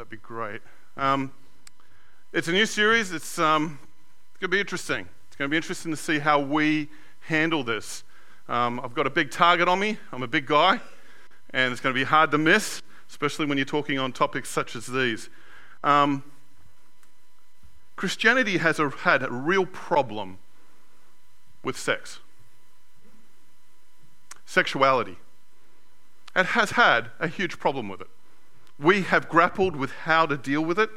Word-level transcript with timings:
that'd 0.00 0.08
be 0.08 0.16
great. 0.16 0.62
Um, 0.96 1.30
it's 2.32 2.48
a 2.48 2.52
new 2.52 2.64
series. 2.64 3.12
It's 3.12 3.38
um, 3.38 3.78
going 4.40 4.48
to 4.50 4.56
be 4.56 4.58
interesting. 4.58 5.06
It's 5.26 5.36
going 5.36 5.46
to 5.46 5.50
be 5.50 5.58
interesting 5.58 5.90
to 5.90 5.96
see 5.96 6.18
how 6.18 6.40
we 6.40 6.88
handle 7.26 7.62
this. 7.62 8.02
Um, 8.48 8.80
I've 8.82 8.94
got 8.94 9.06
a 9.06 9.10
big 9.10 9.30
target 9.30 9.68
on 9.68 9.78
me. 9.78 9.98
I'm 10.10 10.22
a 10.22 10.26
big 10.26 10.46
guy, 10.46 10.80
and 11.50 11.70
it's 11.70 11.82
going 11.82 11.94
to 11.94 12.00
be 12.00 12.04
hard 12.04 12.30
to 12.30 12.38
miss, 12.38 12.80
especially 13.10 13.44
when 13.44 13.58
you're 13.58 13.66
talking 13.66 13.98
on 13.98 14.10
topics 14.10 14.48
such 14.48 14.74
as 14.74 14.86
these. 14.86 15.28
Um, 15.84 16.24
Christianity 17.96 18.56
has 18.56 18.78
a, 18.78 18.88
had 18.88 19.22
a 19.22 19.30
real 19.30 19.66
problem 19.66 20.38
with 21.62 21.78
sex, 21.78 22.20
sexuality. 24.46 25.18
It 26.34 26.46
has 26.46 26.70
had 26.70 27.10
a 27.20 27.28
huge 27.28 27.58
problem 27.58 27.90
with 27.90 28.00
it. 28.00 28.08
We 28.80 29.02
have 29.02 29.28
grappled 29.28 29.76
with 29.76 29.92
how 29.92 30.24
to 30.26 30.38
deal 30.38 30.62
with 30.62 30.78
it. 30.78 30.90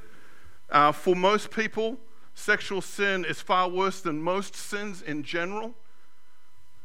Uh, 0.70 0.94
for 0.94 1.16
most 1.16 1.52
people, 1.52 1.98
sexual 2.34 2.82
sin 2.82 3.26
is 3.26 3.42
far 3.42 3.68
worse 3.68 4.00
than 4.00 4.22
most 4.22 4.56
sins 4.56 5.02
in 5.02 5.24
general. 5.24 5.74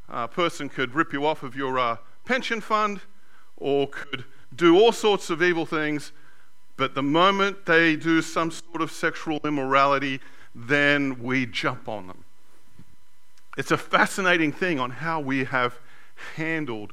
A 0.08 0.26
person 0.26 0.68
could 0.68 0.94
rip 0.94 1.12
you 1.12 1.24
off 1.24 1.44
of 1.44 1.54
your 1.54 1.78
uh, 1.78 1.98
pension 2.24 2.60
fund 2.60 3.00
or 3.56 3.86
could 3.86 4.24
do 4.54 4.76
all 4.76 4.90
sorts 4.90 5.30
of 5.30 5.40
evil 5.40 5.66
things, 5.66 6.10
but 6.76 6.94
the 6.94 7.02
moment 7.02 7.66
they 7.66 7.94
do 7.94 8.20
some 8.20 8.50
sort 8.50 8.82
of 8.82 8.90
sexual 8.90 9.38
immorality, 9.44 10.20
then 10.54 11.22
we 11.22 11.46
jump 11.46 11.88
on 11.88 12.08
them. 12.08 12.24
It's 13.56 13.70
a 13.70 13.78
fascinating 13.78 14.50
thing 14.50 14.80
on 14.80 14.90
how 14.90 15.20
we 15.20 15.44
have 15.44 15.78
handled 16.36 16.92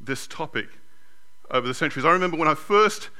this 0.00 0.26
topic 0.26 0.68
over 1.50 1.66
the 1.66 1.74
centuries. 1.74 2.04
I 2.04 2.10
remember 2.10 2.36
when 2.36 2.48
I 2.48 2.54
first 2.54 3.10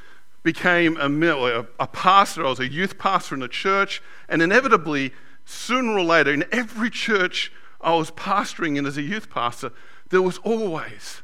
became 0.43 0.97
a, 0.99 1.67
a 1.81 1.87
pastor, 1.87 2.45
I 2.47 2.51
was 2.51 2.61
a 2.61 2.69
youth 2.69 2.99
pastor 2.99 3.35
in 3.35 3.43
a 3.43 3.49
church, 3.49 4.03
and 4.29 4.41
inevitably, 4.41 5.13
sooner 5.45 5.93
or 5.93 6.03
later, 6.03 6.33
in 6.33 6.45
every 6.53 6.91
church 6.91 7.53
I 7.81 7.95
was 7.95 8.11
pastoring 8.13 8.77
in 8.77 8.87
as 8.87 8.97
a 8.97 9.03
youth 9.03 9.31
pastor, 9.31 9.73
there 10.11 10.23
was 10.23 10.39
always 10.39 11.23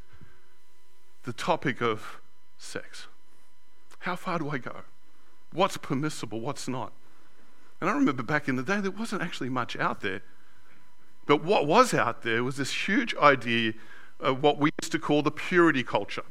the 1.24 1.32
topic 1.32 1.80
of 1.80 2.20
sex. 2.58 3.06
How 4.00 4.16
far 4.16 4.38
do 4.38 4.50
I 4.50 4.58
go? 4.58 4.82
What's 5.52 5.78
permissible? 5.78 6.40
What's 6.40 6.68
not? 6.68 6.92
And 7.80 7.88
I 7.88 7.92
remember 7.94 8.22
back 8.22 8.48
in 8.48 8.56
the 8.56 8.62
day, 8.62 8.80
there 8.80 8.90
wasn't 8.90 9.22
actually 9.22 9.48
much 9.48 9.76
out 9.76 10.00
there. 10.00 10.22
But 11.26 11.42
what 11.42 11.66
was 11.66 11.94
out 11.94 12.22
there 12.22 12.44
was 12.44 12.56
this 12.56 12.86
huge 12.86 13.14
idea 13.16 13.72
of 14.20 14.42
what 14.42 14.58
we 14.58 14.70
used 14.82 14.92
to 14.92 14.98
call 14.98 15.22
the 15.22 15.30
purity 15.30 15.82
culture. 15.82 16.24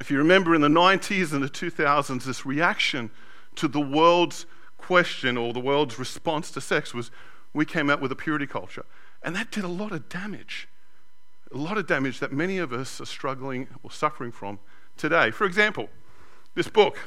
If 0.00 0.10
you 0.10 0.18
remember 0.18 0.54
in 0.54 0.60
the 0.60 0.68
90s 0.68 1.32
and 1.32 1.42
the 1.42 1.48
2000s, 1.48 2.24
this 2.24 2.44
reaction 2.46 3.10
to 3.56 3.68
the 3.68 3.80
world's 3.80 4.46
question 4.78 5.36
or 5.36 5.52
the 5.52 5.60
world's 5.60 5.98
response 5.98 6.50
to 6.52 6.60
sex 6.60 6.94
was 6.94 7.10
we 7.52 7.64
came 7.64 7.90
out 7.90 8.00
with 8.00 8.12
a 8.12 8.16
purity 8.16 8.46
culture. 8.46 8.86
And 9.22 9.34
that 9.36 9.50
did 9.50 9.64
a 9.64 9.68
lot 9.68 9.92
of 9.92 10.08
damage. 10.08 10.68
A 11.52 11.58
lot 11.58 11.76
of 11.76 11.86
damage 11.86 12.20
that 12.20 12.32
many 12.32 12.58
of 12.58 12.72
us 12.72 13.00
are 13.00 13.06
struggling 13.06 13.68
or 13.82 13.90
suffering 13.90 14.32
from 14.32 14.58
today. 14.96 15.30
For 15.30 15.44
example, 15.44 15.90
this 16.54 16.68
book, 16.68 16.98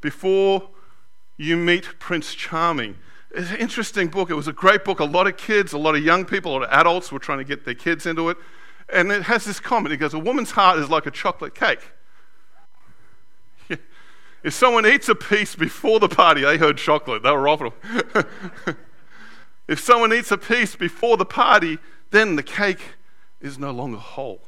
Before 0.00 0.70
You 1.36 1.56
Meet 1.56 1.98
Prince 1.98 2.34
Charming. 2.34 2.96
It's 3.32 3.50
an 3.50 3.56
interesting 3.58 4.08
book. 4.08 4.30
It 4.30 4.34
was 4.34 4.48
a 4.48 4.52
great 4.52 4.84
book. 4.84 5.00
A 5.00 5.04
lot 5.04 5.26
of 5.26 5.36
kids, 5.36 5.72
a 5.72 5.78
lot 5.78 5.94
of 5.94 6.02
young 6.02 6.24
people, 6.24 6.52
a 6.52 6.54
lot 6.54 6.62
of 6.64 6.70
adults 6.70 7.12
were 7.12 7.18
trying 7.18 7.38
to 7.38 7.44
get 7.44 7.64
their 7.64 7.74
kids 7.74 8.06
into 8.06 8.28
it. 8.30 8.36
And 8.92 9.12
it 9.12 9.22
has 9.22 9.44
this 9.44 9.60
comment. 9.60 9.92
It 9.92 9.98
goes, 9.98 10.14
A 10.14 10.18
woman's 10.18 10.52
heart 10.52 10.78
is 10.78 10.88
like 10.88 11.06
a 11.06 11.10
chocolate 11.10 11.54
cake. 11.54 11.90
If 14.42 14.54
someone 14.54 14.86
eats 14.86 15.06
a 15.10 15.14
piece 15.14 15.54
before 15.54 16.00
the 16.00 16.08
party, 16.08 16.40
they 16.40 16.56
heard 16.56 16.78
chocolate. 16.78 17.22
They 17.22 17.30
were 17.30 17.46
awful. 17.46 17.74
If 19.70 19.78
someone 19.78 20.12
eats 20.12 20.32
a 20.32 20.36
piece 20.36 20.74
before 20.74 21.16
the 21.16 21.24
party, 21.24 21.78
then 22.10 22.34
the 22.34 22.42
cake 22.42 22.96
is 23.40 23.56
no 23.56 23.70
longer 23.70 23.98
whole. 23.98 24.40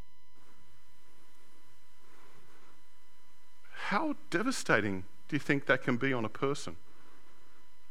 How 3.86 4.16
devastating 4.31 5.04
do 5.28 5.36
you 5.36 5.41
think 5.41 5.66
that 5.66 5.84
can 5.84 5.97
be 5.97 6.12
on 6.12 6.25
a 6.25 6.28
person? 6.28 6.75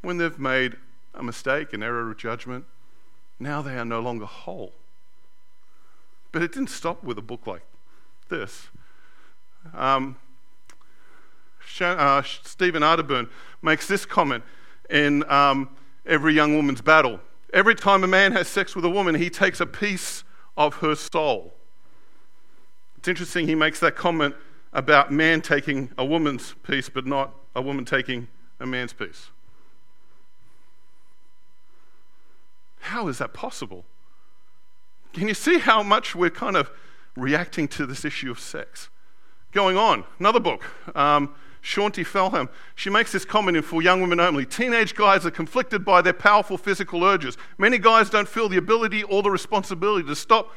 When 0.02 0.18
they've 0.18 0.38
made 0.38 0.76
a 1.16 1.24
mistake, 1.24 1.72
an 1.72 1.82
error 1.82 2.12
of 2.12 2.18
judgment, 2.18 2.66
now 3.40 3.62
they 3.62 3.78
are 3.78 3.86
no 3.86 4.02
longer 4.02 4.26
whole. 4.26 4.74
But 6.32 6.42
it 6.42 6.52
didn't 6.54 6.70
stop 6.70 7.04
with 7.04 7.18
a 7.18 7.22
book 7.22 7.46
like 7.46 7.64
this. 8.30 8.70
Um, 9.74 10.18
uh, 11.80 12.22
Stephen 12.24 12.82
Arterburn 12.82 13.30
makes 13.62 13.88
this 13.88 14.06
comment 14.06 14.44
in 14.90 15.30
um, 15.30 15.70
Every 16.06 16.34
Young 16.34 16.56
Woman's 16.56 16.82
Battle. 16.82 17.20
Every 17.54 17.76
time 17.76 18.04
a 18.04 18.08
man 18.08 18.32
has 18.32 18.48
sex 18.48 18.76
with 18.76 18.86
a 18.86 18.90
woman, 18.90 19.16
he 19.16 19.30
takes 19.30 19.60
a 19.60 19.66
piece 19.66 20.24
of 20.58 20.76
her 20.76 20.96
soul. 20.96 21.54
It's 22.98 23.08
interesting 23.08 23.48
he 23.48 23.56
makes 23.56 23.80
that 23.80 23.96
comment 23.96 24.36
about 24.74 25.12
man 25.12 25.42
taking 25.42 25.92
a 25.98 26.06
woman's 26.06 26.56
piece, 26.64 26.88
but 26.88 27.06
not 27.06 27.34
a 27.56 27.62
woman 27.62 27.84
taking 27.84 28.28
a 28.60 28.66
man's 28.66 28.94
piece. 28.94 29.32
How 32.80 33.08
is 33.08 33.18
that 33.18 33.34
possible? 33.34 33.86
Can 35.14 35.28
you 35.28 35.34
see 35.34 35.60
how 35.60 35.84
much 35.84 36.16
we're 36.16 36.30
kind 36.30 36.56
of 36.56 36.72
reacting 37.16 37.68
to 37.70 37.86
this 37.86 38.06
issue 38.06 38.32
of 38.32 38.40
sex? 38.40 38.90
Going 39.52 39.76
on, 39.76 40.06
another 40.20 40.40
book, 40.40 40.64
um, 40.96 41.36
Shaunti 41.62 42.06
Feldhahn. 42.06 42.48
She 42.76 42.90
makes 42.90 43.12
this 43.12 43.26
comment 43.26 43.58
in 43.58 43.64
For 43.64 43.82
Young 43.82 44.02
Women 44.02 44.20
Only. 44.20 44.46
Teenage 44.46 44.96
guys 44.96 45.26
are 45.26 45.32
conflicted 45.32 45.84
by 45.84 46.02
their 46.02 46.14
powerful 46.14 46.58
physical 46.58 47.04
urges. 47.04 47.38
Many 47.58 47.78
guys 47.78 48.10
don't 48.10 48.28
feel 48.28 48.48
the 48.48 48.58
ability 48.58 49.04
or 49.04 49.22
the 49.22 49.30
responsibility 49.30 50.08
to 50.08 50.16
stop 50.16 50.54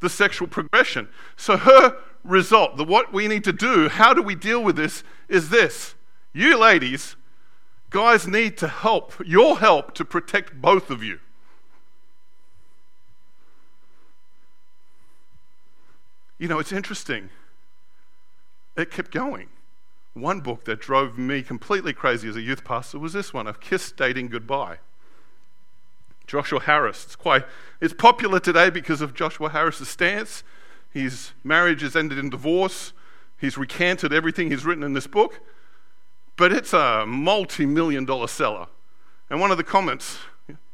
the 0.00 0.10
sexual 0.10 0.46
progression. 0.46 1.08
So 1.36 1.56
her 1.56 1.96
result, 2.22 2.76
the 2.76 2.84
what 2.84 3.12
we 3.12 3.26
need 3.26 3.44
to 3.44 3.52
do, 3.52 3.88
how 3.88 4.12
do 4.12 4.22
we 4.22 4.34
deal 4.34 4.62
with 4.62 4.76
this, 4.76 5.02
is 5.28 5.48
this. 5.48 5.94
You 6.32 6.58
ladies, 6.58 7.16
guys 7.90 8.28
need 8.28 8.58
to 8.58 8.68
help, 8.68 9.14
your 9.24 9.58
help 9.58 9.94
to 9.94 10.04
protect 10.04 10.60
both 10.60 10.90
of 10.90 11.02
you. 11.02 11.20
You 16.44 16.48
know, 16.48 16.58
it's 16.58 16.72
interesting. 16.72 17.30
It 18.76 18.90
kept 18.90 19.12
going. 19.12 19.48
One 20.12 20.42
book 20.42 20.66
that 20.66 20.78
drove 20.78 21.16
me 21.16 21.40
completely 21.40 21.94
crazy 21.94 22.28
as 22.28 22.36
a 22.36 22.42
youth 22.42 22.64
pastor 22.64 22.98
was 22.98 23.14
this 23.14 23.32
one, 23.32 23.48
I've 23.48 23.60
kissed 23.60 23.96
dating 23.96 24.28
goodbye. 24.28 24.76
Joshua 26.26 26.60
Harris. 26.60 27.02
It's 27.06 27.16
quite 27.16 27.46
it's 27.80 27.94
popular 27.94 28.40
today 28.40 28.68
because 28.68 29.00
of 29.00 29.14
Joshua 29.14 29.48
Harris's 29.48 29.88
stance. 29.88 30.42
His 30.90 31.32
marriage 31.44 31.80
has 31.80 31.96
ended 31.96 32.18
in 32.18 32.28
divorce. 32.28 32.92
He's 33.40 33.56
recanted 33.56 34.12
everything 34.12 34.50
he's 34.50 34.66
written 34.66 34.84
in 34.84 34.92
this 34.92 35.06
book. 35.06 35.40
But 36.36 36.52
it's 36.52 36.74
a 36.74 37.06
multi-million 37.06 38.04
dollar 38.04 38.28
seller. 38.28 38.66
And 39.30 39.40
one 39.40 39.50
of 39.50 39.56
the 39.56 39.64
comments 39.64 40.18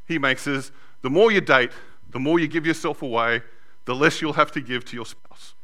he 0.08 0.18
makes 0.18 0.48
is 0.48 0.72
the 1.02 1.10
more 1.10 1.30
you 1.30 1.40
date, 1.40 1.70
the 2.10 2.18
more 2.18 2.40
you 2.40 2.48
give 2.48 2.66
yourself 2.66 3.02
away, 3.02 3.42
the 3.84 3.94
less 3.94 4.20
you'll 4.20 4.32
have 4.32 4.50
to 4.50 4.60
give 4.60 4.84
to 4.86 4.96
your 4.96 5.06
spouse. 5.06 5.54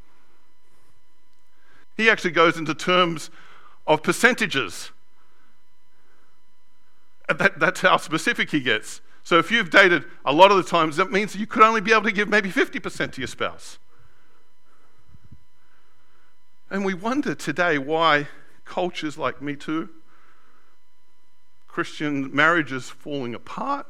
He 1.96 2.10
actually 2.10 2.32
goes 2.32 2.58
into 2.58 2.74
terms 2.74 3.30
of 3.86 4.02
percentages. 4.02 4.90
That, 7.28 7.58
that's 7.58 7.80
how 7.80 7.96
specific 7.96 8.50
he 8.50 8.60
gets. 8.60 9.00
So 9.24 9.38
if 9.38 9.50
you've 9.50 9.70
dated 9.70 10.04
a 10.24 10.32
lot 10.32 10.50
of 10.50 10.56
the 10.56 10.62
times, 10.62 10.96
that 10.96 11.10
means 11.10 11.34
you 11.34 11.46
could 11.46 11.62
only 11.62 11.80
be 11.80 11.92
able 11.92 12.04
to 12.04 12.12
give 12.12 12.28
maybe 12.28 12.50
50% 12.50 13.12
to 13.12 13.20
your 13.20 13.26
spouse. 13.26 13.78
And 16.70 16.84
we 16.84 16.94
wonder 16.94 17.34
today 17.34 17.78
why 17.78 18.28
cultures 18.64 19.16
like 19.16 19.40
Me 19.40 19.56
Too, 19.56 19.88
Christian 21.66 22.34
marriages 22.34 22.90
falling 22.90 23.34
apart 23.34 23.86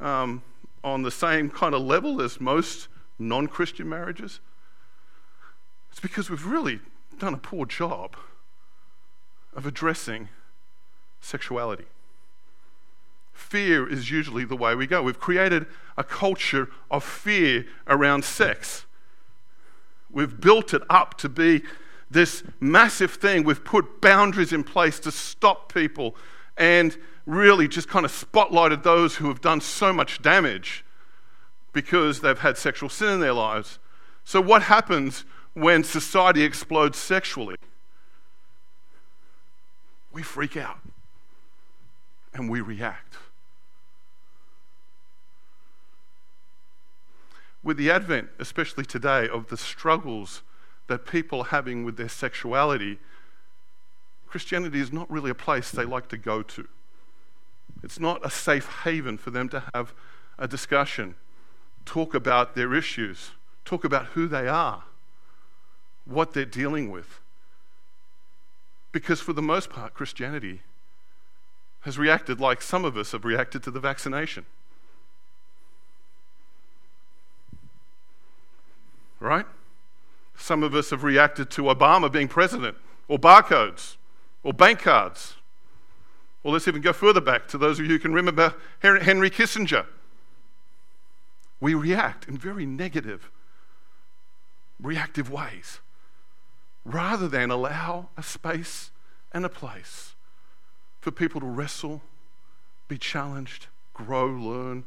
um, 0.00 0.42
on 0.82 1.02
the 1.02 1.10
same 1.10 1.50
kind 1.50 1.74
of 1.74 1.82
level 1.82 2.20
as 2.22 2.40
most 2.40 2.88
non 3.18 3.46
Christian 3.46 3.88
marriages. 3.88 4.40
It's 5.90 6.00
because 6.00 6.30
we've 6.30 6.46
really 6.46 6.80
done 7.18 7.34
a 7.34 7.38
poor 7.38 7.66
job 7.66 8.16
of 9.54 9.66
addressing 9.66 10.28
sexuality. 11.20 11.86
Fear 13.32 13.88
is 13.88 14.10
usually 14.10 14.44
the 14.44 14.56
way 14.56 14.74
we 14.74 14.86
go. 14.86 15.02
We've 15.02 15.18
created 15.18 15.66
a 15.96 16.04
culture 16.04 16.68
of 16.90 17.04
fear 17.04 17.66
around 17.86 18.24
sex. 18.24 18.84
We've 20.10 20.40
built 20.40 20.74
it 20.74 20.82
up 20.90 21.16
to 21.18 21.28
be 21.28 21.62
this 22.10 22.42
massive 22.60 23.12
thing. 23.12 23.44
We've 23.44 23.64
put 23.64 24.00
boundaries 24.00 24.52
in 24.52 24.64
place 24.64 24.98
to 25.00 25.12
stop 25.12 25.72
people 25.72 26.16
and 26.56 26.96
really 27.26 27.68
just 27.68 27.88
kind 27.88 28.04
of 28.04 28.12
spotlighted 28.12 28.82
those 28.82 29.16
who 29.16 29.28
have 29.28 29.40
done 29.40 29.60
so 29.60 29.92
much 29.92 30.22
damage 30.22 30.84
because 31.72 32.20
they've 32.20 32.38
had 32.38 32.56
sexual 32.56 32.88
sin 32.88 33.14
in 33.14 33.20
their 33.20 33.34
lives. 33.34 33.78
So, 34.24 34.40
what 34.40 34.62
happens 34.62 35.24
when 35.54 35.84
society 35.84 36.42
explodes 36.42 36.98
sexually? 36.98 37.56
we 40.18 40.22
freak 40.24 40.56
out 40.56 40.80
and 42.34 42.50
we 42.50 42.60
react. 42.60 43.18
With 47.62 47.76
the 47.76 47.88
advent, 47.88 48.30
especially 48.40 48.84
today, 48.84 49.28
of 49.28 49.48
the 49.48 49.56
struggles 49.56 50.42
that 50.88 51.06
people 51.06 51.42
are 51.42 51.44
having 51.46 51.84
with 51.84 51.96
their 51.96 52.08
sexuality, 52.08 52.98
Christianity 54.26 54.80
is 54.80 54.92
not 54.92 55.08
really 55.08 55.30
a 55.30 55.36
place 55.36 55.70
they 55.70 55.84
like 55.84 56.08
to 56.08 56.16
go 56.16 56.42
to. 56.42 56.66
It's 57.84 58.00
not 58.00 58.26
a 58.26 58.30
safe 58.30 58.66
haven 58.82 59.18
for 59.18 59.30
them 59.30 59.48
to 59.50 59.62
have 59.72 59.94
a 60.36 60.48
discussion, 60.48 61.14
talk 61.84 62.12
about 62.12 62.56
their 62.56 62.74
issues, 62.74 63.30
talk 63.64 63.84
about 63.84 64.06
who 64.06 64.26
they 64.26 64.48
are, 64.48 64.82
what 66.08 66.32
they're 66.32 66.44
dealing 66.44 66.90
with. 66.90 67.20
Because 68.92 69.20
for 69.20 69.32
the 69.32 69.42
most 69.42 69.70
part, 69.70 69.94
Christianity 69.94 70.62
has 71.82 71.98
reacted 71.98 72.40
like 72.40 72.62
some 72.62 72.84
of 72.84 72.96
us 72.96 73.12
have 73.12 73.24
reacted 73.24 73.62
to 73.64 73.70
the 73.70 73.78
vaccination. 73.78 74.46
Right? 79.20 79.46
Some 80.36 80.62
of 80.62 80.74
us 80.74 80.90
have 80.90 81.04
reacted 81.04 81.50
to 81.50 81.62
Obama 81.62 82.10
being 82.10 82.28
president, 82.28 82.76
or 83.06 83.18
barcodes, 83.18 83.96
or 84.42 84.52
bank 84.52 84.80
cards. 84.80 85.36
Or 86.42 86.52
let's 86.52 86.68
even 86.68 86.80
go 86.80 86.92
further 86.92 87.20
back 87.20 87.48
to 87.48 87.58
those 87.58 87.78
of 87.78 87.84
you 87.84 87.92
who 87.92 87.98
can 87.98 88.14
remember 88.14 88.54
Henry 88.80 89.28
Kissinger. 89.28 89.86
We 91.60 91.74
react 91.74 92.28
in 92.28 92.38
very 92.38 92.64
negative, 92.64 93.30
reactive 94.80 95.30
ways 95.30 95.80
rather 96.92 97.28
than 97.28 97.50
allow 97.50 98.08
a 98.16 98.22
space 98.22 98.90
and 99.32 99.44
a 99.44 99.48
place 99.48 100.14
for 101.00 101.10
people 101.10 101.40
to 101.40 101.46
wrestle, 101.46 102.02
be 102.88 102.98
challenged, 102.98 103.66
grow, 103.94 104.26
learn. 104.26 104.84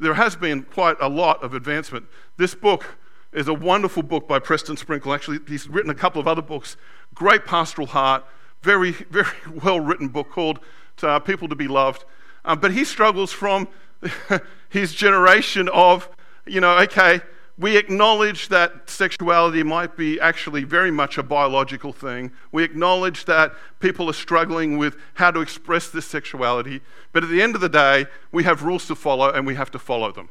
There 0.00 0.14
has 0.14 0.36
been 0.36 0.62
quite 0.62 0.96
a 1.00 1.08
lot 1.08 1.42
of 1.42 1.54
advancement. 1.54 2.06
This 2.36 2.54
book 2.54 2.98
is 3.32 3.48
a 3.48 3.54
wonderful 3.54 4.02
book 4.02 4.26
by 4.26 4.38
Preston 4.38 4.76
Sprinkle. 4.76 5.12
Actually, 5.12 5.38
he's 5.46 5.68
written 5.68 5.90
a 5.90 5.94
couple 5.94 6.20
of 6.20 6.28
other 6.28 6.42
books. 6.42 6.76
Great 7.14 7.44
pastoral 7.44 7.88
heart, 7.88 8.24
very, 8.62 8.92
very 9.10 9.26
well 9.62 9.80
written 9.80 10.08
book 10.08 10.30
called 10.30 10.60
uh, 11.02 11.18
People 11.20 11.48
to 11.48 11.54
Be 11.54 11.68
Loved. 11.68 12.04
Um, 12.44 12.60
but 12.60 12.72
he 12.72 12.84
struggles 12.84 13.32
from 13.32 13.68
his 14.68 14.94
generation 14.94 15.68
of, 15.68 16.08
you 16.46 16.60
know, 16.60 16.78
okay, 16.78 17.20
we 17.58 17.76
acknowledge 17.76 18.48
that 18.48 18.88
sexuality 18.88 19.64
might 19.64 19.96
be 19.96 20.20
actually 20.20 20.62
very 20.62 20.92
much 20.92 21.18
a 21.18 21.24
biological 21.24 21.92
thing. 21.92 22.30
We 22.52 22.62
acknowledge 22.62 23.24
that 23.24 23.52
people 23.80 24.08
are 24.08 24.14
struggling 24.14 24.78
with 24.78 24.96
how 25.14 25.32
to 25.32 25.40
express 25.40 25.88
this 25.88 26.06
sexuality. 26.06 26.80
But 27.12 27.24
at 27.24 27.30
the 27.30 27.42
end 27.42 27.56
of 27.56 27.60
the 27.60 27.68
day, 27.68 28.06
we 28.30 28.44
have 28.44 28.62
rules 28.62 28.86
to 28.86 28.94
follow 28.94 29.32
and 29.32 29.44
we 29.44 29.56
have 29.56 29.72
to 29.72 29.78
follow 29.78 30.12
them. 30.12 30.28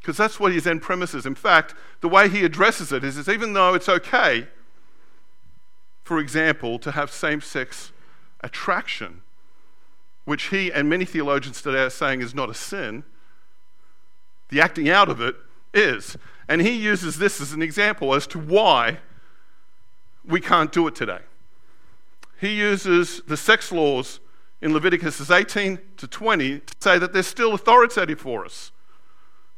Because 0.00 0.18
that's 0.18 0.38
what 0.38 0.52
his 0.52 0.66
end 0.66 0.82
premise 0.82 1.14
is. 1.14 1.24
In 1.24 1.34
fact, 1.34 1.74
the 2.02 2.10
way 2.10 2.28
he 2.28 2.44
addresses 2.44 2.92
it 2.92 3.02
is, 3.02 3.16
is 3.16 3.26
even 3.26 3.54
though 3.54 3.72
it's 3.72 3.88
okay, 3.88 4.48
for 6.02 6.18
example, 6.18 6.78
to 6.80 6.90
have 6.90 7.10
same 7.10 7.40
sex 7.40 7.90
attraction, 8.42 9.22
which 10.26 10.48
he 10.48 10.70
and 10.70 10.90
many 10.90 11.06
theologians 11.06 11.62
today 11.62 11.84
are 11.84 11.90
saying 11.90 12.20
is 12.20 12.34
not 12.34 12.50
a 12.50 12.54
sin, 12.54 13.02
the 14.50 14.60
acting 14.60 14.90
out 14.90 15.08
of 15.08 15.22
it 15.22 15.36
is. 15.74 16.16
And 16.48 16.60
he 16.60 16.72
uses 16.72 17.18
this 17.18 17.40
as 17.40 17.52
an 17.52 17.62
example 17.62 18.14
as 18.14 18.26
to 18.28 18.38
why 18.38 18.98
we 20.24 20.40
can't 20.40 20.72
do 20.72 20.86
it 20.86 20.94
today. 20.94 21.20
He 22.40 22.54
uses 22.54 23.22
the 23.26 23.36
sex 23.36 23.72
laws 23.72 24.20
in 24.60 24.72
Leviticus 24.72 25.30
18 25.30 25.78
to 25.98 26.06
20 26.06 26.60
to 26.60 26.74
say 26.80 26.98
that 26.98 27.12
they're 27.12 27.22
still 27.22 27.54
authoritative 27.54 28.20
for 28.20 28.44
us. 28.44 28.72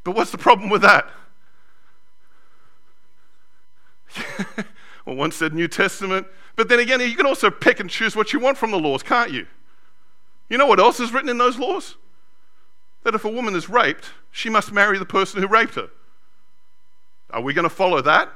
But 0.05 0.13
what's 0.13 0.31
the 0.31 0.39
problem 0.39 0.71
with 0.71 0.83
that? 0.83 1.09
well, 5.07 5.17
one 5.17 5.33
said 5.33 5.53
New 5.53 5.69
Testament, 5.69 6.27
but 6.55 6.69
then 6.69 6.81
again, 6.81 7.01
you 7.01 7.17
can 7.17 7.27
also 7.27 7.51
pick 7.51 7.81
and 7.81 7.91
choose 7.91 8.17
what 8.17 8.33
you 8.33 8.41
want 8.41 8.57
from 8.57 8.71
the 8.71 8.79
laws, 8.79 9.03
can't 9.03 9.33
you? 9.33 9.47
You 10.49 10.59
know 10.59 10.67
what 10.67 10.79
else 10.79 11.01
is 11.01 11.13
written 11.13 11.29
in 11.29 11.39
those 11.39 11.59
laws? 11.59 11.97
That 13.03 13.15
if 13.15 13.25
a 13.25 13.29
woman 13.29 13.55
is 13.55 13.69
raped, 13.69 14.11
she 14.31 14.49
must 14.49 14.73
marry 14.73 14.99
the 14.99 15.07
person 15.07 15.41
who 15.41 15.49
raped 15.49 15.75
her. 15.75 15.91
Are 17.31 17.41
we 17.41 17.53
going 17.53 17.69
to 17.69 17.75
follow 17.75 18.01
that? 18.03 18.33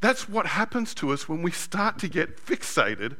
That's 0.00 0.28
what 0.28 0.46
happens 0.46 0.94
to 0.96 1.12
us 1.12 1.28
when 1.28 1.40
we 1.42 1.50
start 1.50 1.98
to 2.00 2.08
get 2.08 2.36
fixated 2.36 3.16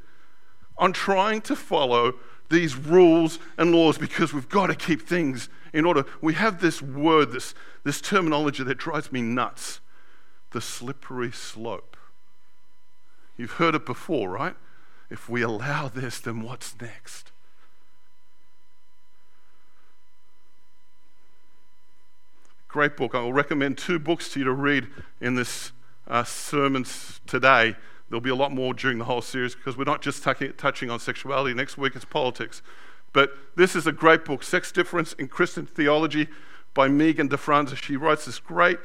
on 0.76 0.92
trying 0.92 1.40
to 1.42 1.56
follow 1.56 2.14
these 2.50 2.76
rules 2.76 3.38
and 3.56 3.72
laws 3.72 3.96
because 3.96 4.34
we've 4.34 4.48
got 4.48 4.66
to 4.66 4.74
keep 4.74 5.02
things 5.02 5.48
in 5.72 5.84
order. 5.84 6.04
We 6.20 6.34
have 6.34 6.60
this 6.60 6.82
word, 6.82 7.32
this, 7.32 7.54
this 7.84 8.00
terminology 8.00 8.62
that 8.64 8.78
drives 8.78 9.10
me 9.10 9.22
nuts 9.22 9.80
the 10.50 10.60
slippery 10.60 11.32
slope. 11.32 11.96
You've 13.36 13.52
heard 13.52 13.74
it 13.74 13.84
before, 13.84 14.30
right? 14.30 14.54
If 15.10 15.28
we 15.28 15.42
allow 15.42 15.88
this, 15.88 16.20
then 16.20 16.42
what's 16.42 16.80
next? 16.80 17.32
Great 22.74 22.96
book. 22.96 23.14
I 23.14 23.20
will 23.20 23.32
recommend 23.32 23.78
two 23.78 24.00
books 24.00 24.28
to 24.30 24.40
you 24.40 24.46
to 24.46 24.52
read 24.52 24.88
in 25.20 25.36
this 25.36 25.70
uh, 26.08 26.24
sermons 26.24 27.20
today. 27.24 27.76
There'll 28.08 28.20
be 28.20 28.30
a 28.30 28.34
lot 28.34 28.50
more 28.50 28.74
during 28.74 28.98
the 28.98 29.04
whole 29.04 29.22
series 29.22 29.54
because 29.54 29.78
we're 29.78 29.84
not 29.84 30.02
just 30.02 30.24
t- 30.24 30.48
touching 30.48 30.90
on 30.90 30.98
sexuality. 30.98 31.54
Next 31.54 31.78
week 31.78 31.94
it's 31.94 32.04
politics. 32.04 32.62
But 33.12 33.30
this 33.54 33.76
is 33.76 33.86
a 33.86 33.92
great 33.92 34.24
book, 34.24 34.42
Sex 34.42 34.72
Difference 34.72 35.12
in 35.12 35.28
Christian 35.28 35.66
Theology 35.66 36.26
by 36.74 36.88
Megan 36.88 37.28
DeFranza. 37.28 37.76
She 37.76 37.94
writes 37.94 38.24
this 38.24 38.40
great 38.40 38.80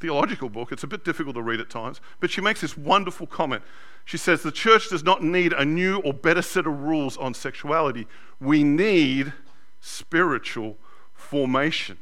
theological 0.00 0.50
book. 0.50 0.72
It's 0.72 0.84
a 0.84 0.86
bit 0.86 1.02
difficult 1.02 1.36
to 1.36 1.42
read 1.42 1.60
at 1.60 1.70
times, 1.70 2.02
but 2.20 2.30
she 2.30 2.42
makes 2.42 2.60
this 2.60 2.76
wonderful 2.76 3.26
comment. 3.26 3.62
She 4.04 4.18
says, 4.18 4.42
The 4.42 4.52
church 4.52 4.90
does 4.90 5.02
not 5.02 5.24
need 5.24 5.54
a 5.54 5.64
new 5.64 6.00
or 6.00 6.12
better 6.12 6.42
set 6.42 6.66
of 6.66 6.78
rules 6.82 7.16
on 7.16 7.32
sexuality. 7.32 8.06
We 8.38 8.64
need 8.64 9.32
spiritual 9.80 10.76
formation. 11.20 11.98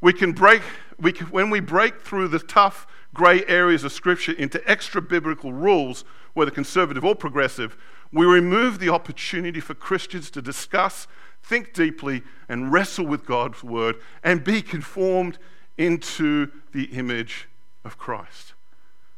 We 0.00 0.12
can 0.12 0.32
break, 0.32 0.62
we 0.98 1.12
can, 1.12 1.26
when 1.28 1.50
we 1.50 1.60
break 1.60 2.00
through 2.00 2.28
the 2.28 2.38
tough 2.38 2.86
grey 3.14 3.44
areas 3.46 3.82
of 3.82 3.92
Scripture 3.92 4.32
into 4.32 4.62
extra 4.70 5.00
biblical 5.00 5.52
rules, 5.52 6.04
whether 6.34 6.50
conservative 6.50 7.04
or 7.04 7.14
progressive, 7.14 7.76
we 8.12 8.26
remove 8.26 8.78
the 8.78 8.90
opportunity 8.90 9.60
for 9.60 9.74
Christians 9.74 10.30
to 10.30 10.42
discuss, 10.42 11.08
think 11.42 11.72
deeply, 11.72 12.22
and 12.48 12.72
wrestle 12.72 13.06
with 13.06 13.24
God's 13.26 13.64
Word 13.64 13.96
and 14.22 14.44
be 14.44 14.62
conformed 14.62 15.38
into 15.78 16.50
the 16.72 16.84
image 16.84 17.48
of 17.84 17.98
Christ. 17.98 18.54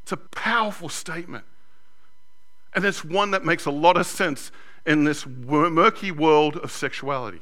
It's 0.02 0.12
a 0.12 0.16
powerful 0.16 0.88
statement. 0.88 1.44
And 2.74 2.84
it's 2.84 3.04
one 3.04 3.32
that 3.32 3.44
makes 3.44 3.66
a 3.66 3.70
lot 3.70 3.96
of 3.96 4.06
sense 4.06 4.52
in 4.86 5.04
this 5.04 5.26
murky 5.26 6.10
world 6.10 6.56
of 6.56 6.70
sexuality. 6.70 7.40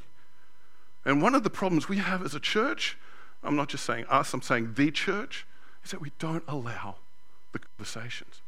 And 1.07 1.23
one 1.23 1.37
of 1.37 1.45
the 1.45 1.51
problems 1.51 1.89
we 1.89 1.99
have 1.99 2.25
as 2.25 2.35
a 2.35 2.41
church, 2.41 2.99
I'm 3.45 3.55
not 3.55 3.69
just 3.69 3.85
saying 3.85 4.07
us, 4.11 4.35
I'm 4.35 4.43
saying 4.43 4.75
the 4.75 4.91
church, 4.91 5.47
is 5.85 5.93
that 5.93 6.01
we 6.01 6.11
don't 6.19 6.43
allow 6.49 6.97
the 7.53 7.61
conversations. 7.61 8.43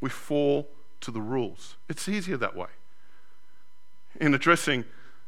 We 0.00 0.10
fall 0.10 0.68
to 1.00 1.12
the 1.12 1.20
rules. 1.20 1.76
It's 1.88 2.08
easier 2.08 2.36
that 2.38 2.56
way. 2.56 2.66
In 4.20 4.34
addressing 4.34 4.84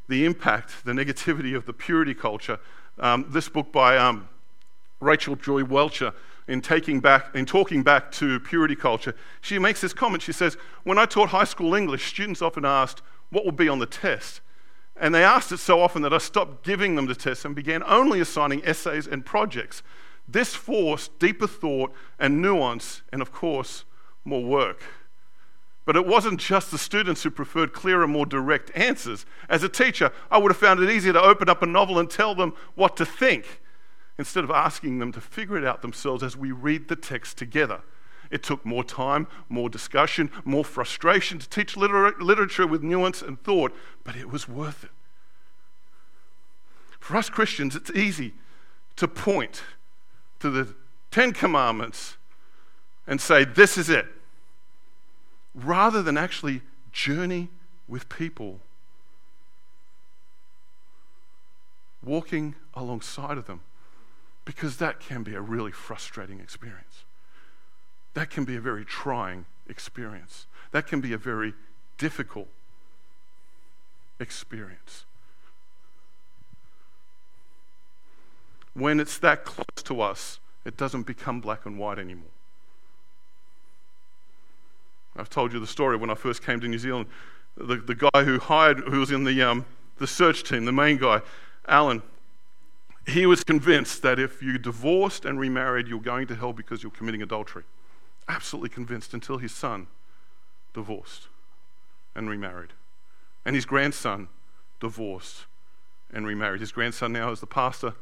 the 0.09 0.25
impact, 0.25 0.83
the 0.83 0.91
negativity 0.91 1.55
of 1.55 1.65
the 1.65 1.73
purity 1.73 2.13
culture, 2.13 2.59
um, 2.99 3.25
this 3.29 3.47
book 3.47 3.71
by 3.71 3.97
um, 3.97 4.27
Rachel 4.99 5.37
Joy 5.37 5.63
Welcher, 5.63 6.13
in 6.49 6.59
taking 6.59 6.99
back, 6.99 7.33
in 7.33 7.45
talking 7.45 7.83
back 7.83 8.11
to 8.13 8.39
purity 8.41 8.75
culture, 8.75 9.15
she 9.39 9.59
makes 9.59 9.79
this 9.79 9.93
comment. 9.93 10.23
She 10.23 10.33
says, 10.33 10.57
"When 10.83 10.97
I 10.97 11.05
taught 11.05 11.29
high 11.29 11.43
school 11.45 11.73
English, 11.73 12.05
students 12.05 12.41
often 12.41 12.65
asked 12.65 13.01
what 13.29 13.45
would 13.45 13.57
be 13.57 13.69
on 13.69 13.79
the 13.79 13.85
test." 13.85 14.41
And 14.99 15.13
they 15.13 15.23
asked 15.23 15.51
it 15.51 15.57
so 15.57 15.79
often 15.79 16.01
that 16.01 16.13
I 16.13 16.17
stopped 16.17 16.63
giving 16.63 16.95
them 16.95 17.05
the 17.05 17.15
tests 17.15 17.45
and 17.45 17.55
began 17.55 17.83
only 17.83 18.19
assigning 18.19 18.65
essays 18.65 19.07
and 19.07 19.25
projects. 19.25 19.83
This 20.27 20.55
forced 20.55 21.19
deeper 21.19 21.47
thought 21.47 21.93
and 22.19 22.41
nuance, 22.41 23.03
and 23.11 23.21
of 23.21 23.31
course, 23.31 23.85
more 24.25 24.43
work. 24.43 24.81
But 25.85 25.95
it 25.95 26.05
wasn't 26.05 26.41
just 26.41 26.69
the 26.69 26.77
students 26.77 27.23
who 27.23 27.29
preferred 27.29 27.71
clearer, 27.71 28.07
more 28.07 28.25
direct 28.25 28.71
answers. 28.75 29.25
As 29.47 29.63
a 29.63 29.69
teacher, 29.69 30.11
I 30.29 30.37
would 30.37 30.51
have 30.51 30.57
found 30.57 30.81
it 30.81 30.89
easier 30.89 31.13
to 31.13 31.21
open 31.21 31.47
up 31.47 31.61
a 31.61 31.65
novel 31.65 31.97
and 31.97 32.09
tell 32.09 32.35
them 32.35 32.53
what 32.75 32.97
to 32.97 33.05
think 33.05 33.61
instead 34.17 34.43
of 34.43 34.51
asking 34.51 34.99
them 34.99 35.13
to 35.13 35.21
figure 35.21 35.57
it 35.57 35.63
out 35.63 35.81
themselves 35.81 36.23
as 36.23 36.35
we 36.35 36.51
read 36.51 36.89
the 36.89 36.95
text 36.95 37.37
together. 37.37 37.81
It 38.29 38.43
took 38.43 38.65
more 38.65 38.83
time, 38.83 39.27
more 39.49 39.69
discussion, 39.69 40.29
more 40.43 40.65
frustration 40.65 41.39
to 41.39 41.49
teach 41.49 41.77
liter- 41.77 42.15
literature 42.19 42.67
with 42.67 42.83
nuance 42.83 43.21
and 43.21 43.41
thought, 43.41 43.73
but 44.03 44.15
it 44.15 44.29
was 44.29 44.47
worth 44.47 44.83
it. 44.83 44.91
For 46.99 47.15
us 47.15 47.29
Christians, 47.29 47.75
it's 47.75 47.91
easy 47.91 48.33
to 48.97 49.07
point 49.07 49.63
to 50.39 50.49
the 50.49 50.75
Ten 51.11 51.31
Commandments 51.31 52.17
and 53.07 53.21
say, 53.21 53.45
This 53.45 53.77
is 53.77 53.89
it, 53.89 54.07
rather 55.55 56.03
than 56.03 56.17
actually 56.17 56.61
journey 56.91 57.49
with 57.87 58.09
people, 58.09 58.59
walking 62.03 62.55
alongside 62.73 63.37
of 63.37 63.47
them, 63.47 63.61
because 64.43 64.77
that 64.77 64.99
can 64.99 65.23
be 65.23 65.33
a 65.33 65.41
really 65.41 65.71
frustrating 65.71 66.39
experience. 66.39 67.05
That 68.17 68.31
can 68.31 68.45
be 68.45 68.55
a 68.55 68.59
very 68.59 68.83
trying 68.83 69.45
experience. 69.69 70.47
That 70.71 70.87
can 70.87 71.01
be 71.01 71.13
a 71.13 71.19
very 71.19 71.53
difficult 71.99 72.47
experience. 74.19 75.05
When 78.73 78.99
it's 78.99 79.19
that 79.19 79.45
close 79.45 79.83
to 79.83 80.01
us, 80.01 80.39
it 80.65 80.77
doesn't 80.77 81.03
become 81.03 81.41
black 81.41 81.67
and 81.67 81.77
white 81.77 81.99
anymore. 81.99 82.31
I've 85.15 85.29
told 85.29 85.53
you 85.53 85.59
the 85.59 85.67
story 85.67 85.95
when 85.95 86.09
I 86.09 86.15
first 86.15 86.43
came 86.43 86.59
to 86.61 86.67
New 86.67 86.79
Zealand. 86.79 87.05
The, 87.55 87.75
the 87.75 87.93
guy 87.93 88.23
who 88.23 88.39
hired, 88.39 88.79
who 88.79 88.99
was 88.99 89.11
in 89.11 89.25
the, 89.25 89.43
um, 89.43 89.63
the 89.99 90.07
search 90.07 90.43
team, 90.43 90.65
the 90.65 90.71
main 90.71 90.97
guy, 90.97 91.21
Alan, 91.67 92.01
he 93.05 93.27
was 93.27 93.43
convinced 93.43 94.01
that 94.01 94.17
if 94.17 94.41
you 94.41 94.57
divorced 94.57 95.23
and 95.23 95.39
remarried, 95.39 95.87
you're 95.87 95.99
going 95.99 96.25
to 96.25 96.35
hell 96.35 96.51
because 96.51 96.81
you're 96.81 96.91
committing 96.91 97.21
adultery. 97.21 97.63
Absolutely 98.27 98.69
convinced 98.69 99.13
until 99.13 99.37
his 99.37 99.53
son 99.53 99.87
divorced 100.73 101.27
and 102.15 102.29
remarried. 102.29 102.73
And 103.45 103.55
his 103.55 103.65
grandson 103.65 104.27
divorced 104.79 105.45
and 106.13 106.25
remarried. 106.25 106.59
His 106.59 106.71
grandson 106.71 107.13
now 107.13 107.31
is 107.31 107.39
the 107.39 107.47
pastor 107.47 107.93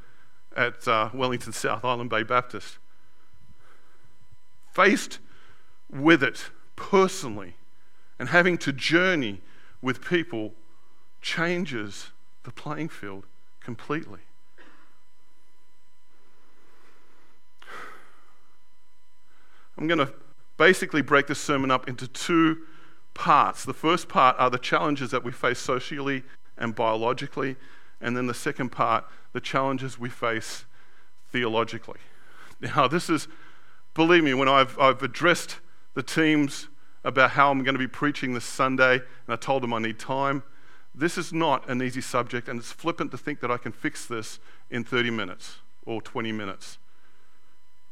at 0.56 0.88
uh, 0.88 1.10
Wellington 1.14 1.54
South 1.54 1.86
Island 1.86 2.10
Bay 2.10 2.24
Baptist. 2.24 2.78
Faced 4.72 5.20
with 5.90 6.24
it 6.24 6.50
personally 6.76 7.56
and 8.20 8.30
having 8.30 8.58
to 8.58 8.72
journey 8.72 9.42
with 9.82 10.04
people 10.04 10.54
changes 11.22 12.12
the 12.44 12.52
playing 12.52 12.90
field 12.90 13.26
completely. 13.60 14.22
I'm 19.78 19.88
going 19.88 20.00
to 20.00 20.14
basically 20.58 21.02
break 21.02 21.28
this 21.28 21.40
sermon 21.40 21.72
up 21.72 21.88
into 21.88 22.08
two 22.08 22.60
parts. 23.14 23.66
The 23.66 23.74
first 23.74 24.08
part 24.08 24.36
are 24.40 24.50
the 24.50 24.58
challenges 24.58 25.12
that 25.12 25.24
we 25.24 25.32
face 25.32 25.60
socially 25.60 26.24
and 26.58 26.76
biologically, 26.76 27.56
and 28.00 28.16
then 28.16 28.28
the 28.28 28.34
second 28.34 28.70
part, 28.70 29.06
the 29.34 29.42
challenges 29.42 30.00
we 30.00 30.10
face 30.10 30.66
theologically. 31.32 32.00
Now, 32.62 32.88
this 32.88 33.10
is, 33.10 33.28
believe 33.94 34.24
me, 34.24 34.34
when 34.34 34.48
I've, 34.48 34.80
I've 34.80 35.04
addressed 35.04 35.60
the 35.94 36.04
teams 36.04 36.70
about 37.04 37.32
how 37.32 37.52
I'm 37.52 37.64
going 37.64 37.76
to 37.76 37.80
be 37.80 37.88
preaching 37.88 38.34
this 38.34 38.46
Sunday, 38.46 38.94
and 38.96 39.04
I 39.30 39.36
told 39.36 39.64
them 39.64 39.74
I 39.74 39.80
need 39.80 40.00
time. 40.00 40.44
This 40.94 41.18
is 41.18 41.34
not 41.34 41.70
an 41.70 41.82
easy 41.82 42.02
subject, 42.02 42.48
and 42.48 42.60
it's 42.60 42.72
flippant 42.72 43.12
to 43.12 43.18
think 43.18 43.42
that 43.42 43.52
I 43.52 43.58
can 43.58 43.72
fix 43.74 44.06
this 44.06 44.40
in 44.70 44.84
30 44.84 45.12
minutes 45.12 45.58
or 45.86 46.02
20 46.02 46.32
minutes. 46.32 46.78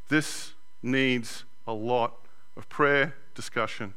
This 0.08 0.54
needs 0.82 1.44
a 1.68 1.74
lot 1.74 2.16
of 2.56 2.70
prayer, 2.70 3.16
discussion, 3.36 3.94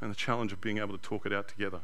and 0.00 0.10
the 0.10 0.16
challenge 0.16 0.52
of 0.52 0.60
being 0.60 0.78
able 0.78 0.96
to 0.96 1.02
talk 1.02 1.26
it 1.26 1.32
out 1.32 1.48
together. 1.48 1.80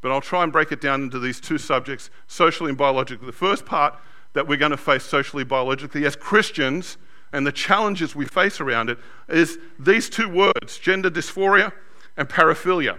But 0.00 0.12
I'll 0.12 0.20
try 0.20 0.42
and 0.42 0.52
break 0.52 0.72
it 0.72 0.80
down 0.80 1.02
into 1.02 1.18
these 1.18 1.40
two 1.40 1.58
subjects 1.58 2.10
socially 2.26 2.70
and 2.70 2.78
biologically. 2.78 3.26
The 3.26 3.32
first 3.32 3.66
part 3.66 3.98
that 4.32 4.46
we're 4.46 4.56
going 4.56 4.70
to 4.70 4.76
face 4.76 5.04
socially, 5.04 5.44
biologically, 5.44 6.06
as 6.06 6.16
Christians, 6.16 6.96
and 7.32 7.46
the 7.46 7.52
challenges 7.52 8.14
we 8.14 8.24
face 8.24 8.60
around 8.60 8.90
it, 8.90 8.98
is 9.28 9.58
these 9.78 10.08
two 10.08 10.28
words 10.28 10.78
gender 10.78 11.10
dysphoria 11.10 11.72
and 12.16 12.28
paraphilia. 12.28 12.98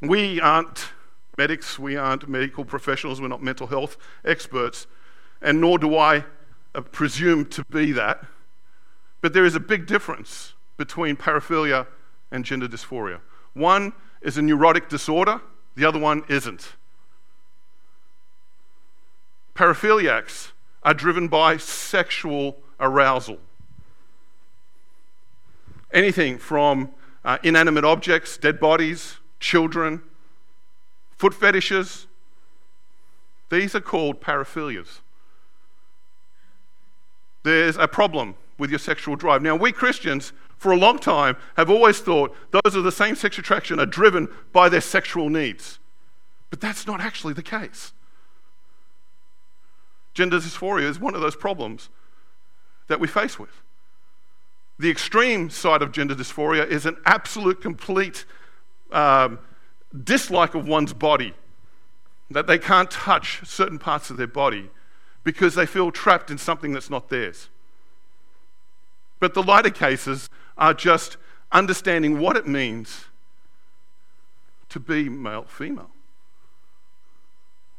We 0.00 0.40
aren't 0.40 0.88
medics, 1.38 1.78
we 1.78 1.96
aren't 1.96 2.28
medical 2.28 2.64
professionals, 2.64 3.20
we're 3.20 3.28
not 3.28 3.42
mental 3.42 3.68
health 3.68 3.96
experts, 4.24 4.86
and 5.40 5.60
nor 5.60 5.78
do 5.78 5.96
I 5.96 6.24
uh, 6.74 6.80
presume 6.80 7.46
to 7.46 7.64
be 7.70 7.92
that. 7.92 8.24
But 9.22 9.32
there 9.32 9.46
is 9.46 9.54
a 9.54 9.60
big 9.60 9.86
difference 9.86 10.52
between 10.76 11.16
paraphilia 11.16 11.86
and 12.30 12.44
gender 12.44 12.68
dysphoria. 12.68 13.20
One 13.54 13.92
is 14.20 14.36
a 14.36 14.42
neurotic 14.42 14.88
disorder, 14.88 15.40
the 15.76 15.84
other 15.84 15.98
one 15.98 16.24
isn't. 16.28 16.72
Paraphiliacs 19.54 20.50
are 20.82 20.92
driven 20.92 21.28
by 21.28 21.56
sexual 21.56 22.58
arousal. 22.80 23.38
Anything 25.92 26.38
from 26.38 26.90
uh, 27.24 27.38
inanimate 27.42 27.84
objects, 27.84 28.36
dead 28.36 28.58
bodies, 28.58 29.18
children, 29.38 30.02
foot 31.16 31.34
fetishes, 31.34 32.06
these 33.50 33.74
are 33.74 33.80
called 33.80 34.20
paraphilias. 34.20 35.00
There's 37.44 37.76
a 37.76 37.86
problem 37.86 38.34
with 38.62 38.70
your 38.70 38.78
sexual 38.78 39.16
drive. 39.16 39.42
Now, 39.42 39.56
we 39.56 39.72
Christians, 39.72 40.32
for 40.56 40.70
a 40.70 40.76
long 40.76 41.00
time, 41.00 41.36
have 41.56 41.68
always 41.68 41.98
thought 41.98 42.32
those 42.52 42.76
of 42.76 42.84
the 42.84 42.92
same 42.92 43.16
sex 43.16 43.36
attraction 43.36 43.80
are 43.80 43.86
driven 43.86 44.28
by 44.52 44.68
their 44.68 44.80
sexual 44.80 45.28
needs. 45.28 45.80
But 46.48 46.60
that's 46.60 46.86
not 46.86 47.00
actually 47.00 47.34
the 47.34 47.42
case. 47.42 47.92
Gender 50.14 50.38
dysphoria 50.38 50.84
is 50.84 51.00
one 51.00 51.16
of 51.16 51.20
those 51.20 51.34
problems 51.34 51.88
that 52.86 53.00
we 53.00 53.08
face 53.08 53.36
with. 53.36 53.50
The 54.78 54.90
extreme 54.90 55.50
side 55.50 55.82
of 55.82 55.90
gender 55.90 56.14
dysphoria 56.14 56.64
is 56.64 56.86
an 56.86 56.98
absolute, 57.04 57.60
complete 57.60 58.24
um, 58.92 59.40
dislike 60.04 60.54
of 60.54 60.68
one's 60.68 60.92
body, 60.92 61.34
that 62.30 62.46
they 62.46 62.58
can't 62.58 62.92
touch 62.92 63.40
certain 63.44 63.80
parts 63.80 64.08
of 64.08 64.18
their 64.18 64.28
body 64.28 64.70
because 65.24 65.56
they 65.56 65.66
feel 65.66 65.90
trapped 65.90 66.30
in 66.30 66.38
something 66.38 66.72
that's 66.72 66.90
not 66.90 67.08
theirs. 67.08 67.48
But 69.22 69.34
the 69.34 69.42
lighter 69.44 69.70
cases 69.70 70.28
are 70.58 70.74
just 70.74 71.16
understanding 71.52 72.18
what 72.18 72.36
it 72.36 72.48
means 72.48 73.04
to 74.68 74.80
be 74.80 75.08
male 75.08 75.44
female. 75.44 75.90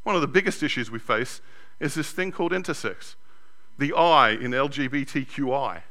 One 0.04 0.14
of 0.14 0.22
the 0.22 0.26
biggest 0.26 0.62
issues 0.62 0.90
we 0.90 0.98
face 0.98 1.42
is 1.80 1.92
this 1.92 2.12
thing 2.12 2.32
called 2.32 2.52
intersex, 2.52 3.16
the 3.76 3.92
I 3.92 4.30
in 4.30 4.52
LGBTQI. 4.52 5.82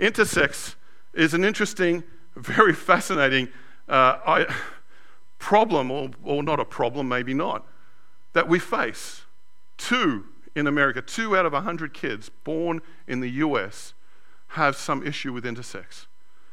Intersex 0.00 0.74
is 1.14 1.32
an 1.32 1.44
interesting, 1.44 2.02
very 2.34 2.74
fascinating 2.74 3.46
uh, 3.88 4.18
I, 4.26 4.54
problem, 5.38 5.92
or, 5.92 6.10
or 6.24 6.42
not 6.42 6.58
a 6.58 6.64
problem, 6.64 7.06
maybe 7.06 7.32
not, 7.32 7.64
that 8.32 8.48
we 8.48 8.58
face. 8.58 9.22
Two 9.78 10.24
in 10.56 10.66
America, 10.66 11.00
two 11.00 11.36
out 11.36 11.46
of 11.46 11.52
100 11.52 11.94
kids 11.94 12.28
born 12.42 12.82
in 13.06 13.20
the 13.20 13.30
US 13.30 13.94
have 14.50 14.76
some 14.76 15.06
issue 15.06 15.32
with 15.32 15.44
intersex. 15.44 16.06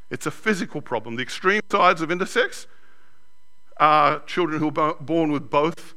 It's 0.10 0.26
a 0.26 0.32
physical 0.32 0.82
problem. 0.82 1.16
The 1.16 1.24
extreme 1.24 1.62
sides 1.72 2.02
of 2.02 2.10
intersex 2.10 2.68
are 3.78 4.20
children 4.22 4.60
who 4.60 4.72
are 4.78 4.96
born 4.96 5.32
with 5.32 5.50
both 5.50 5.94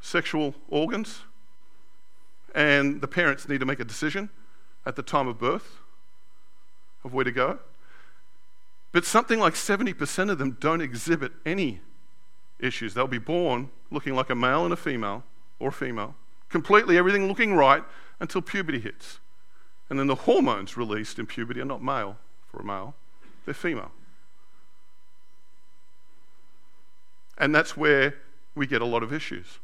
sexual 0.00 0.54
organs, 0.68 1.22
and 2.54 3.00
the 3.00 3.08
parents 3.08 3.48
need 3.48 3.60
to 3.60 3.66
make 3.66 3.80
a 3.80 3.84
decision 3.84 4.30
at 4.86 4.96
the 4.96 5.02
time 5.02 5.28
of 5.28 5.38
birth 5.38 5.78
of 7.04 7.12
where 7.12 7.24
to 7.24 7.32
go. 7.32 7.58
But 8.92 9.04
something 9.04 9.40
like 9.40 9.54
70% 9.54 10.30
of 10.30 10.38
them 10.38 10.56
don't 10.60 10.80
exhibit 10.80 11.32
any 11.44 11.80
issues. 12.60 12.94
They'll 12.94 13.06
be 13.06 13.18
born 13.18 13.70
looking 13.90 14.14
like 14.14 14.30
a 14.30 14.34
male 14.34 14.64
and 14.64 14.72
a 14.72 14.76
female, 14.76 15.24
or 15.58 15.68
a 15.68 15.72
female, 15.72 16.14
completely 16.48 16.96
everything 16.96 17.28
looking 17.28 17.54
right 17.54 17.82
until 18.20 18.40
puberty 18.40 18.80
hits. 18.80 19.18
And 19.90 19.98
then 19.98 20.06
the 20.06 20.14
hormones 20.14 20.76
released 20.76 21.18
in 21.18 21.26
puberty 21.26 21.60
are 21.60 21.66
not 21.66 21.82
male 21.82 22.16
for 22.50 22.60
a 22.60 22.64
male, 22.64 22.94
they're 23.44 23.54
female. 23.54 23.92
And 27.36 27.54
that's 27.54 27.76
where 27.76 28.14
we 28.54 28.66
get 28.66 28.80
a 28.80 28.86
lot 28.86 29.02
of 29.02 29.12
issues. 29.12 29.58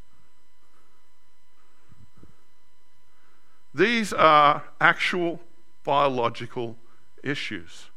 These 3.73 4.13
are 4.13 4.65
actual 4.81 5.41
biological 5.85 6.77
issues 7.23 7.91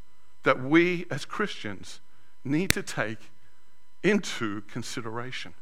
that 0.43 0.61
we 0.61 1.05
as 1.09 1.25
Christians 1.25 1.99
need 2.43 2.71
to 2.73 2.83
take 2.83 3.17
into 4.03 4.61
consideration. 4.61 5.53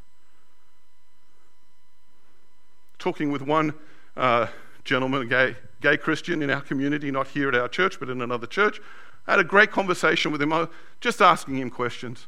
Talking 2.98 3.32
with 3.32 3.42
one 3.42 3.74
uh, 4.16 4.48
gentleman, 4.84 5.28
gay, 5.28 5.56
gay 5.82 5.96
Christian 5.96 6.42
in 6.42 6.50
our 6.50 6.60
community, 6.60 7.10
not 7.10 7.28
here 7.28 7.48
at 7.48 7.54
our 7.54 7.68
church, 7.68 8.00
but 8.00 8.08
in 8.08 8.22
another 8.22 8.46
church. 8.46 8.80
I 9.26 9.32
had 9.32 9.40
a 9.40 9.44
great 9.44 9.70
conversation 9.70 10.32
with 10.32 10.40
him, 10.40 10.52
I 10.52 10.68
just 11.00 11.20
asking 11.20 11.58
him 11.58 11.70
questions. 11.70 12.26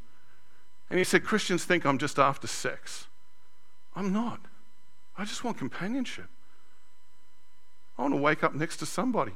And 0.91 0.99
he 0.99 1.05
said, 1.05 1.25
Christians 1.25 1.65
think 1.65 1.87
I'm 1.87 1.99
just 1.99 2.19
after 2.19 2.47
sex. 2.47 3.07
I'm 3.97 4.13
not. 4.13 4.41
I 5.17 5.25
just 5.25 5.45
want 5.45 5.57
companionship. 5.57 6.27
I 7.99 8.03
want 8.03 8.15
to 8.15 8.21
wake 8.21 8.45
up 8.45 8.55
next 8.55 8.77
to 8.79 8.87
somebody. 8.87 9.33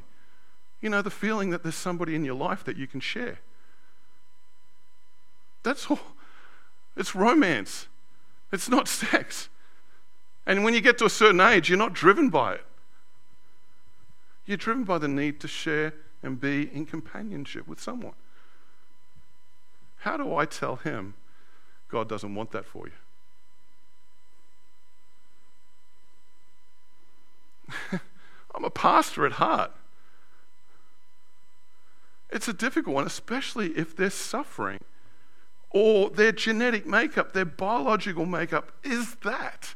You 0.80 0.90
know, 0.90 1.02
the 1.02 1.10
feeling 1.10 1.50
that 1.50 1.62
there's 1.62 1.74
somebody 1.74 2.14
in 2.14 2.24
your 2.24 2.34
life 2.34 2.64
that 2.64 2.76
you 2.76 2.86
can 2.86 3.00
share. 3.00 3.38
That's 5.62 5.90
all. 5.90 6.00
It's 6.96 7.14
romance, 7.14 7.86
it's 8.52 8.68
not 8.68 8.88
sex. 8.88 9.48
And 10.46 10.64
when 10.64 10.74
you 10.74 10.80
get 10.80 10.98
to 10.98 11.04
a 11.04 11.10
certain 11.10 11.40
age, 11.40 11.68
you're 11.68 11.78
not 11.78 11.92
driven 11.92 12.30
by 12.30 12.54
it. 12.54 12.64
You're 14.48 14.56
driven 14.56 14.84
by 14.84 14.96
the 14.96 15.08
need 15.08 15.40
to 15.40 15.48
share 15.48 15.92
and 16.22 16.40
be 16.40 16.74
in 16.74 16.86
companionship 16.86 17.68
with 17.68 17.78
someone. 17.78 18.14
How 19.98 20.16
do 20.16 20.34
I 20.34 20.46
tell 20.46 20.76
him 20.76 21.12
God 21.90 22.08
doesn't 22.08 22.34
want 22.34 22.52
that 22.52 22.64
for 22.64 22.86
you? 22.86 22.94
I'm 28.54 28.64
a 28.64 28.70
pastor 28.70 29.26
at 29.26 29.32
heart. 29.32 29.72
It's 32.30 32.48
a 32.48 32.54
difficult 32.54 32.94
one, 32.94 33.06
especially 33.06 33.76
if 33.76 33.94
they're 33.94 34.08
suffering 34.08 34.80
or 35.68 36.08
their 36.08 36.32
genetic 36.32 36.86
makeup, 36.86 37.34
their 37.34 37.44
biological 37.44 38.24
makeup 38.24 38.72
is 38.82 39.16
that. 39.16 39.74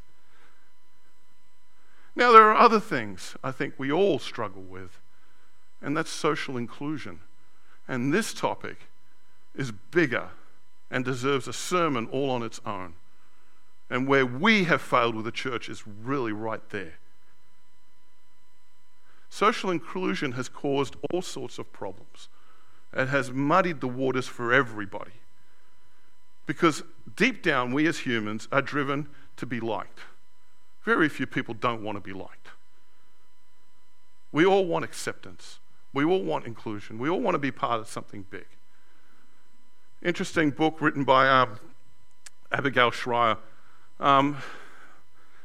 Now, 2.15 2.31
there 2.33 2.43
are 2.43 2.57
other 2.57 2.81
things 2.81 3.37
I 3.43 3.53
think 3.53 3.75
we 3.79 3.91
all 3.91 4.19
struggle 4.19 4.63
with, 4.63 4.99
and 5.81 5.97
that's 5.97 6.11
social 6.11 6.57
inclusion. 6.57 7.21
And 7.89 8.13
this 8.13 8.35
topic 8.35 8.89
is 9.55 9.73
bigger 9.73 10.29
and 10.91 11.05
deserves 11.05 11.49
a 11.49 11.53
sermon 11.53 12.07
all 12.13 12.31
on 12.31 12.43
its 12.43 12.61
own. 12.67 12.95
And 13.91 14.07
where 14.07 14.27
we 14.27 14.65
have 14.65 14.81
failed 14.81 15.15
with 15.15 15.25
the 15.25 15.33
church 15.33 15.69
is 15.69 15.85
really 15.87 16.33
right 16.33 16.67
there. 16.71 16.95
Social 19.29 19.71
inclusion 19.71 20.33
has 20.33 20.49
caused 20.49 20.97
all 21.11 21.23
sorts 21.23 21.59
of 21.59 21.73
problems. 21.73 22.29
It 22.93 23.09
has 23.09 23.33
muddied 23.33 23.81
the 23.81 23.89
waters 23.89 24.29
for 24.29 24.53
everybody. 24.53 25.13
Because 26.45 26.83
deep 27.17 27.43
down, 27.43 27.73
we 27.73 27.87
as 27.87 28.01
humans 28.01 28.49
are 28.53 28.61
driven 28.61 29.09
to 29.39 29.47
be 29.47 29.61
liked. 29.61 30.01
Very 30.85 31.09
few 31.09 31.27
people 31.27 31.55
don't 31.55 31.83
want 31.83 31.97
to 31.97 32.01
be 32.01 32.13
liked. 32.13 32.49
We 34.33 34.45
all 34.45 34.65
want 34.65 34.85
acceptance. 34.85 35.61
We 35.93 36.05
all 36.05 36.23
want 36.23 36.47
inclusion. 36.47 36.99
We 36.99 37.09
all 37.09 37.21
want 37.21 37.35
to 37.35 37.39
be 37.39 37.51
part 37.51 37.81
of 37.81 37.89
something 37.89 38.25
big. 38.31 38.47
Interesting 40.03 40.51
book 40.51 40.81
written 40.81 41.05
by 41.05 41.29
um, 41.29 41.61
Abigail 42.51 42.91
Shrier. 42.91 43.37
Um, 44.01 44.39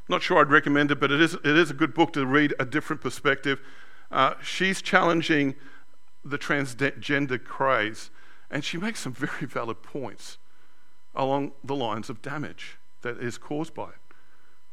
not 0.10 0.24
sure 0.24 0.40
I'd 0.40 0.50
recommend 0.50 0.90
it, 0.90 1.00
but 1.00 1.12
it 1.12 1.22
is, 1.22 1.34
it 1.34 1.46
is 1.46 1.70
a 1.70 1.74
good 1.74 1.94
book 1.94 2.14
to 2.14 2.26
read 2.26 2.54
a 2.60 2.66
different 2.66 3.02
perspective. 3.02 3.60
Uh, 4.10 4.36
she's 4.42 4.82
challenging 4.82 5.56
the 6.24 6.38
transgender 6.38 7.44
craze, 7.44 8.10
and 8.50 8.64
she 8.64 8.78
makes 8.78 9.02
some 9.02 9.14
very 9.14 9.46
valid 9.46 9.84
points 9.84 10.38
along 11.14 11.52
the 11.64 11.76
lines 11.76 12.10
of 12.10 12.22
damage 12.22 12.78
that 13.02 13.18
is 13.18 13.38
caused 13.38 13.74
by 13.74 13.90
it. 13.90 14.07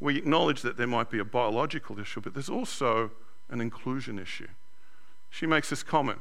We 0.05 0.19
acknowledge 0.19 0.61
that 0.61 0.77
there 0.77 0.87
might 0.87 1.09
be 1.09 1.19
a 1.19 1.25
biological 1.25 1.99
issue, 1.99 2.21
but 2.21 2.35
there's 2.35 2.51
also 2.51 3.11
an 3.49 3.63
inclusion 3.63 4.19
issue. 4.19 4.49
She 5.31 5.47
makes 5.47 5.71
this 5.71 5.83
comment. 5.83 6.19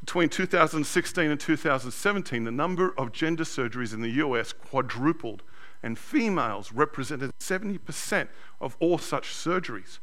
Between 0.00 0.30
2016 0.30 1.30
and 1.30 1.38
2017, 1.38 2.44
the 2.44 2.50
number 2.50 2.94
of 2.96 3.12
gender 3.12 3.44
surgeries 3.44 3.92
in 3.92 4.00
the 4.00 4.08
US 4.24 4.54
quadrupled, 4.54 5.42
and 5.82 5.98
females 5.98 6.72
represented 6.72 7.30
70% 7.38 8.28
of 8.58 8.74
all 8.80 8.96
such 8.96 9.34
surgeries. 9.34 9.98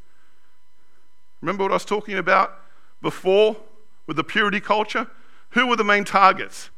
Remember 1.41 1.63
what 1.63 1.71
I 1.71 1.77
was 1.77 1.85
talking 1.85 2.19
about 2.19 2.53
before 3.01 3.57
with 4.05 4.15
the 4.15 4.23
purity 4.23 4.59
culture? 4.59 5.07
Who 5.49 5.65
were 5.65 5.75
the 5.75 5.83
main 5.83 6.03
targets? 6.03 6.69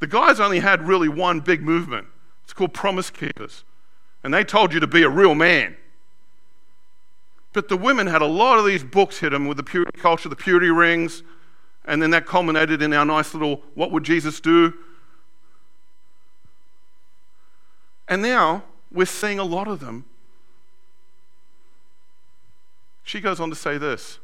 The 0.00 0.06
guys 0.06 0.40
only 0.40 0.60
had 0.60 0.86
really 0.86 1.08
one 1.08 1.40
big 1.40 1.62
movement. 1.62 2.06
It's 2.44 2.52
called 2.52 2.72
Promise 2.72 3.10
Keepers. 3.10 3.64
And 4.22 4.32
they 4.32 4.44
told 4.44 4.72
you 4.72 4.80
to 4.80 4.86
be 4.86 5.02
a 5.02 5.08
real 5.08 5.34
man. 5.34 5.76
But 7.52 7.68
the 7.68 7.76
women 7.76 8.06
had 8.06 8.22
a 8.22 8.26
lot 8.26 8.58
of 8.58 8.64
these 8.64 8.84
books 8.84 9.18
hit 9.18 9.30
them 9.30 9.46
with 9.46 9.56
the 9.56 9.62
purity 9.62 9.98
culture, 9.98 10.28
the 10.28 10.36
purity 10.36 10.70
rings, 10.70 11.22
and 11.84 12.02
then 12.02 12.10
that 12.10 12.26
culminated 12.26 12.82
in 12.82 12.92
our 12.92 13.04
nice 13.04 13.32
little 13.32 13.62
What 13.74 13.90
Would 13.90 14.04
Jesus 14.04 14.40
Do? 14.40 14.74
And 18.06 18.22
now 18.22 18.64
we're 18.92 19.06
seeing 19.06 19.38
a 19.38 19.44
lot 19.44 19.68
of 19.68 19.80
them. 19.80 20.04
She 23.02 23.20
goes 23.20 23.40
on 23.40 23.50
to 23.50 23.56
say 23.56 23.78
this 23.78 24.18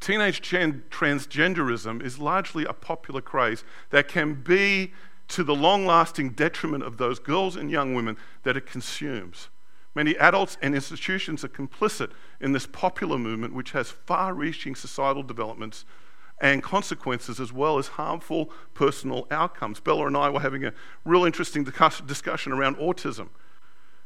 Teenage 0.00 0.40
gen- 0.40 0.84
transgenderism 0.90 2.02
is 2.02 2.18
largely 2.18 2.64
a 2.64 2.72
popular 2.72 3.20
craze 3.20 3.64
that 3.90 4.08
can 4.08 4.34
be 4.34 4.92
to 5.28 5.44
the 5.44 5.54
long 5.54 5.86
lasting 5.86 6.30
detriment 6.30 6.82
of 6.82 6.96
those 6.96 7.18
girls 7.18 7.54
and 7.54 7.70
young 7.70 7.94
women 7.94 8.16
that 8.42 8.56
it 8.56 8.66
consumes. 8.66 9.48
Many 9.94 10.16
adults 10.16 10.56
and 10.62 10.74
institutions 10.74 11.44
are 11.44 11.48
complicit 11.48 12.12
in 12.40 12.52
this 12.52 12.66
popular 12.66 13.18
movement, 13.18 13.54
which 13.54 13.72
has 13.72 13.90
far 13.90 14.34
reaching 14.34 14.74
societal 14.74 15.22
developments 15.22 15.84
and 16.40 16.62
consequences 16.62 17.38
as 17.38 17.52
well 17.52 17.76
as 17.78 17.88
harmful 17.88 18.50
personal 18.72 19.26
outcomes. 19.30 19.78
Bella 19.78 20.06
and 20.06 20.16
I 20.16 20.30
were 20.30 20.40
having 20.40 20.64
a 20.64 20.72
real 21.04 21.24
interesting 21.24 21.64
discussion 21.64 22.52
around 22.52 22.76
autism 22.76 23.28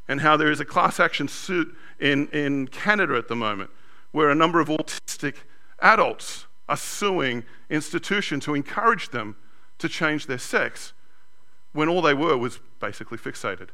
and 0.09 0.21
how 0.21 0.37
there 0.37 0.51
is 0.51 0.61
a 0.61 0.65
class 0.65 0.99
action 0.99 1.29
suit 1.29 1.75
in, 2.01 2.27
in 2.29 2.67
Canada 2.67 3.15
at 3.15 3.29
the 3.29 3.37
moment 3.37 3.71
where 4.11 4.31
a 4.31 4.35
number 4.35 4.61
of 4.61 4.69
autistic 4.69 5.37
Adults 5.85 6.47
are 6.66 6.79
suing 6.79 7.44
institutions 7.68 8.47
who 8.47 8.55
encourage 8.55 9.11
them 9.11 9.37
to 9.79 9.88
change 9.88 10.27
their 10.27 10.38
sex 10.38 10.94
when 11.73 11.90
all 11.90 12.01
they 12.01 12.14
were 12.14 12.38
was 12.38 12.59
basically 12.81 13.18
fixated 13.18 13.68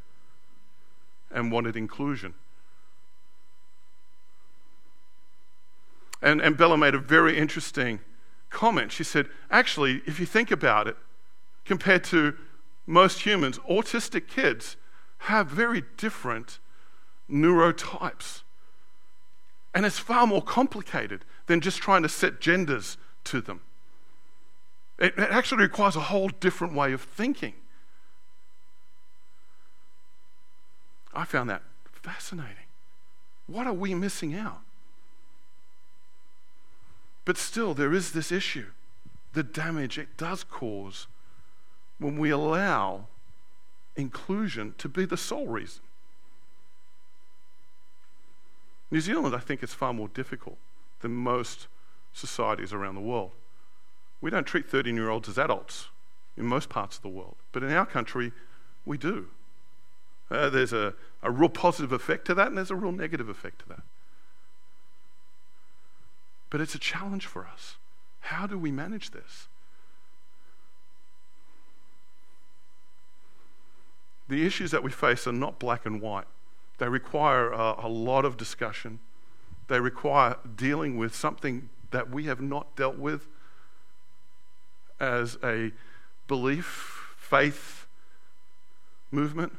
and 1.30 1.52
wanted 1.52 1.76
inclusion. 1.76 2.34
And, 6.20 6.40
and 6.40 6.56
Bella 6.56 6.76
made 6.76 6.94
a 6.94 6.98
very 6.98 7.38
interesting 7.38 8.00
comment. 8.50 8.90
She 8.90 9.04
said, 9.04 9.28
actually, 9.48 10.02
if 10.04 10.18
you 10.18 10.26
think 10.26 10.50
about 10.50 10.88
it, 10.88 10.96
compared 11.64 12.02
to 12.04 12.34
most 12.86 13.20
humans, 13.20 13.58
autistic 13.70 14.26
kids 14.26 14.76
have 15.18 15.46
very 15.46 15.84
different 15.96 16.58
neurotypes. 17.30 18.42
And 19.72 19.86
it's 19.86 20.00
far 20.00 20.26
more 20.26 20.42
complicated 20.42 21.24
than 21.50 21.60
just 21.60 21.78
trying 21.78 22.00
to 22.00 22.08
set 22.08 22.40
genders 22.40 22.96
to 23.24 23.40
them. 23.40 23.60
It, 25.00 25.14
it 25.18 25.30
actually 25.32 25.62
requires 25.62 25.96
a 25.96 26.02
whole 26.02 26.28
different 26.28 26.74
way 26.74 26.92
of 26.92 27.02
thinking. 27.02 27.54
I 31.12 31.24
found 31.24 31.50
that 31.50 31.62
fascinating. 31.90 32.68
What 33.48 33.66
are 33.66 33.72
we 33.72 33.96
missing 33.96 34.32
out? 34.32 34.60
But 37.24 37.36
still, 37.36 37.74
there 37.74 37.92
is 37.92 38.12
this 38.12 38.30
issue 38.30 38.66
the 39.32 39.42
damage 39.42 39.98
it 39.98 40.16
does 40.16 40.44
cause 40.44 41.08
when 41.98 42.16
we 42.16 42.30
allow 42.30 43.06
inclusion 43.96 44.76
to 44.78 44.88
be 44.88 45.04
the 45.04 45.16
sole 45.16 45.48
reason. 45.48 45.82
New 48.92 49.00
Zealand, 49.00 49.34
I 49.34 49.40
think, 49.40 49.64
is 49.64 49.74
far 49.74 49.92
more 49.92 50.08
difficult 50.08 50.56
than 51.00 51.12
most 51.12 51.66
societies 52.12 52.72
around 52.72 52.94
the 52.94 53.00
world. 53.00 53.32
We 54.20 54.30
don't 54.30 54.46
treat 54.46 54.68
13 54.68 54.96
year 54.96 55.10
olds 55.10 55.28
as 55.28 55.38
adults 55.38 55.88
in 56.36 56.46
most 56.46 56.68
parts 56.68 56.96
of 56.96 57.02
the 57.02 57.08
world, 57.08 57.36
but 57.52 57.62
in 57.62 57.72
our 57.72 57.86
country, 57.86 58.32
we 58.84 58.98
do. 58.98 59.28
Uh, 60.30 60.48
there's 60.48 60.72
a, 60.72 60.94
a 61.22 61.30
real 61.30 61.48
positive 61.48 61.92
effect 61.92 62.24
to 62.26 62.34
that, 62.34 62.48
and 62.48 62.56
there's 62.56 62.70
a 62.70 62.76
real 62.76 62.92
negative 62.92 63.28
effect 63.28 63.60
to 63.60 63.68
that. 63.68 63.82
But 66.50 66.60
it's 66.60 66.74
a 66.74 66.78
challenge 66.78 67.26
for 67.26 67.46
us. 67.46 67.76
How 68.20 68.46
do 68.46 68.58
we 68.58 68.70
manage 68.70 69.10
this? 69.10 69.48
The 74.28 74.46
issues 74.46 74.70
that 74.70 74.82
we 74.84 74.92
face 74.92 75.26
are 75.26 75.32
not 75.32 75.58
black 75.58 75.84
and 75.84 76.00
white. 76.00 76.26
They 76.78 76.88
require 76.88 77.50
a, 77.50 77.74
a 77.86 77.88
lot 77.88 78.24
of 78.24 78.36
discussion. 78.36 79.00
They 79.70 79.78
require 79.78 80.34
dealing 80.56 80.96
with 80.96 81.14
something 81.14 81.68
that 81.92 82.10
we 82.10 82.24
have 82.24 82.40
not 82.40 82.74
dealt 82.74 82.96
with 82.96 83.28
as 84.98 85.38
a 85.44 85.70
belief, 86.26 87.14
faith 87.16 87.86
movement. 89.12 89.56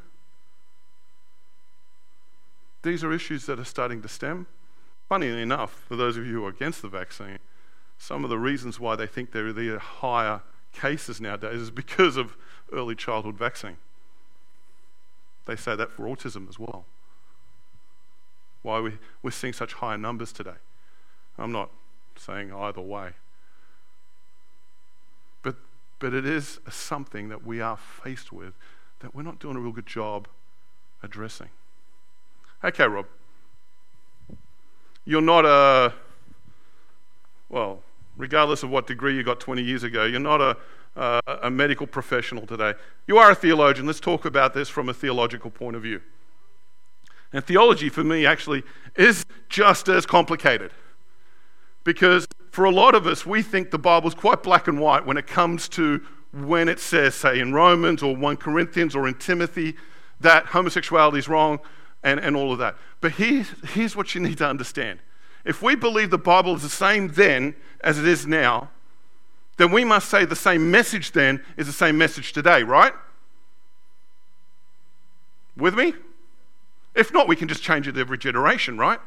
These 2.83 3.05
are 3.05 3.13
issues 3.13 3.45
that 3.45 3.57
are 3.57 3.63
starting 3.63 4.01
to 4.01 4.09
stem. 4.09 4.47
Funnily 5.07 5.41
enough, 5.41 5.81
for 5.87 5.95
those 5.95 6.17
of 6.17 6.25
you 6.25 6.33
who 6.33 6.45
are 6.45 6.49
against 6.49 6.81
the 6.81 6.89
vaccine, 6.89 7.39
some 7.97 8.25
of 8.25 8.29
the 8.29 8.37
reasons 8.37 8.81
why 8.81 8.97
they 8.97 9.07
think 9.07 9.31
there 9.31 9.47
are 9.47 9.53
the 9.53 9.79
higher 9.79 10.41
cases 10.73 11.21
nowadays 11.21 11.61
is 11.61 11.71
because 11.71 12.17
of 12.17 12.35
early 12.73 12.95
childhood 12.95 13.37
vaccine. 13.37 13.77
They 15.45 15.55
say 15.55 15.77
that 15.77 15.89
for 15.89 16.03
autism 16.03 16.49
as 16.49 16.59
well. 16.59 16.83
Why 18.61 18.79
we, 18.79 18.97
we're 19.21 19.31
seeing 19.31 19.53
such 19.53 19.73
high 19.73 19.95
numbers 19.95 20.31
today. 20.31 20.59
I'm 21.37 21.51
not 21.51 21.69
saying 22.15 22.53
either 22.53 22.81
way. 22.81 23.11
But, 25.41 25.55
but 25.99 26.13
it 26.13 26.25
is 26.25 26.59
something 26.69 27.29
that 27.29 27.45
we 27.45 27.61
are 27.61 27.77
faced 27.77 28.31
with 28.31 28.53
that 28.99 29.15
we're 29.15 29.23
not 29.23 29.39
doing 29.39 29.55
a 29.55 29.59
real 29.59 29.71
good 29.71 29.87
job 29.87 30.27
addressing. 31.01 31.49
Okay, 32.63 32.85
Rob. 32.85 33.07
You're 35.03 35.21
not 35.21 35.45
a, 35.45 35.93
well, 37.49 37.81
regardless 38.15 38.61
of 38.61 38.69
what 38.69 38.85
degree 38.85 39.15
you 39.15 39.23
got 39.23 39.39
20 39.39 39.63
years 39.63 39.83
ago, 39.83 40.05
you're 40.05 40.19
not 40.19 40.41
a, 40.41 40.57
a, 40.95 41.21
a 41.43 41.49
medical 41.49 41.87
professional 41.87 42.45
today. 42.45 42.75
You 43.07 43.17
are 43.17 43.31
a 43.31 43.35
theologian. 43.35 43.87
Let's 43.87 43.99
talk 43.99 44.25
about 44.25 44.53
this 44.53 44.69
from 44.69 44.89
a 44.89 44.93
theological 44.93 45.49
point 45.49 45.75
of 45.75 45.81
view. 45.81 46.01
And 47.33 47.43
theology 47.43 47.89
for 47.89 48.03
me 48.03 48.25
actually 48.25 48.63
is 48.95 49.25
just 49.49 49.87
as 49.87 50.05
complicated. 50.05 50.71
Because 51.83 52.27
for 52.51 52.65
a 52.65 52.71
lot 52.71 52.93
of 52.93 53.07
us, 53.07 53.25
we 53.25 53.41
think 53.41 53.71
the 53.71 53.79
Bible's 53.79 54.13
quite 54.13 54.43
black 54.43 54.67
and 54.67 54.79
white 54.79 55.05
when 55.05 55.17
it 55.17 55.27
comes 55.27 55.69
to 55.69 56.01
when 56.33 56.69
it 56.69 56.79
says, 56.79 57.15
say, 57.15 57.39
in 57.39 57.53
Romans 57.53 58.01
or 58.03 58.15
1 58.15 58.37
Corinthians 58.37 58.95
or 58.95 59.07
in 59.07 59.15
Timothy, 59.15 59.75
that 60.19 60.47
homosexuality 60.47 61.19
is 61.19 61.27
wrong 61.27 61.59
and, 62.03 62.19
and 62.19 62.35
all 62.35 62.51
of 62.53 62.59
that. 62.59 62.75
But 63.01 63.13
here's, 63.13 63.47
here's 63.71 63.95
what 63.95 64.15
you 64.15 64.21
need 64.21 64.37
to 64.37 64.47
understand. 64.47 64.99
If 65.43 65.61
we 65.61 65.75
believe 65.75 66.09
the 66.09 66.17
Bible 66.17 66.55
is 66.55 66.61
the 66.61 66.69
same 66.69 67.09
then 67.09 67.55
as 67.83 67.97
it 67.97 68.07
is 68.07 68.27
now, 68.27 68.69
then 69.57 69.71
we 69.71 69.83
must 69.83 70.09
say 70.09 70.25
the 70.25 70.35
same 70.35 70.71
message 70.71 71.11
then 71.11 71.43
is 71.57 71.67
the 71.67 71.73
same 71.73 71.97
message 71.97 72.33
today, 72.33 72.63
right? 72.63 72.93
With 75.57 75.75
me? 75.75 75.93
If 76.93 77.13
not, 77.13 77.27
we 77.27 77.35
can 77.35 77.47
just 77.47 77.63
change 77.63 77.87
it 77.87 77.97
every 77.97 78.17
generation, 78.17 78.77
right? 78.77 78.99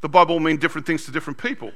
The 0.00 0.08
Bible 0.08 0.36
will 0.36 0.40
mean 0.40 0.56
different 0.56 0.86
things 0.86 1.04
to 1.04 1.10
different 1.10 1.38
people. 1.38 1.72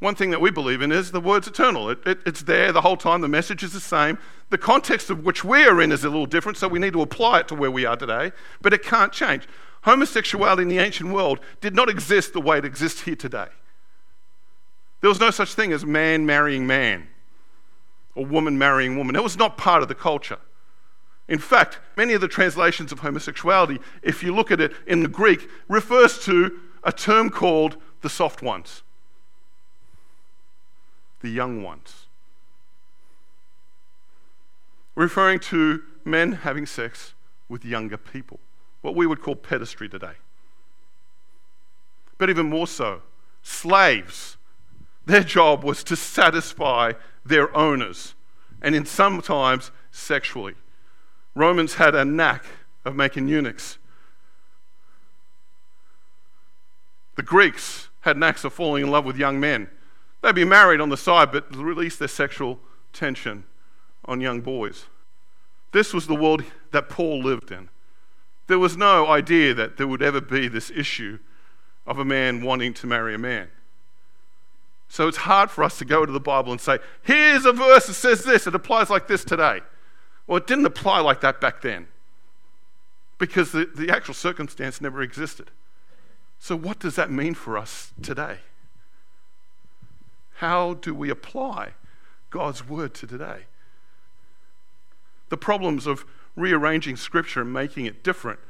One 0.00 0.14
thing 0.14 0.30
that 0.30 0.40
we 0.40 0.50
believe 0.50 0.82
in 0.82 0.92
is 0.92 1.12
the 1.12 1.20
word's 1.20 1.48
eternal. 1.48 1.88
It, 1.88 1.98
it, 2.06 2.18
it's 2.26 2.42
there 2.42 2.72
the 2.72 2.82
whole 2.82 2.96
time. 2.96 3.20
The 3.20 3.28
message 3.28 3.62
is 3.62 3.72
the 3.72 3.80
same. 3.80 4.18
The 4.50 4.58
context 4.58 5.08
of 5.08 5.24
which 5.24 5.44
we 5.44 5.64
are 5.64 5.80
in 5.80 5.92
is 5.92 6.04
a 6.04 6.10
little 6.10 6.26
different, 6.26 6.58
so 6.58 6.68
we 6.68 6.78
need 6.78 6.92
to 6.92 7.02
apply 7.02 7.40
it 7.40 7.48
to 7.48 7.54
where 7.54 7.70
we 7.70 7.86
are 7.86 7.96
today, 7.96 8.32
but 8.60 8.72
it 8.72 8.82
can't 8.82 9.12
change. 9.12 9.48
Homosexuality 9.82 10.62
in 10.62 10.68
the 10.68 10.78
ancient 10.78 11.10
world 11.10 11.40
did 11.60 11.74
not 11.74 11.88
exist 11.88 12.32
the 12.32 12.40
way 12.40 12.58
it 12.58 12.64
exists 12.64 13.02
here 13.02 13.16
today. 13.16 13.48
There 15.00 15.08
was 15.08 15.20
no 15.20 15.30
such 15.30 15.54
thing 15.54 15.72
as 15.72 15.84
man 15.84 16.24
marrying 16.26 16.66
man 16.66 17.08
or 18.14 18.24
woman 18.24 18.58
marrying 18.58 18.96
woman. 18.96 19.16
It 19.16 19.22
was 19.22 19.36
not 19.36 19.58
part 19.58 19.82
of 19.82 19.88
the 19.88 19.94
culture. 19.94 20.38
In 21.28 21.38
fact, 21.38 21.78
many 21.96 22.12
of 22.12 22.20
the 22.20 22.28
translations 22.28 22.92
of 22.92 23.00
homosexuality, 23.00 23.80
if 24.02 24.22
you 24.22 24.34
look 24.34 24.50
at 24.50 24.60
it 24.60 24.72
in 24.86 25.02
the 25.02 25.08
Greek, 25.08 25.48
refers 25.68 26.18
to 26.24 26.60
a 26.82 26.92
term 26.92 27.30
called 27.30 27.76
the 28.02 28.10
soft 28.10 28.42
ones, 28.42 28.82
the 31.22 31.30
young 31.30 31.62
ones, 31.62 32.06
referring 34.94 35.38
to 35.38 35.82
men 36.04 36.32
having 36.32 36.66
sex 36.66 37.14
with 37.48 37.64
younger 37.64 37.96
people, 37.96 38.38
what 38.82 38.94
we 38.94 39.06
would 39.06 39.22
call 39.22 39.34
pedestry 39.34 39.88
today. 39.88 40.14
But 42.18 42.28
even 42.28 42.50
more 42.50 42.66
so, 42.66 43.00
slaves, 43.42 44.36
their 45.06 45.24
job 45.24 45.64
was 45.64 45.82
to 45.84 45.96
satisfy 45.96 46.92
their 47.24 47.54
owners, 47.56 48.14
and 48.60 48.74
in 48.74 48.84
sometimes 48.84 49.70
sexually. 49.90 50.54
Romans 51.34 51.74
had 51.74 51.94
a 51.94 52.04
knack 52.04 52.44
of 52.84 52.94
making 52.94 53.28
eunuchs. 53.28 53.78
The 57.16 57.22
Greeks 57.22 57.88
had 58.00 58.16
knacks 58.16 58.44
of 58.44 58.52
falling 58.52 58.84
in 58.84 58.90
love 58.90 59.04
with 59.04 59.16
young 59.16 59.40
men. 59.40 59.68
They'd 60.22 60.34
be 60.34 60.44
married 60.44 60.80
on 60.80 60.88
the 60.88 60.96
side, 60.96 61.32
but 61.32 61.54
release 61.54 61.96
their 61.96 62.08
sexual 62.08 62.58
tension 62.92 63.44
on 64.04 64.20
young 64.20 64.40
boys. 64.40 64.86
This 65.72 65.92
was 65.92 66.06
the 66.06 66.14
world 66.14 66.44
that 66.72 66.88
Paul 66.88 67.22
lived 67.22 67.50
in. 67.50 67.68
There 68.46 68.58
was 68.58 68.76
no 68.76 69.06
idea 69.06 69.54
that 69.54 69.76
there 69.76 69.88
would 69.88 70.02
ever 70.02 70.20
be 70.20 70.48
this 70.48 70.70
issue 70.70 71.18
of 71.86 71.98
a 71.98 72.04
man 72.04 72.42
wanting 72.44 72.74
to 72.74 72.86
marry 72.86 73.14
a 73.14 73.18
man. 73.18 73.48
So 74.88 75.08
it's 75.08 75.18
hard 75.18 75.50
for 75.50 75.64
us 75.64 75.78
to 75.78 75.84
go 75.84 76.06
to 76.06 76.12
the 76.12 76.20
Bible 76.20 76.52
and 76.52 76.60
say, 76.60 76.78
here's 77.02 77.44
a 77.44 77.52
verse 77.52 77.86
that 77.86 77.94
says 77.94 78.24
this, 78.24 78.46
it 78.46 78.54
applies 78.54 78.90
like 78.90 79.08
this 79.08 79.24
today. 79.24 79.60
Well, 80.26 80.38
it 80.38 80.46
didn't 80.46 80.66
apply 80.66 81.00
like 81.00 81.20
that 81.20 81.40
back 81.40 81.60
then 81.60 81.88
because 83.18 83.52
the, 83.52 83.70
the 83.74 83.90
actual 83.90 84.14
circumstance 84.14 84.80
never 84.80 85.02
existed. 85.02 85.50
So, 86.38 86.56
what 86.56 86.78
does 86.78 86.96
that 86.96 87.10
mean 87.10 87.34
for 87.34 87.56
us 87.56 87.92
today? 88.02 88.38
How 90.36 90.74
do 90.74 90.94
we 90.94 91.10
apply 91.10 91.70
God's 92.30 92.66
word 92.66 92.94
to 92.94 93.06
today? 93.06 93.44
The 95.28 95.36
problems 95.36 95.86
of 95.86 96.04
rearranging 96.36 96.96
scripture 96.96 97.42
and 97.42 97.52
making 97.52 97.86
it 97.86 98.02
different, 98.02 98.40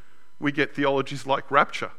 we 0.41 0.51
get 0.53 0.75
theologies 0.75 1.27
like 1.27 1.51
rapture 1.51 1.93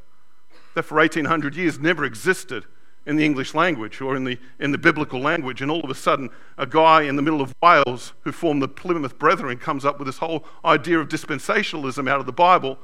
that 0.74 0.84
for 0.84 0.98
1800 0.98 1.56
years 1.56 1.80
never 1.80 2.04
existed 2.04 2.66
in 3.06 3.16
the 3.16 3.26
English 3.26 3.54
language 3.54 4.02
or 4.02 4.16
in 4.16 4.24
the, 4.24 4.38
in 4.60 4.72
the 4.72 4.78
biblical 4.78 5.20
language. 5.20 5.62
And 5.62 5.70
all 5.70 5.82
of 5.82 5.90
a 5.90 5.96
sudden, 5.96 6.30
a 6.58 6.66
guy 6.66 7.04
in 7.04 7.16
the 7.16 7.22
middle 7.22 7.42
of 7.42 7.54
Wales 7.62 8.14
who 8.22 8.32
formed 8.32 8.62
the 8.62 8.68
Plymouth 8.68 9.20
Brethren 9.20 9.58
comes 9.58 9.86
up 9.86 10.00
with 10.00 10.08
this 10.08 10.18
whole 10.18 10.46
idea 10.64 11.00
of 11.00 11.08
dispensationalism 11.08 12.10
out 12.10 12.20
of 12.20 12.26
the 12.26 12.34
Bible. 12.34 12.80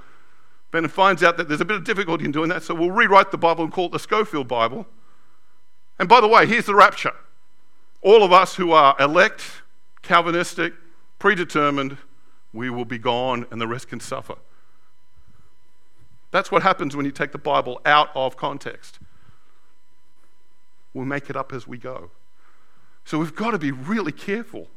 Then 0.71 0.87
finds 0.87 1.23
out 1.23 1.37
that 1.37 1.47
there's 1.47 1.61
a 1.61 1.65
bit 1.65 1.77
of 1.77 1.83
difficulty 1.83 2.23
in 2.23 2.31
doing 2.31 2.49
that, 2.49 2.63
so 2.63 2.73
we'll 2.73 2.91
rewrite 2.91 3.31
the 3.31 3.37
Bible 3.37 3.63
and 3.63 3.73
call 3.73 3.87
it 3.87 3.91
the 3.91 3.99
Scofield 3.99 4.47
Bible. 4.47 4.85
And 5.99 6.07
by 6.07 6.21
the 6.21 6.27
way, 6.27 6.45
here's 6.45 6.65
the 6.65 6.75
rapture. 6.75 7.13
All 8.01 8.23
of 8.23 8.31
us 8.31 8.55
who 8.55 8.71
are 8.71 8.95
elect, 8.99 9.43
Calvinistic, 10.01 10.73
predetermined, 11.19 11.97
we 12.53 12.69
will 12.69 12.85
be 12.85 12.97
gone 12.97 13.45
and 13.51 13.59
the 13.59 13.67
rest 13.67 13.89
can 13.89 13.99
suffer. 13.99 14.35
That's 16.31 16.51
what 16.51 16.63
happens 16.63 16.95
when 16.95 17.05
you 17.05 17.11
take 17.11 17.33
the 17.33 17.37
Bible 17.37 17.81
out 17.85 18.09
of 18.15 18.37
context. 18.37 18.99
We'll 20.93 21.05
make 21.05 21.29
it 21.29 21.35
up 21.35 21.53
as 21.53 21.67
we 21.67 21.77
go. 21.77 22.11
So 23.05 23.17
we've 23.17 23.35
got 23.35 23.51
to 23.51 23.57
be 23.57 23.71
really 23.71 24.11
careful 24.11 24.67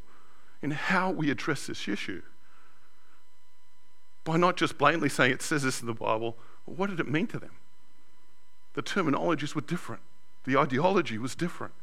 in 0.62 0.70
how 0.70 1.10
we 1.10 1.30
address 1.30 1.66
this 1.66 1.86
issue. 1.88 2.22
By 4.24 4.38
not 4.38 4.56
just 4.56 4.78
blatantly 4.78 5.10
saying 5.10 5.32
it 5.32 5.42
says 5.42 5.62
this 5.62 5.80
in 5.80 5.86
the 5.86 5.92
Bible, 5.92 6.36
what 6.64 6.88
did 6.88 7.00
it 7.00 7.08
mean 7.08 7.26
to 7.28 7.38
them? 7.38 7.50
The 8.74 8.82
terminologies 8.82 9.54
were 9.54 9.60
different, 9.60 10.02
the 10.44 10.56
ideology 10.56 11.18
was 11.18 11.34
different. 11.34 11.74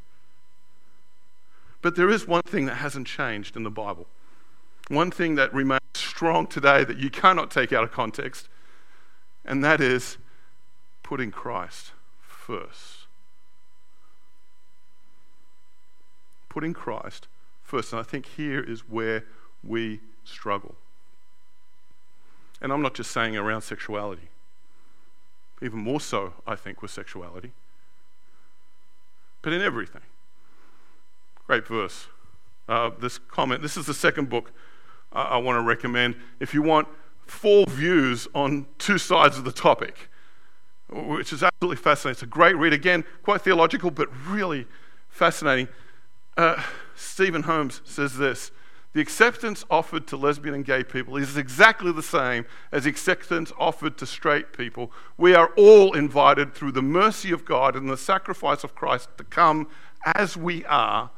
But 1.82 1.96
there 1.96 2.10
is 2.10 2.28
one 2.28 2.44
thing 2.44 2.66
that 2.66 2.76
hasn't 2.76 3.08
changed 3.08 3.56
in 3.56 3.64
the 3.64 3.72
Bible. 3.72 4.08
One 4.88 5.10
thing 5.10 5.36
that 5.36 5.54
remains 5.54 5.82
strong 5.96 6.46
today 6.48 6.84
that 6.84 6.98
you 6.98 7.10
cannot 7.10 7.50
take 7.50 7.74
out 7.74 7.84
of 7.84 7.92
context, 7.92 8.50
and 9.46 9.64
that 9.64 9.82
is 9.82 10.18
putting 11.02 11.32
Christ 11.32 11.92
first. 12.22 12.91
Putting 16.52 16.74
Christ 16.74 17.30
first. 17.64 17.94
And 17.94 18.00
I 18.02 18.04
think 18.04 18.26
here 18.26 18.60
is 18.60 18.82
where 18.82 19.24
we 19.64 20.02
struggle. 20.26 20.76
And 22.62 22.74
I'm 22.74 22.82
not 22.82 22.94
just 22.94 23.10
saying 23.12 23.38
around 23.38 23.62
sexuality, 23.62 24.28
even 25.62 25.80
more 25.80 26.02
so, 26.02 26.34
I 26.46 26.56
think, 26.56 26.82
with 26.82 26.92
sexuality, 26.92 27.54
but 29.42 29.54
in 29.54 29.62
everything. 29.62 30.02
Great 31.48 31.66
verse. 31.66 32.08
Uh, 32.68 32.92
this 33.00 33.18
comment, 33.18 33.62
this 33.62 33.78
is 33.78 33.86
the 33.86 33.94
second 33.94 34.30
book 34.30 34.52
uh, 35.14 35.28
I 35.30 35.38
want 35.38 35.56
to 35.56 35.62
recommend. 35.62 36.16
If 36.42 36.54
you 36.54 36.62
want 36.62 36.90
four 37.26 37.66
views 37.66 38.28
on 38.36 38.66
two 38.78 38.98
sides 38.98 39.38
of 39.38 39.46
the 39.46 39.54
topic, 39.54 40.10
which 40.90 41.32
is 41.32 41.44
absolutely 41.44 41.82
fascinating. 41.82 42.16
It's 42.16 42.24
a 42.24 42.26
great 42.26 42.58
read, 42.58 42.74
again, 42.74 43.06
quite 43.24 43.42
theological, 43.42 43.90
but 43.90 44.10
really 44.28 44.68
fascinating. 45.08 45.70
Uh, 46.38 46.62
Stephen 46.96 47.44
Holmes 47.44 47.82
says 47.84 48.18
this 48.18 48.52
The 48.94 49.02
acceptance 49.02 49.66
offered 49.70 50.08
to 50.08 50.18
lesbian 50.18 50.56
and 50.56 50.66
gay 50.66 50.84
people 50.84 51.18
is 51.18 51.36
exactly 51.36 51.92
the 51.92 52.04
same 52.04 52.46
as 52.72 52.86
acceptance 52.86 53.52
offered 53.60 53.98
to 53.98 54.06
straight 54.06 54.54
people. 54.54 54.92
We 55.18 55.36
are 55.36 55.52
all 55.58 55.94
invited 55.94 56.54
through 56.54 56.72
the 56.72 56.82
mercy 56.82 57.32
of 57.32 57.46
God 57.46 57.76
and 57.76 57.90
the 57.90 57.98
sacrifice 57.98 58.64
of 58.64 58.76
Christ 58.76 59.10
to 59.18 59.24
come 59.24 59.68
as 60.16 60.38
we 60.38 60.66
are, 60.66 61.12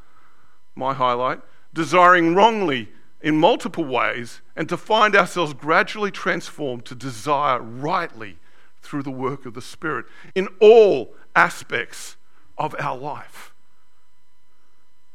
my 0.74 0.94
highlight, 0.94 1.40
desiring 1.72 2.34
wrongly 2.34 2.88
in 3.20 3.38
multiple 3.38 3.84
ways, 3.84 4.42
and 4.54 4.68
to 4.68 4.76
find 4.76 5.16
ourselves 5.16 5.54
gradually 5.54 6.10
transformed 6.10 6.84
to 6.84 6.94
desire 6.94 7.60
rightly 7.60 8.36
through 8.82 9.02
the 9.02 9.10
work 9.10 9.46
of 9.46 9.54
the 9.54 9.62
Spirit 9.62 10.04
in 10.34 10.46
all 10.60 11.14
aspects 11.34 12.16
of 12.58 12.74
our 12.78 12.96
life. 12.96 13.53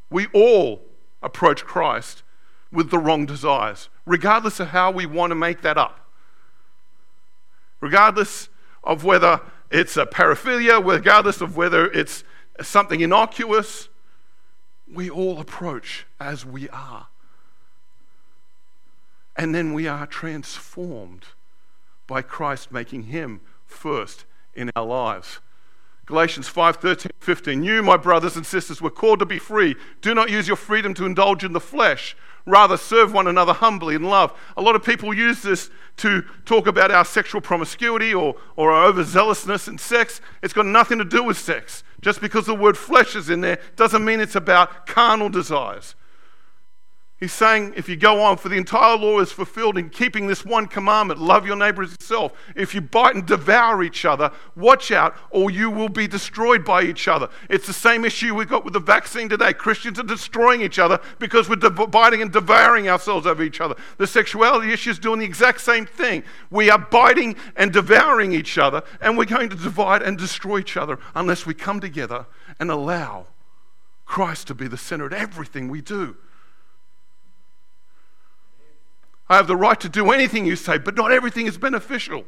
We 0.10 0.28
all 0.28 0.82
approach 1.22 1.66
Christ 1.66 2.24
with 2.72 2.92
the 2.92 2.98
wrong 2.98 3.26
desires, 3.26 3.90
regardless 4.06 4.60
of 4.60 4.70
how 4.70 4.92
we 4.92 5.06
want 5.06 5.32
to 5.32 5.36
make 5.36 5.62
that 5.62 5.78
up. 5.78 6.08
Regardless 7.82 8.50
of 8.84 9.04
whether 9.04 9.42
it's 9.72 9.98
a 9.98 10.06
paraphilia, 10.06 10.84
regardless 10.86 11.42
of 11.42 11.56
whether 11.56 11.90
it's 11.92 12.24
something 12.62 13.02
innocuous, 13.02 13.90
we 14.92 15.10
all 15.10 15.40
approach 15.40 16.06
as 16.20 16.46
we 16.46 16.68
are. 16.70 17.08
And 19.36 19.56
then 19.56 19.74
we 19.74 19.88
are 19.88 20.06
transformed 20.06 21.26
by 22.08 22.22
Christ 22.22 22.72
making 22.72 23.04
him 23.04 23.42
first 23.66 24.26
in 24.54 24.72
our 24.76 24.86
lives. 24.86 25.40
Galatians 26.10 26.48
5 26.48 26.78
13, 26.78 27.12
15. 27.20 27.64
You, 27.64 27.84
my 27.84 27.96
brothers 27.96 28.36
and 28.36 28.44
sisters, 28.44 28.82
were 28.82 28.90
called 28.90 29.20
to 29.20 29.28
be 29.28 29.38
free. 29.38 29.76
Do 30.02 30.16
not 30.16 30.32
use 30.32 30.48
your 30.48 30.58
freedom 30.58 30.96
to 30.96 31.06
indulge 31.06 31.44
in 31.44 31.54
the 31.54 31.60
flesh. 31.60 32.18
Rather, 32.48 32.78
serve 32.78 33.14
one 33.14 33.28
another 33.28 33.54
humbly 33.54 33.94
in 33.94 34.02
love. 34.02 34.36
A 34.58 34.62
lot 34.64 34.76
of 34.76 34.84
people 34.84 35.14
use 35.14 35.44
this 35.44 35.70
to 35.98 36.24
talk 36.46 36.66
about 36.66 36.90
our 36.90 37.06
sexual 37.06 37.42
promiscuity 37.42 38.12
or, 38.12 38.36
or 38.56 38.72
our 38.72 38.92
overzealousness 38.92 39.68
in 39.68 39.78
sex. 39.78 40.20
It's 40.42 40.52
got 40.52 40.66
nothing 40.66 40.98
to 40.98 41.06
do 41.06 41.24
with 41.24 41.38
sex. 41.38 41.84
Just 42.02 42.22
because 42.22 42.48
the 42.48 42.56
word 42.56 42.76
flesh 42.76 43.16
is 43.16 43.30
in 43.30 43.42
there 43.42 43.60
doesn't 43.76 44.04
mean 44.04 44.20
it's 44.20 44.36
about 44.36 44.88
carnal 44.88 45.30
desires. 45.30 45.94
He's 47.20 47.34
saying 47.34 47.74
if 47.76 47.90
you 47.90 47.98
go 47.98 48.22
on, 48.22 48.38
for 48.38 48.48
the 48.48 48.56
entire 48.56 48.96
law 48.96 49.20
is 49.20 49.30
fulfilled 49.30 49.78
in 49.78 49.90
keeping 49.90 50.28
this 50.28 50.46
one 50.46 50.68
commandment 50.68 51.20
love 51.20 51.46
your 51.46 51.58
neighbor 51.58 51.84
as 51.84 51.92
yourself. 51.92 52.32
If 52.56 52.74
you 52.74 52.80
bite 52.80 53.14
and 53.14 53.26
devour 53.26 53.84
each 53.84 54.06
other, 54.06 54.32
watch 54.56 54.90
out, 54.90 55.18
or 55.30 55.52
you 55.52 55.70
will 55.70 55.90
be 55.90 56.08
destroyed 56.08 56.64
by 56.64 56.84
each 56.84 57.10
other. 57.10 57.28
It's 57.50 57.68
the 57.68 57.74
same 57.74 58.06
issue 58.06 58.34
we've 58.34 58.48
got 58.48 58.64
with 58.64 58.72
the 58.72 58.80
vaccine 58.80 59.28
today. 59.28 59.52
Christians 59.52 60.00
are 60.00 60.04
destroying 60.04 60.62
each 60.62 60.80
other 60.80 60.98
because 61.20 61.50
we're 61.50 61.58
biting 61.58 62.22
and 62.22 62.32
devouring 62.32 62.88
ourselves 62.88 63.28
over 63.28 63.44
each 63.44 63.60
other. 63.60 63.76
The 63.98 64.08
sexuality 64.08 64.72
issue 64.72 64.92
is 64.92 65.00
doing 65.00 65.20
the 65.20 65.26
exact 65.26 65.60
same 65.60 65.86
thing. 65.86 66.24
We 66.50 66.70
are 66.70 66.80
biting 66.80 67.36
and 67.58 67.74
devouring 67.74 68.32
each 68.32 68.58
other, 68.58 68.82
and 69.02 69.18
we're 69.18 69.26
going 69.26 69.50
to 69.50 69.58
divide 69.58 70.04
and 70.04 70.18
destroy 70.18 70.60
each 70.60 70.78
other 70.78 70.98
unless 71.14 71.46
we 71.46 71.54
come 71.54 71.82
together 71.82 72.28
and 72.62 72.72
allow 72.72 73.28
Christ 74.06 74.48
to 74.48 74.56
be 74.56 74.70
the 74.70 74.78
center 74.78 75.08
of 75.08 75.14
everything 75.14 75.68
we 75.68 75.82
do. 75.82 76.16
I 79.30 79.36
have 79.36 79.48
the 79.48 79.56
right 79.56 79.80
to 79.80 79.90
do 79.90 80.12
anything 80.12 80.46
you 80.46 80.56
say, 80.56 80.78
but 80.78 80.96
not 80.96 81.12
everything 81.12 81.46
is 81.46 81.58
beneficial. 81.58 82.26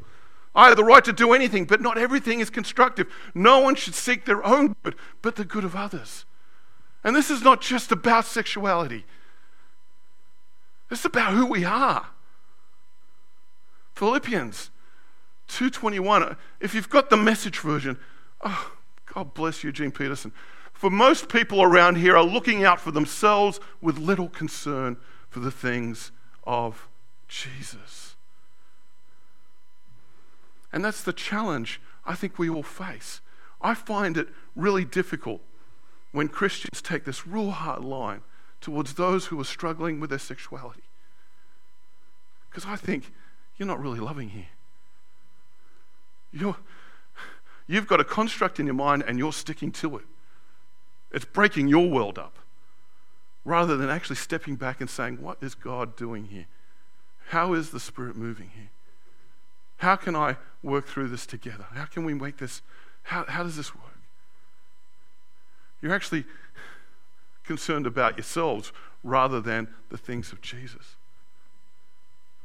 I 0.54 0.68
have 0.68 0.78
the 0.78 0.84
right 0.84 1.04
to 1.06 1.14
do 1.14 1.34
anything, 1.34 1.66
but 1.66 1.82
not 1.82 1.98
everything 1.98 2.42
is 2.42 2.50
constructive. 2.50 3.08
No 3.34 3.60
one 3.60 3.76
should 3.76 3.96
seek 3.96 4.26
their 4.26 4.46
own 4.46 4.76
good, 4.84 4.96
but 5.22 5.36
the 5.36 5.46
good 5.46 5.64
of 5.64 5.76
others. 5.76 6.26
And 7.04 7.16
this 7.16 7.32
is 7.32 7.42
not 7.42 7.62
just 7.62 7.92
about 7.92 8.26
sexuality. 8.26 9.06
It's 10.92 11.06
about 11.06 11.34
who 11.34 11.46
we 11.46 11.64
are. 11.64 12.08
Philippians 13.96 14.72
2:21. 15.48 16.24
Uh, 16.24 16.36
if 16.60 16.76
you've 16.76 16.90
got 16.90 17.10
the 17.10 17.18
message 17.18 17.60
version, 17.60 17.98
oh, 18.42 18.74
God 19.14 19.34
bless 19.34 19.64
you, 19.64 19.72
Gene 19.72 19.92
Peterson. 19.92 20.34
For 20.74 20.90
most 20.90 21.30
people 21.30 21.62
around 21.62 21.96
here 21.96 22.18
are 22.18 22.24
looking 22.24 22.64
out 22.64 22.80
for 22.80 22.92
themselves 22.92 23.60
with 23.82 23.98
little 23.98 24.30
concern 24.30 24.98
for 25.30 25.40
the 25.40 25.52
things 25.52 26.12
of 26.44 26.90
Jesus. 27.32 28.15
And 30.72 30.84
that's 30.84 31.02
the 31.02 31.13
challenge 31.13 31.82
I 32.06 32.13
think 32.13 32.38
we 32.38 32.50
all 32.50 32.62
face. 32.62 33.22
I 33.62 33.74
find 33.74 34.17
it 34.17 34.28
really 34.56 34.86
difficult 34.86 35.41
when 36.12 36.28
Christians 36.28 36.82
take 36.82 37.06
this 37.06 37.26
real 37.26 37.52
hard 37.52 37.84
line 37.84 38.22
towards 38.60 38.96
those 38.96 39.28
who 39.28 39.39
are 39.39 39.46
struggling 39.46 40.00
with 40.00 40.10
their 40.10 40.20
sexuality. 40.20 40.84
Because 42.50 42.65
I 42.65 42.76
think 42.76 43.13
you're 43.58 43.67
not 43.67 43.82
really 43.82 44.00
loving 44.00 44.30
here. 44.30 44.50
You're, 46.34 46.58
you've 47.65 47.88
got 47.88 48.02
a 48.02 48.04
construct 48.04 48.60
in 48.60 48.65
your 48.65 48.76
mind 48.76 49.04
and 49.08 49.17
you're 49.17 49.34
sticking 49.34 49.72
to 49.74 49.98
it. 49.98 50.06
It's 51.13 51.26
breaking 51.26 51.70
your 51.70 51.89
world 51.89 52.20
up 52.20 52.36
rather 53.46 53.78
than 53.78 53.89
actually 53.89 54.17
stepping 54.17 54.56
back 54.56 54.82
and 54.82 54.89
saying, 54.89 55.22
What 55.22 55.38
is 55.41 55.56
God 55.56 55.96
doing 55.96 56.26
here? 56.26 56.48
How 57.30 57.54
is 57.54 57.70
the 57.70 57.80
Spirit 57.80 58.16
moving 58.16 58.52
here? 58.56 58.70
How 59.78 59.96
can 59.96 60.16
I 60.16 60.38
work 60.62 60.88
through 60.88 61.08
this 61.08 61.26
together? 61.26 61.66
How 61.74 61.86
can 61.86 62.06
we 62.06 62.14
make 62.14 62.38
this? 62.38 62.62
How, 63.04 63.26
how 63.28 63.44
does 63.44 63.56
this 63.56 63.74
work? 63.74 63.86
You're 65.82 65.94
actually 65.94 66.26
concerned 67.44 67.88
about 67.88 68.18
yourselves 68.18 68.72
rather 69.04 69.42
than 69.42 69.68
the 69.90 69.98
things 69.98 70.32
of 70.32 70.42
Jesus. 70.42 70.96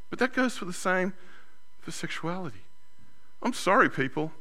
But 0.08 0.18
that 0.18 0.32
goes 0.32 0.56
for 0.56 0.64
the 0.64 0.72
same 0.72 1.12
for 1.80 1.90
sexuality. 1.90 2.62
I'm 3.42 3.52
sorry, 3.52 3.90
people. 3.90 4.32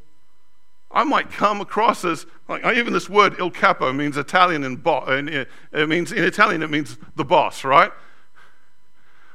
I 0.92 1.04
might 1.04 1.30
come 1.30 1.60
across 1.60 2.06
as 2.06 2.26
like 2.48 2.66
even 2.66 2.94
this 2.94 3.10
word 3.10 3.36
il 3.40 3.52
capo 3.52 3.92
means 3.92 4.16
Italian 4.16 4.64
and 4.64 4.82
bo- 4.82 5.04
it 5.08 5.90
means 5.90 6.12
in 6.12 6.24
Italian 6.24 6.64
it 6.64 6.70
means 6.70 6.98
the 7.16 7.26
boss, 7.26 7.66
right? 7.66 7.92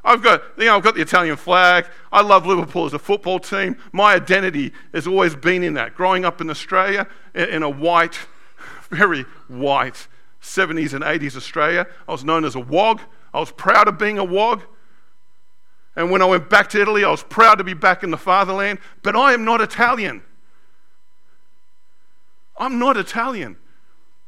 I've 0.04 0.22
got, 0.22 0.42
you 0.56 0.64
know, 0.64 0.76
I've 0.76 0.82
got 0.82 0.94
the 0.94 1.02
Italian 1.02 1.36
flag. 1.36 1.86
I 2.10 2.22
love 2.22 2.46
Liverpool 2.46 2.86
as 2.86 2.94
a 2.94 2.98
football 2.98 3.38
team. 3.38 3.76
My 3.92 4.14
identity 4.14 4.72
has 4.94 5.06
always 5.06 5.36
been 5.36 5.62
in 5.62 5.74
that. 5.74 5.94
Growing 5.94 6.24
up 6.24 6.40
in 6.40 6.48
Australia, 6.48 7.06
in 7.34 7.62
a 7.62 7.68
white, 7.68 8.18
very 8.90 9.22
white 9.48 10.08
70s 10.42 10.94
and 10.94 11.04
80s 11.04 11.36
Australia, 11.36 11.86
I 12.08 12.12
was 12.12 12.24
known 12.24 12.44
as 12.44 12.54
a 12.54 12.60
wog. 12.60 13.00
I 13.34 13.40
was 13.40 13.50
proud 13.50 13.88
of 13.88 13.98
being 13.98 14.18
a 14.18 14.24
wog. 14.24 14.62
And 15.96 16.10
when 16.10 16.22
I 16.22 16.24
went 16.24 16.48
back 16.48 16.70
to 16.70 16.80
Italy, 16.80 17.04
I 17.04 17.10
was 17.10 17.22
proud 17.22 17.56
to 17.56 17.64
be 17.64 17.74
back 17.74 18.02
in 18.02 18.10
the 18.10 18.16
fatherland. 18.16 18.78
But 19.02 19.16
I 19.16 19.34
am 19.34 19.44
not 19.44 19.60
Italian. 19.60 20.22
I'm 22.56 22.78
not 22.78 22.96
Italian. 22.96 23.56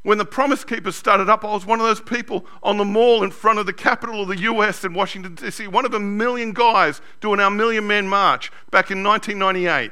When 0.03 0.17
the 0.17 0.25
Promise 0.25 0.65
Keepers 0.65 0.97
started 0.97 1.29
up, 1.29 1.45
I 1.45 1.53
was 1.53 1.65
one 1.65 1.79
of 1.79 1.85
those 1.85 2.01
people 2.01 2.45
on 2.61 2.77
the 2.77 2.85
mall 2.85 3.23
in 3.23 3.31
front 3.31 3.57
of 3.57 3.65
the 3.65 3.73
capital 3.73 4.21
of 4.21 4.27
the 4.27 4.37
US 4.39 4.83
in 4.83 4.93
Washington, 4.93 5.35
D.C., 5.35 5.65
one 5.67 5.85
of 5.85 5.93
a 5.93 5.99
million 5.99 6.51
guys 6.51 7.01
doing 7.21 7.39
our 7.39 7.49
Million 7.49 7.87
Man 7.87 8.07
March 8.07 8.51
back 8.69 8.91
in 8.91 9.01
1998. 9.01 9.91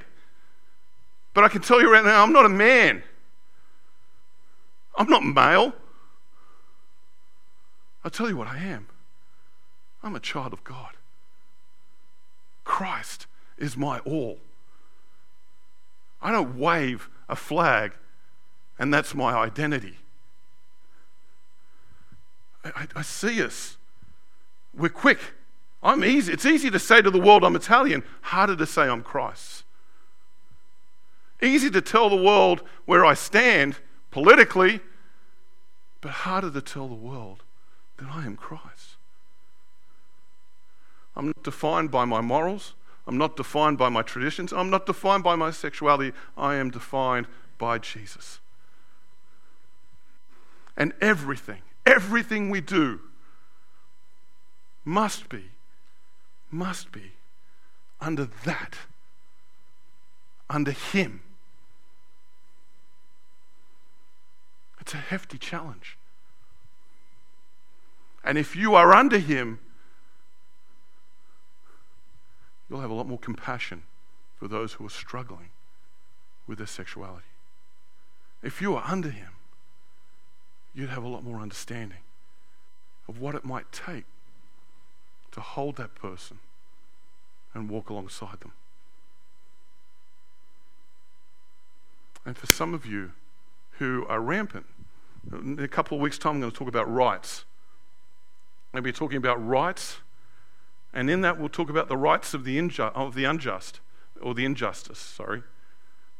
But 1.34 1.46
I 1.46 1.48
can 1.48 1.62
tell 1.62 1.82
you 1.82 1.92
right 1.92 2.04
now, 2.04 2.24
I'm 2.24 2.34
not 2.34 2.46
a 2.46 2.50
man. 2.50 3.04
I'm 4.98 5.08
not 5.08 5.24
male. 5.24 5.74
I'll 8.04 8.12
tell 8.12 8.28
you 8.28 8.36
what 8.36 8.48
I 8.48 8.58
am 8.58 8.88
I'm 10.04 10.16
a 10.16 10.20
child 10.20 10.52
of 10.52 10.64
God. 10.64 10.92
Christ 12.64 13.28
is 13.58 13.78
my 13.78 14.00
all. 14.00 14.40
I 16.22 16.32
don't 16.32 16.58
wave 16.58 17.10
a 17.30 17.36
flag 17.36 17.94
and 18.78 18.94
that's 18.94 19.14
my 19.14 19.34
identity. 19.34 20.01
I, 22.64 22.88
I, 22.96 23.02
see 23.02 23.42
us. 23.44 23.78
We're 24.76 24.90
quick. 24.90 25.20
I'm 25.82 26.04
easy. 26.04 26.32
It's 26.32 26.46
easy 26.46 26.70
to 26.70 26.80
say 26.80 27.02
to 27.02 27.10
the 27.10 27.20
world 27.20 27.44
I'm 27.44 27.56
Italian, 27.56 28.04
harder 28.22 28.56
to 28.56 28.66
say 28.66 28.84
I'm 28.84 29.02
Christ. 29.02 29.64
Easy 31.42 31.72
to 31.72 31.82
tell 31.82 32.10
the 32.10 32.22
world 32.22 32.62
where 32.86 33.04
I 33.04 33.16
stand 33.16 33.78
politically, 34.12 34.80
but 36.02 36.12
harder 36.12 36.52
to 36.52 36.62
tell 36.62 36.88
the 36.88 36.94
world 36.94 37.44
that 37.98 38.08
I 38.12 38.26
am 38.26 38.36
Christ. 38.36 38.98
I'm 41.16 41.28
not 41.28 41.44
defined 41.44 41.90
by 41.92 42.06
my 42.06 42.22
morals. 42.22 42.74
I'm 43.08 43.18
not 43.18 43.36
defined 43.36 43.78
by 43.78 43.90
my 43.90 44.04
traditions. 44.04 44.54
I'm 44.54 44.70
not 44.70 44.86
defined 44.86 45.24
by 45.24 45.36
my 45.36 45.52
sexuality. 45.52 46.16
I 46.38 46.56
am 46.56 46.70
defined 46.70 47.28
by 47.58 47.80
Jesus. 47.80 48.40
And 50.78 50.94
everything, 51.02 51.62
everything 51.86 52.50
we 52.50 52.62
do 52.62 53.00
must 54.84 55.30
be, 55.30 55.46
must 56.50 56.92
be 56.92 57.14
under 58.00 58.28
that, 58.46 58.76
under 60.50 60.72
Him. 60.72 61.22
It's 64.80 64.94
a 64.94 64.98
hefty 64.98 65.38
challenge. 65.38 65.98
And 68.24 68.38
if 68.38 68.56
you 68.56 68.76
are 68.76 68.94
under 68.94 69.20
Him, 69.20 69.60
you'll 72.70 72.82
have 72.82 72.90
a 72.90 72.94
lot 72.94 73.08
more 73.08 73.20
compassion 73.20 73.84
for 74.38 74.48
those 74.48 74.74
who 74.74 74.86
are 74.86 74.90
struggling 74.90 75.50
with 76.48 76.58
their 76.58 76.68
sexuality. 76.68 77.26
If 78.42 78.62
you 78.62 78.76
are 78.76 78.84
under 78.86 79.10
Him, 79.10 79.30
you'd 80.74 80.90
have 80.90 81.04
a 81.04 81.08
lot 81.08 81.24
more 81.24 81.40
understanding 81.40 82.00
of 83.08 83.20
what 83.20 83.36
it 83.36 83.44
might 83.44 83.72
take 83.72 84.06
to 85.32 85.42
hold 85.42 85.76
that 85.78 85.96
person 85.96 86.40
and 87.54 87.70
walk 87.70 87.90
alongside 87.90 88.40
them. 88.42 88.54
And 92.26 92.38
for 92.38 92.48
some 92.48 92.74
of 92.74 92.86
you 92.86 93.12
who 93.80 94.06
are 94.08 94.22
rampant, 94.22 94.66
in 95.32 95.60
a 95.60 95.68
couple 95.68 95.98
of 95.98 96.02
weeks' 96.02 96.18
time, 96.18 96.36
I'm 96.36 96.42
going 96.42 96.52
to 96.52 96.58
talk 96.58 96.68
about 96.68 96.92
rights. 96.92 97.46
To 98.74 98.82
be 98.82 98.92
talking 98.92 99.18
about 99.18 99.46
rights 99.46 99.98
And 100.94 101.10
in 101.10 101.22
that, 101.22 101.40
we'll 101.40 101.50
talk 101.50 101.70
about 101.70 101.88
the 101.88 101.98
rights 101.98 102.34
of 102.34 102.44
the, 102.44 102.58
inju- 102.58 102.92
of 102.94 103.16
the 103.16 103.24
unjust, 103.24 103.80
or 104.22 104.34
the 104.34 104.44
injustice, 104.44 105.00
sorry. 105.00 105.44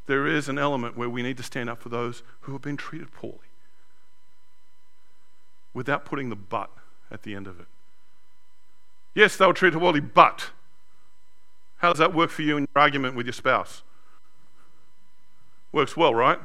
There 0.06 0.26
is 0.26 0.48
an 0.48 0.58
element 0.58 0.98
where 0.98 1.10
we 1.10 1.22
need 1.22 1.38
to 1.38 1.44
stand 1.44 1.70
up 1.70 1.82
for 1.82 1.90
those 1.90 2.24
who 2.42 2.54
have 2.54 2.62
been 2.62 2.78
treated 2.78 3.12
poorly 3.12 3.51
without 5.74 6.06
putting 6.06 6.30
the 6.30 6.36
but 6.36 6.70
at 7.10 7.24
the 7.24 7.36
end 7.36 7.48
of 7.48 7.60
it. 7.60 7.68
Yes, 9.14 9.36
they 9.36 9.46
were 9.46 9.54
treated 9.54 9.80
poorly, 9.80 10.00
but 10.00 10.52
how 11.78 11.90
does 11.90 12.00
that 12.00 12.14
work 12.14 12.30
for 12.30 12.44
you 12.44 12.58
in 12.58 12.64
your 12.64 12.82
argument 12.82 13.16
with 13.16 13.26
your 13.26 13.34
spouse? 13.34 13.84
Works 15.72 15.98
well, 15.98 16.14
right? 16.14 16.40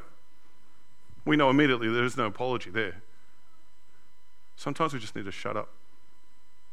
We 1.25 1.35
know 1.35 1.49
immediately 1.49 1.89
there 1.89 2.03
is 2.03 2.17
no 2.17 2.25
apology 2.25 2.69
there. 2.69 3.01
Sometimes 4.55 4.93
we 4.93 4.99
just 4.99 5.15
need 5.15 5.25
to 5.25 5.31
shut 5.31 5.55
up 5.55 5.69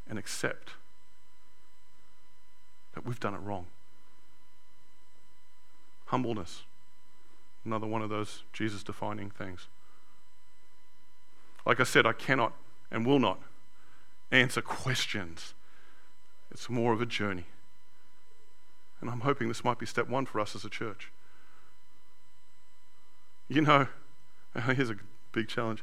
and 0.08 0.18
accept 0.18 0.70
that 2.94 3.04
we've 3.04 3.20
done 3.20 3.34
it 3.34 3.38
wrong. 3.38 3.66
Humbleness, 6.06 6.62
another 7.64 7.86
one 7.86 8.02
of 8.02 8.10
those 8.10 8.44
Jesus 8.52 8.82
defining 8.82 9.30
things. 9.30 9.68
Like 11.66 11.80
I 11.80 11.84
said, 11.84 12.06
I 12.06 12.12
cannot 12.12 12.52
and 12.90 13.06
will 13.06 13.18
not 13.18 13.40
answer 14.30 14.60
questions. 14.60 15.54
It's 16.50 16.68
more 16.68 16.92
of 16.92 17.00
a 17.00 17.06
journey. 17.06 17.46
And 19.00 19.10
I'm 19.10 19.20
hoping 19.20 19.48
this 19.48 19.64
might 19.64 19.78
be 19.78 19.86
step 19.86 20.08
one 20.08 20.26
for 20.26 20.40
us 20.40 20.54
as 20.54 20.64
a 20.64 20.70
church. 20.70 21.10
You 23.48 23.62
know, 23.62 23.88
here's 24.66 24.90
a 24.90 24.96
big 25.32 25.48
challenge. 25.48 25.82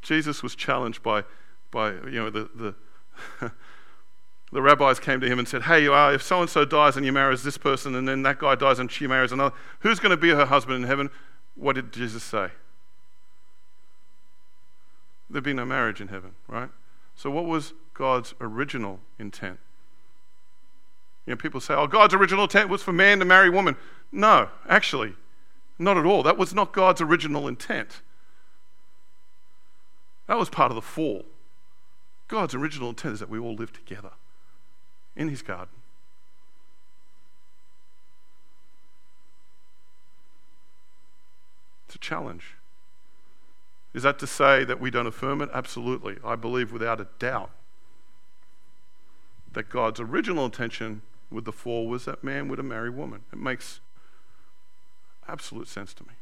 Jesus 0.00 0.42
was 0.42 0.54
challenged 0.54 1.02
by, 1.02 1.24
by 1.70 1.92
you 1.92 2.12
know, 2.12 2.30
the, 2.30 2.48
the 2.54 2.74
the 4.52 4.62
rabbis 4.62 5.00
came 5.00 5.20
to 5.20 5.26
him 5.26 5.38
and 5.38 5.48
said, 5.48 5.62
Hey, 5.62 5.88
uh, 5.88 6.10
if 6.10 6.22
so 6.22 6.40
and 6.40 6.50
so 6.50 6.64
dies 6.64 6.96
and 6.96 7.06
you 7.06 7.12
marries 7.12 7.42
this 7.42 7.58
person, 7.58 7.94
and 7.94 8.06
then 8.06 8.22
that 8.22 8.38
guy 8.38 8.54
dies 8.54 8.78
and 8.78 8.90
she 8.92 9.06
marries 9.06 9.32
another, 9.32 9.54
who's 9.80 9.98
going 9.98 10.10
to 10.10 10.16
be 10.16 10.30
her 10.30 10.46
husband 10.46 10.82
in 10.82 10.88
heaven? 10.88 11.10
What 11.54 11.74
did 11.74 11.92
Jesus 11.92 12.22
say? 12.22 12.50
There'd 15.32 15.42
be 15.42 15.54
no 15.54 15.64
marriage 15.64 16.02
in 16.02 16.08
heaven, 16.08 16.32
right? 16.46 16.68
So, 17.16 17.30
what 17.30 17.46
was 17.46 17.72
God's 17.94 18.34
original 18.38 19.00
intent? 19.18 19.58
You 21.26 21.32
know, 21.32 21.36
people 21.36 21.60
say, 21.60 21.72
oh, 21.74 21.86
God's 21.86 22.12
original 22.12 22.44
intent 22.44 22.68
was 22.68 22.82
for 22.82 22.92
man 22.92 23.18
to 23.20 23.24
marry 23.24 23.48
woman. 23.48 23.76
No, 24.10 24.48
actually, 24.68 25.14
not 25.78 25.96
at 25.96 26.04
all. 26.04 26.22
That 26.22 26.36
was 26.36 26.52
not 26.52 26.72
God's 26.72 27.00
original 27.00 27.48
intent. 27.48 28.02
That 30.26 30.38
was 30.38 30.50
part 30.50 30.70
of 30.70 30.74
the 30.74 30.82
fall. 30.82 31.24
God's 32.28 32.54
original 32.54 32.90
intent 32.90 33.14
is 33.14 33.20
that 33.20 33.30
we 33.30 33.38
all 33.38 33.54
live 33.54 33.72
together 33.72 34.10
in 35.16 35.28
his 35.28 35.40
garden. 35.40 35.76
It's 41.86 41.94
a 41.94 41.98
challenge. 41.98 42.56
Is 43.94 44.02
that 44.04 44.18
to 44.20 44.26
say 44.26 44.64
that 44.64 44.80
we 44.80 44.90
don't 44.90 45.06
affirm 45.06 45.42
it? 45.42 45.50
Absolutely. 45.52 46.16
I 46.24 46.36
believe 46.36 46.72
without 46.72 47.00
a 47.00 47.08
doubt 47.18 47.50
that 49.52 49.68
God's 49.68 50.00
original 50.00 50.46
intention 50.46 51.02
with 51.30 51.44
the 51.44 51.52
fall 51.52 51.86
was 51.86 52.04
that 52.06 52.24
man 52.24 52.48
would 52.48 52.62
marry 52.64 52.90
woman. 52.90 53.22
It 53.32 53.38
makes 53.38 53.80
absolute 55.28 55.68
sense 55.68 55.92
to 55.94 56.04
me. 56.04 56.14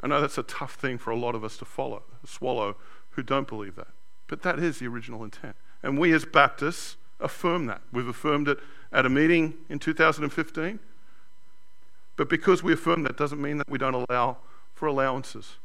I 0.00 0.08
know 0.08 0.20
that's 0.20 0.38
a 0.38 0.42
tough 0.42 0.74
thing 0.74 0.98
for 0.98 1.10
a 1.10 1.16
lot 1.16 1.34
of 1.34 1.44
us 1.44 1.56
to 1.58 1.64
follow, 1.64 2.02
swallow, 2.24 2.76
who 3.10 3.22
don't 3.22 3.46
believe 3.46 3.76
that. 3.76 3.88
But 4.26 4.42
that 4.42 4.58
is 4.58 4.78
the 4.78 4.86
original 4.86 5.22
intent. 5.22 5.54
And 5.82 5.98
we 5.98 6.12
as 6.12 6.24
Baptists 6.24 6.96
affirm 7.20 7.66
that. 7.66 7.82
We've 7.92 8.08
affirmed 8.08 8.48
it 8.48 8.58
at 8.92 9.06
a 9.06 9.08
meeting 9.08 9.54
in 9.68 9.78
2015. 9.78 10.80
But 12.16 12.28
because 12.28 12.62
we 12.62 12.72
affirm 12.72 13.04
that 13.04 13.16
doesn't 13.16 13.40
mean 13.40 13.58
that 13.58 13.68
we 13.70 13.78
don't 13.78 13.94
allow 13.94 14.38
for 14.74 14.86
allowances. 14.86 15.56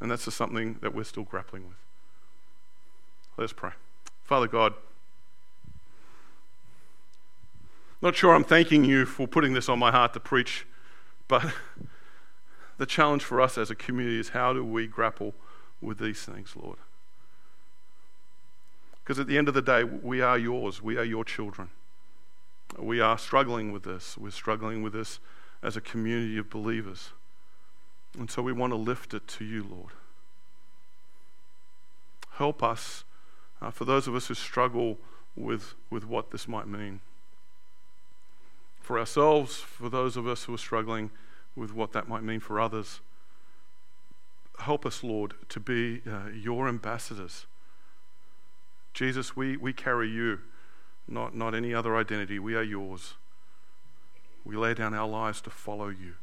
And 0.00 0.10
that's 0.10 0.24
just 0.24 0.36
something 0.36 0.78
that 0.80 0.94
we're 0.94 1.04
still 1.04 1.24
grappling 1.24 1.66
with. 1.66 1.76
Let's 3.36 3.52
pray. 3.52 3.72
Father 4.22 4.46
God, 4.46 4.74
not 8.00 8.14
sure 8.14 8.34
I'm 8.34 8.44
thanking 8.44 8.84
you 8.84 9.06
for 9.06 9.26
putting 9.26 9.54
this 9.54 9.68
on 9.68 9.78
my 9.78 9.90
heart 9.90 10.12
to 10.12 10.20
preach, 10.20 10.66
but 11.26 11.52
the 12.78 12.86
challenge 12.86 13.24
for 13.24 13.40
us 13.40 13.58
as 13.58 13.70
a 13.70 13.74
community 13.74 14.20
is 14.20 14.30
how 14.30 14.52
do 14.52 14.64
we 14.64 14.86
grapple 14.86 15.34
with 15.80 15.98
these 15.98 16.22
things, 16.22 16.54
Lord? 16.54 16.78
Because 19.02 19.18
at 19.18 19.26
the 19.26 19.38
end 19.38 19.48
of 19.48 19.54
the 19.54 19.62
day, 19.62 19.82
we 19.84 20.20
are 20.20 20.38
yours, 20.38 20.82
we 20.82 20.96
are 20.96 21.04
your 21.04 21.24
children. 21.24 21.70
We 22.78 23.00
are 23.00 23.16
struggling 23.18 23.72
with 23.72 23.82
this. 23.82 24.18
We're 24.18 24.30
struggling 24.30 24.82
with 24.82 24.92
this 24.92 25.18
as 25.62 25.76
a 25.76 25.80
community 25.80 26.38
of 26.38 26.50
believers. 26.50 27.10
And 28.18 28.28
so 28.28 28.42
we 28.42 28.52
want 28.52 28.72
to 28.72 28.76
lift 28.76 29.14
it 29.14 29.28
to 29.28 29.44
you, 29.44 29.64
Lord. 29.70 29.92
Help 32.32 32.62
us, 32.62 33.04
uh, 33.62 33.70
for 33.70 33.84
those 33.84 34.08
of 34.08 34.14
us 34.14 34.26
who 34.26 34.34
struggle 34.34 34.98
with, 35.36 35.74
with 35.88 36.04
what 36.04 36.32
this 36.32 36.48
might 36.48 36.66
mean. 36.66 37.00
For 38.80 38.98
ourselves, 38.98 39.56
for 39.56 39.88
those 39.88 40.16
of 40.16 40.26
us 40.26 40.44
who 40.44 40.54
are 40.54 40.58
struggling 40.58 41.10
with 41.54 41.72
what 41.72 41.92
that 41.92 42.08
might 42.08 42.22
mean 42.22 42.40
for 42.40 42.60
others. 42.60 43.00
Help 44.60 44.84
us, 44.84 45.04
Lord, 45.04 45.34
to 45.50 45.60
be 45.60 46.02
uh, 46.08 46.30
your 46.34 46.68
ambassadors. 46.68 47.46
Jesus, 48.94 49.36
we, 49.36 49.56
we 49.56 49.72
carry 49.72 50.08
you, 50.08 50.40
not, 51.06 51.36
not 51.36 51.54
any 51.54 51.72
other 51.72 51.96
identity. 51.96 52.38
We 52.38 52.56
are 52.56 52.62
yours. 52.62 53.14
We 54.44 54.56
lay 54.56 54.74
down 54.74 54.94
our 54.94 55.08
lives 55.08 55.40
to 55.42 55.50
follow 55.50 55.88
you. 55.88 56.14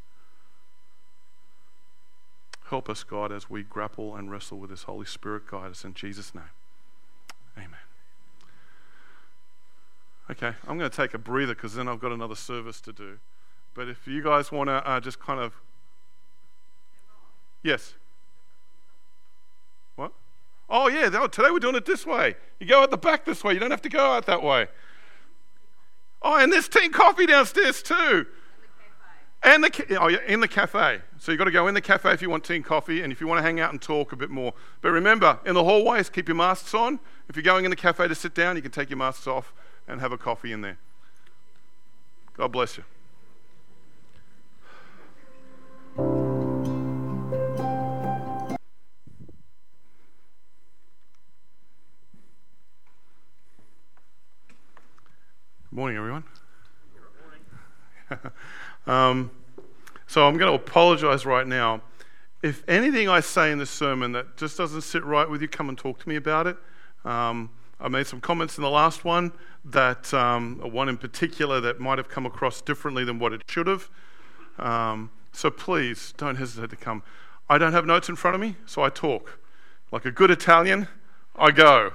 Help 2.70 2.90
us, 2.90 3.04
God, 3.04 3.32
as 3.32 3.50
we 3.50 3.62
grapple 3.62 4.16
and 4.16 4.32
wrestle 4.32 4.58
with 4.58 4.72
this 4.72 4.84
Holy 4.84 5.06
Spirit. 5.06 5.48
Guide 5.48 5.72
us 5.72 5.86
in 5.86 5.94
Jesus' 5.94 6.34
name. 6.34 6.50
Amen. 7.58 7.80
Okay, 10.32 10.54
I'm 10.68 10.80
going 10.80 10.90
to 10.90 10.96
take 10.96 11.14
a 11.14 11.20
breather 11.20 11.54
because 11.54 11.76
then 11.76 11.88
I've 11.88 12.00
got 12.00 12.12
another 12.12 12.36
service 12.36 12.82
to 12.82 12.92
do. 12.92 13.20
But 13.76 13.88
if 13.88 14.08
you 14.08 14.24
guys 14.24 14.52
want 14.52 14.70
to 14.70 14.88
uh, 14.88 15.00
just 15.00 15.20
kind 15.20 15.40
of. 15.40 15.54
Yes. 17.62 17.94
What? 19.96 20.12
Oh, 20.68 20.88
yeah, 20.88 21.10
today 21.10 21.52
we're 21.52 21.60
doing 21.60 21.76
it 21.76 21.86
this 21.86 22.06
way. 22.06 22.36
You 22.60 22.66
go 22.66 22.82
out 22.82 22.90
the 22.90 22.98
back 22.98 23.26
this 23.26 23.44
way, 23.44 23.54
you 23.54 23.60
don't 23.60 23.72
have 23.72 23.84
to 23.84 23.90
go 23.90 24.14
out 24.14 24.26
that 24.26 24.42
way. 24.42 24.68
Oh, 26.24 26.36
and 26.38 26.52
there's 26.52 26.68
tea 26.68 26.90
coffee 26.90 27.28
downstairs 27.28 27.84
too. 27.84 28.26
And 29.46 29.64
the, 29.64 29.98
oh, 30.02 30.08
yeah, 30.08 30.18
in 30.28 30.40
the 30.40 30.48
cafe. 30.48 31.02
So 31.20 31.32
you've 31.32 31.38
got 31.38 31.46
to 31.46 31.52
go 31.52 31.68
in 31.68 31.76
the 31.76 31.82
cafe 31.82 32.12
if 32.12 32.22
you 32.24 32.32
want 32.32 32.44
tea 32.44 32.56
and 32.56 32.66
coffee 32.66 33.04
and 33.04 33.14
if 33.14 33.22
you 33.22 33.28
want 33.28 33.38
to 33.38 33.44
hang 33.44 33.60
out 33.60 33.72
and 33.72 33.80
talk 33.80 34.12
a 34.12 34.16
bit 34.16 34.32
more. 34.32 34.56
But 34.82 34.90
remember, 34.90 35.38
in 35.46 35.54
the 35.54 35.64
hallways, 35.64 36.10
keep 36.10 36.28
your 36.28 36.36
masks 36.36 36.74
on. 36.74 37.00
If 37.30 37.36
you're 37.36 37.44
going 37.44 37.64
in 37.64 37.70
the 37.70 37.76
cafe 37.76 38.08
to 38.08 38.16
sit 38.16 38.34
down, 38.34 38.56
you 38.56 38.64
can 38.64 38.72
take 38.72 38.90
your 38.90 38.98
masks 38.98 39.28
off 39.28 39.54
and 39.88 40.02
have 40.02 40.12
a 40.12 40.18
coffee 40.18 40.52
in 40.52 40.62
there. 40.62 40.80
God 42.36 42.52
bless 42.52 42.76
you. 42.76 42.84
Good 55.70 55.78
morning, 55.78 55.98
everyone. 55.98 56.24
um, 58.88 59.32
so 60.08 60.28
I'm 60.28 60.38
going 60.38 60.52
to 60.52 60.56
apologize 60.56 61.26
right 61.26 61.48
now. 61.48 61.82
If 62.42 62.64
anything 62.68 63.10
I 63.10 63.22
say 63.22 63.52
in 63.52 63.58
this 63.58 63.72
sermon 63.72 64.12
that 64.12 64.38
just 64.38 64.58
doesn't 64.58 64.82
sit 64.82 65.04
right 65.04 65.30
with 65.30 65.42
you, 65.42 65.48
come 65.48 65.70
and 65.70 65.78
talk 65.78 66.00
to 66.00 66.10
me 66.10 66.16
about 66.16 66.48
it. 66.48 66.58
Um, 67.04 67.50
I 67.80 67.88
made 67.88 68.08
some 68.08 68.22
comments 68.22 68.58
in 68.58 68.64
the 68.64 68.70
last 68.70 69.04
one 69.04 69.34
that 69.66 70.14
um, 70.14 70.60
one 70.60 70.88
in 70.88 70.98
particular 70.98 71.60
that 71.62 71.80
might 71.80 71.98
have 71.98 72.08
come 72.08 72.26
across 72.26 72.62
differently 72.62 73.04
than 73.04 73.20
what 73.20 73.34
it 73.34 73.42
should 73.48 73.68
have. 73.68 73.90
Um, 74.60 75.12
so 75.32 75.50
please 75.50 76.14
don't 76.18 76.36
hesitate 76.36 76.70
to 76.70 76.76
come. 76.76 77.04
I 77.50 77.58
don't 77.58 77.74
have 77.74 77.86
notes 77.86 78.10
in 78.10 78.16
front 78.16 78.36
of 78.36 78.42
me, 78.42 78.56
so 78.66 78.84
I 78.84 78.90
talk. 78.90 79.40
Like 79.92 80.06
a 80.06 80.12
good 80.12 80.32
Italian, 80.32 80.88
I 81.36 81.52
go. 81.52 81.94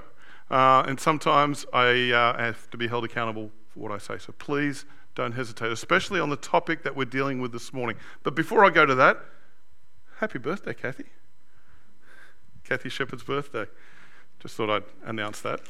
Uh, 0.50 0.84
and 0.86 0.98
sometimes 0.98 1.64
I 1.72 2.10
uh, 2.10 2.36
have 2.36 2.68
to 2.70 2.76
be 2.76 2.88
held 2.88 3.04
accountable 3.04 3.50
for 3.68 3.80
what 3.80 3.92
I 3.92 3.98
say. 3.98 4.18
So 4.18 4.32
please 4.38 4.84
don't 5.20 5.32
hesitate, 5.32 5.70
especially 5.70 6.18
on 6.18 6.30
the 6.30 6.36
topic 6.36 6.82
that 6.82 6.96
we're 6.96 7.04
dealing 7.04 7.42
with 7.42 7.52
this 7.52 7.74
morning. 7.74 7.94
But 8.22 8.34
before 8.34 8.64
I 8.64 8.70
go 8.70 8.86
to 8.86 8.94
that, 8.94 9.18
happy 10.16 10.38
birthday, 10.38 10.72
Kathy. 10.72 11.04
Kathy 12.64 12.88
Shepherd's 12.88 13.22
birthday. 13.22 13.66
Just 14.38 14.54
thought 14.54 14.70
I'd 14.70 14.82
announce 15.04 15.42
that. 15.42 15.60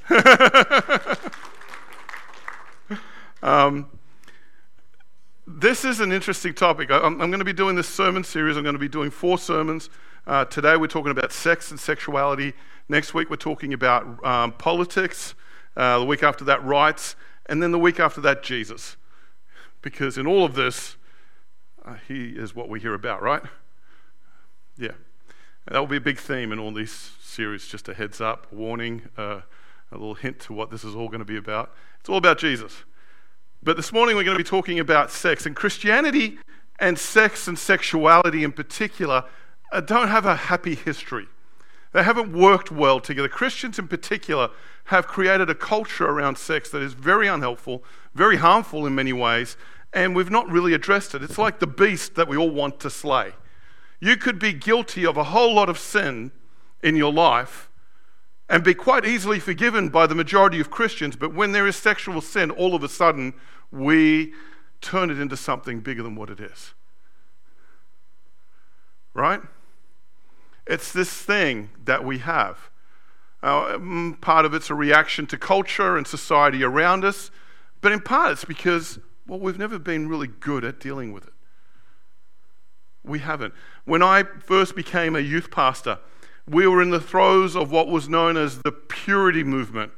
um, 3.42 3.90
this 5.48 5.84
is 5.84 5.98
an 5.98 6.12
interesting 6.12 6.54
topic. 6.54 6.88
I'm, 6.92 7.18
going 7.18 7.40
to 7.40 7.44
be 7.44 7.52
doing 7.52 7.74
this 7.74 7.88
sermon 7.88 8.22
series. 8.22 8.56
I'm 8.56 8.62
going 8.62 8.74
to 8.74 8.78
be 8.78 8.88
doing 8.88 9.10
four 9.10 9.36
sermons. 9.36 9.90
Uh, 10.28 10.44
today 10.44 10.76
we're 10.76 10.86
talking 10.86 11.10
about 11.10 11.32
sex 11.32 11.72
and 11.72 11.80
sexuality. 11.80 12.52
Next 12.88 13.14
week, 13.14 13.28
we're 13.28 13.34
talking 13.34 13.72
about 13.72 14.24
um, 14.24 14.52
politics. 14.52 15.34
Uh, 15.76 15.98
the 15.98 16.04
week 16.04 16.22
after 16.22 16.44
that, 16.44 16.64
rights. 16.64 17.16
And 17.46 17.60
then 17.60 17.72
the 17.72 17.80
week 17.80 17.98
after 17.98 18.20
that, 18.20 18.44
Jesus. 18.44 18.96
Because 19.82 20.18
in 20.18 20.26
all 20.26 20.44
of 20.44 20.54
this, 20.54 20.96
uh, 21.84 21.94
he 22.06 22.30
is 22.30 22.54
what 22.54 22.68
we 22.68 22.80
hear 22.80 22.94
about, 22.94 23.22
right? 23.22 23.42
Yeah. 24.76 24.92
That 25.68 25.78
will 25.78 25.86
be 25.86 25.96
a 25.96 26.00
big 26.00 26.18
theme 26.18 26.52
in 26.52 26.58
all 26.58 26.72
these 26.72 27.12
series, 27.20 27.66
just 27.66 27.88
a 27.88 27.94
heads 27.94 28.20
up, 28.20 28.46
a 28.50 28.54
warning, 28.54 29.02
uh, 29.16 29.40
a 29.92 29.96
little 29.96 30.14
hint 30.14 30.40
to 30.40 30.52
what 30.52 30.70
this 30.70 30.84
is 30.84 30.94
all 30.94 31.08
going 31.08 31.20
to 31.20 31.24
be 31.24 31.36
about. 31.36 31.72
It's 32.00 32.08
all 32.08 32.16
about 32.16 32.38
Jesus. 32.38 32.84
But 33.62 33.76
this 33.76 33.92
morning 33.92 34.16
we're 34.16 34.24
going 34.24 34.36
to 34.36 34.42
be 34.42 34.48
talking 34.48 34.78
about 34.78 35.10
sex. 35.10 35.46
And 35.46 35.54
Christianity 35.54 36.38
and 36.78 36.98
sex 36.98 37.46
and 37.46 37.58
sexuality 37.58 38.42
in 38.42 38.52
particular 38.52 39.24
uh, 39.70 39.80
don't 39.80 40.08
have 40.08 40.26
a 40.26 40.34
happy 40.34 40.74
history. 40.74 41.26
They 41.92 42.02
haven't 42.02 42.32
worked 42.32 42.70
well 42.70 43.00
together. 43.00 43.28
Christians 43.28 43.78
in 43.78 43.88
particular 43.88 44.50
have 44.84 45.06
created 45.06 45.50
a 45.50 45.54
culture 45.54 46.06
around 46.06 46.38
sex 46.38 46.70
that 46.70 46.82
is 46.82 46.94
very 46.94 47.28
unhelpful, 47.28 47.84
very 48.14 48.36
harmful 48.36 48.86
in 48.86 48.94
many 48.94 49.12
ways, 49.12 49.56
and 49.92 50.14
we've 50.14 50.30
not 50.30 50.48
really 50.48 50.74
addressed 50.74 51.14
it. 51.14 51.22
It's 51.22 51.38
like 51.38 51.58
the 51.58 51.66
beast 51.66 52.14
that 52.14 52.28
we 52.28 52.36
all 52.36 52.50
want 52.50 52.80
to 52.80 52.90
slay. 52.90 53.32
You 54.00 54.16
could 54.16 54.38
be 54.38 54.52
guilty 54.52 55.04
of 55.04 55.16
a 55.16 55.24
whole 55.24 55.54
lot 55.54 55.68
of 55.68 55.78
sin 55.78 56.32
in 56.82 56.96
your 56.96 57.12
life 57.12 57.68
and 58.48 58.64
be 58.64 58.74
quite 58.74 59.04
easily 59.04 59.38
forgiven 59.38 59.88
by 59.88 60.06
the 60.06 60.14
majority 60.14 60.58
of 60.58 60.70
Christians, 60.70 61.14
but 61.14 61.32
when 61.32 61.52
there 61.52 61.66
is 61.66 61.76
sexual 61.76 62.20
sin, 62.20 62.50
all 62.50 62.74
of 62.74 62.82
a 62.82 62.88
sudden 62.88 63.34
we 63.70 64.32
turn 64.80 65.10
it 65.10 65.20
into 65.20 65.36
something 65.36 65.80
bigger 65.80 66.02
than 66.02 66.16
what 66.16 66.30
it 66.30 66.40
is. 66.40 66.74
Right? 69.14 69.40
It's 70.66 70.92
this 70.92 71.12
thing 71.12 71.70
that 71.84 72.04
we 72.04 72.18
have. 72.18 72.70
Uh, 73.42 73.78
part 74.20 74.44
of 74.44 74.52
it's 74.52 74.68
a 74.68 74.74
reaction 74.74 75.26
to 75.26 75.38
culture 75.38 75.96
and 75.96 76.06
society 76.06 76.62
around 76.62 77.04
us, 77.04 77.30
but 77.80 77.92
in 77.92 78.00
part 78.00 78.32
it's 78.32 78.44
because, 78.44 78.98
well, 79.26 79.38
we've 79.38 79.58
never 79.58 79.78
been 79.78 80.08
really 80.08 80.28
good 80.28 80.64
at 80.64 80.80
dealing 80.80 81.12
with 81.12 81.26
it. 81.26 81.32
We 83.02 83.20
haven't. 83.20 83.54
When 83.84 84.02
I 84.02 84.24
first 84.44 84.76
became 84.76 85.16
a 85.16 85.20
youth 85.20 85.50
pastor, 85.50 85.98
we 86.46 86.66
were 86.66 86.82
in 86.82 86.90
the 86.90 87.00
throes 87.00 87.56
of 87.56 87.70
what 87.70 87.88
was 87.88 88.08
known 88.08 88.36
as 88.36 88.58
the 88.62 88.72
purity 88.72 89.44
movement. 89.44 89.92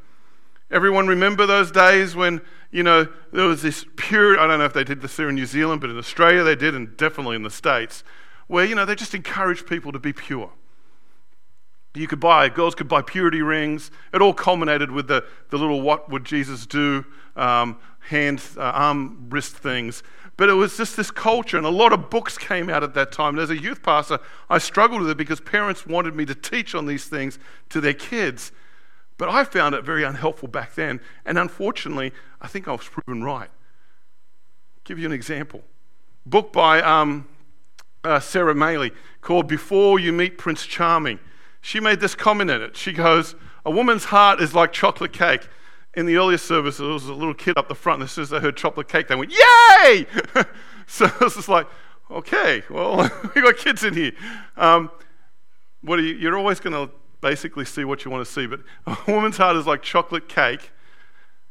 Everyone 0.70 1.06
remember 1.06 1.46
those 1.46 1.70
days 1.70 2.14
when, 2.14 2.40
you 2.70 2.82
know, 2.82 3.06
there 3.32 3.46
was 3.46 3.62
this 3.62 3.84
pure, 3.96 4.38
I 4.38 4.46
don't 4.46 4.58
know 4.58 4.64
if 4.64 4.72
they 4.72 4.84
did 4.84 5.02
this 5.02 5.16
here 5.16 5.28
in 5.28 5.34
New 5.34 5.46
Zealand, 5.46 5.80
but 5.80 5.90
in 5.90 5.98
Australia 5.98 6.42
they 6.42 6.56
did, 6.56 6.74
and 6.74 6.96
definitely 6.96 7.36
in 7.36 7.42
the 7.42 7.50
States, 7.50 8.04
where, 8.46 8.64
you 8.64 8.74
know, 8.74 8.84
they 8.84 8.94
just 8.94 9.14
encouraged 9.14 9.66
people 9.66 9.92
to 9.92 9.98
be 9.98 10.12
pure. 10.12 10.52
You 11.94 12.06
could 12.06 12.20
buy, 12.20 12.48
girls 12.48 12.74
could 12.74 12.88
buy 12.88 13.02
purity 13.02 13.42
rings. 13.42 13.90
It 14.14 14.22
all 14.22 14.32
culminated 14.32 14.90
with 14.90 15.08
the, 15.08 15.24
the 15.50 15.58
little 15.58 15.82
what 15.82 16.08
would 16.08 16.24
Jesus 16.24 16.64
do 16.64 17.04
um, 17.36 17.78
hand, 18.00 18.42
uh, 18.56 18.62
arm, 18.62 19.26
wrist 19.28 19.56
things. 19.56 20.02
But 20.38 20.48
it 20.48 20.54
was 20.54 20.76
just 20.76 20.96
this 20.96 21.10
culture, 21.10 21.58
and 21.58 21.66
a 21.66 21.70
lot 21.70 21.92
of 21.92 22.08
books 22.08 22.38
came 22.38 22.70
out 22.70 22.82
at 22.82 22.94
that 22.94 23.12
time. 23.12 23.34
And 23.34 23.40
as 23.40 23.50
a 23.50 23.60
youth 23.60 23.82
pastor, 23.82 24.18
I 24.48 24.58
struggled 24.58 25.02
with 25.02 25.10
it 25.10 25.16
because 25.18 25.40
parents 25.40 25.86
wanted 25.86 26.16
me 26.16 26.24
to 26.24 26.34
teach 26.34 26.74
on 26.74 26.86
these 26.86 27.04
things 27.04 27.38
to 27.68 27.80
their 27.80 27.92
kids. 27.92 28.52
But 29.18 29.28
I 29.28 29.44
found 29.44 29.74
it 29.74 29.84
very 29.84 30.02
unhelpful 30.02 30.48
back 30.48 30.74
then. 30.74 31.00
And 31.26 31.38
unfortunately, 31.38 32.12
I 32.40 32.48
think 32.48 32.66
I 32.66 32.72
was 32.72 32.88
proven 32.88 33.22
right. 33.22 33.50
I'll 33.50 34.82
give 34.84 34.98
you 34.98 35.06
an 35.06 35.12
example. 35.12 35.62
Book 36.24 36.52
by 36.52 36.80
um, 36.80 37.28
uh, 38.02 38.18
Sarah 38.18 38.54
Mally 38.54 38.92
called 39.20 39.46
Before 39.46 40.00
You 40.00 40.12
Meet 40.12 40.38
Prince 40.38 40.64
Charming. 40.64 41.20
She 41.62 41.80
made 41.80 42.00
this 42.00 42.14
comment 42.14 42.50
in 42.50 42.60
it. 42.60 42.76
She 42.76 42.92
goes, 42.92 43.34
A 43.64 43.70
woman's 43.70 44.04
heart 44.04 44.42
is 44.42 44.54
like 44.54 44.72
chocolate 44.72 45.14
cake 45.14 45.48
in 45.94 46.06
the 46.06 46.16
earlier 46.16 46.38
service, 46.38 46.78
there 46.78 46.88
was 46.88 47.06
a 47.06 47.14
little 47.14 47.34
kid 47.34 47.58
up 47.58 47.68
the 47.68 47.74
front, 47.74 48.00
and 48.00 48.04
as 48.04 48.12
soon 48.12 48.22
as 48.22 48.30
they 48.30 48.40
heard 48.40 48.56
chocolate 48.56 48.88
cake, 48.88 49.08
they 49.08 49.14
went, 49.14 49.30
Yay! 49.30 50.06
so 50.86 51.04
it 51.04 51.20
was 51.20 51.34
just 51.34 51.48
like, 51.48 51.66
okay, 52.10 52.62
well, 52.70 53.10
we 53.34 53.42
got 53.42 53.56
kids 53.56 53.84
in 53.84 53.94
here. 53.94 54.12
Um, 54.56 54.90
what 55.82 55.98
are 55.98 56.02
you, 56.02 56.14
you're 56.14 56.38
always 56.38 56.60
going 56.60 56.72
to 56.74 56.92
basically 57.20 57.64
see 57.64 57.84
what 57.84 58.04
you 58.04 58.10
want 58.10 58.24
to 58.26 58.32
see, 58.32 58.46
but 58.46 58.60
a 58.86 58.96
woman's 59.10 59.36
heart 59.36 59.56
is 59.56 59.66
like 59.66 59.82
chocolate 59.82 60.28
cake. 60.28 60.70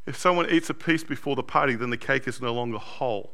If 0.08 0.18
someone 0.18 0.50
eats 0.50 0.70
a 0.70 0.74
piece 0.74 1.04
before 1.04 1.36
the 1.36 1.44
party, 1.44 1.76
then 1.76 1.92
the 1.92 1.98
cake 1.98 2.28
is 2.28 2.42
no 2.42 2.54
longer 2.54 2.80
whole. 2.80 3.34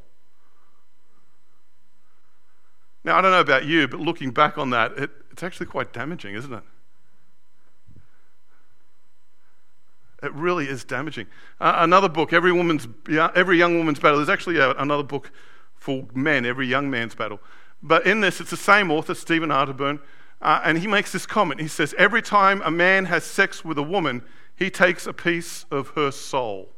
Now, 3.07 3.17
I 3.17 3.21
don't 3.21 3.31
know 3.31 3.39
about 3.39 3.63
you, 3.63 3.87
but 3.87 4.01
looking 4.01 4.31
back 4.31 4.57
on 4.57 4.71
that, 4.71 4.91
it, 4.97 5.09
it's 5.31 5.41
actually 5.41 5.67
quite 5.67 5.93
damaging, 5.93 6.35
isn't 6.35 6.51
it? 6.51 6.63
It 10.21 10.33
really 10.33 10.65
is 10.65 10.83
damaging. 10.83 11.27
Uh, 11.61 11.75
another 11.77 12.09
book, 12.09 12.33
Every, 12.33 12.51
Woman's, 12.51 12.85
Every 13.09 13.57
Young 13.57 13.77
Woman's 13.77 13.97
Battle, 13.97 14.17
there's 14.17 14.27
actually 14.27 14.57
a, 14.57 14.71
another 14.71 15.03
book 15.03 15.31
for 15.77 16.05
men, 16.13 16.45
Every 16.45 16.67
Young 16.67 16.89
Man's 16.89 17.15
Battle. 17.15 17.39
But 17.81 18.05
in 18.05 18.19
this, 18.19 18.41
it's 18.41 18.49
the 18.49 18.57
same 18.57 18.91
author, 18.91 19.15
Stephen 19.15 19.51
Arterburn, 19.51 20.01
uh, 20.41 20.59
and 20.65 20.77
he 20.77 20.85
makes 20.85 21.13
this 21.13 21.25
comment. 21.25 21.61
He 21.61 21.69
says, 21.69 21.95
Every 21.97 22.21
time 22.21 22.61
a 22.65 22.71
man 22.71 23.05
has 23.05 23.23
sex 23.23 23.63
with 23.63 23.77
a 23.77 23.83
woman, 23.83 24.21
he 24.53 24.69
takes 24.69 25.07
a 25.07 25.13
piece 25.13 25.65
of 25.71 25.91
her 25.91 26.11
soul. 26.11 26.73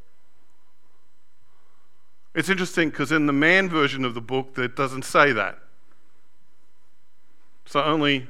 It's 2.36 2.49
interesting 2.49 2.91
because 2.91 3.11
in 3.11 3.25
the 3.25 3.34
man 3.34 3.67
version 3.67 4.05
of 4.05 4.13
the 4.13 4.21
book, 4.21 4.53
that 4.53 4.75
doesn't 4.75 5.05
say 5.05 5.32
that. 5.32 5.57
So 7.70 7.84
only, 7.84 8.26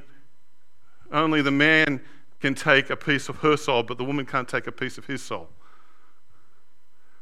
only 1.10 1.40
the 1.40 1.50
man 1.50 2.02
can 2.42 2.54
take 2.54 2.90
a 2.90 2.96
piece 2.96 3.30
of 3.30 3.36
her 3.36 3.56
soul, 3.56 3.82
but 3.82 3.96
the 3.96 4.04
woman 4.04 4.26
can't 4.26 4.46
take 4.46 4.66
a 4.66 4.72
piece 4.72 4.98
of 4.98 5.06
his 5.06 5.22
soul. 5.22 5.48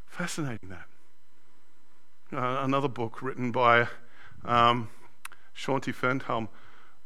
Fascinating 0.04 0.68
that. 0.68 0.86
Uh, 2.36 2.64
another 2.64 2.88
book 2.88 3.22
written 3.22 3.52
by 3.52 3.86
um, 4.44 4.88
Shaunti 5.56 5.94
Feldhahn 5.94 6.48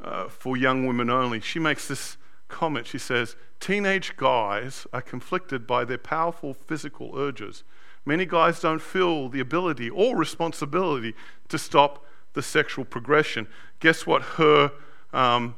uh, 0.03 0.29
for 0.29 0.57
young 0.57 0.87
women 0.87 1.11
only. 1.11 1.41
She 1.41 1.59
makes 1.59 1.89
this 1.89 2.17
comment. 2.49 2.87
She 2.87 2.97
says, 2.97 3.37
Teenage 3.61 4.17
guys 4.17 4.87
are 4.95 5.03
conflicted 5.03 5.67
by 5.67 5.85
their 5.85 5.99
powerful 5.99 6.55
physical 6.55 7.19
urges. 7.19 7.65
Many 8.07 8.25
guys 8.25 8.61
don't 8.61 8.81
feel 8.81 9.29
the 9.29 9.41
ability 9.41 9.91
or 9.91 10.17
responsibility 10.17 11.15
to 11.51 11.59
stop 11.59 12.03
the 12.33 12.43
sexual 12.43 12.87
progression. 12.87 13.47
Guess 13.79 14.07
what 14.07 14.23
her 14.23 14.73
um, 15.13 15.55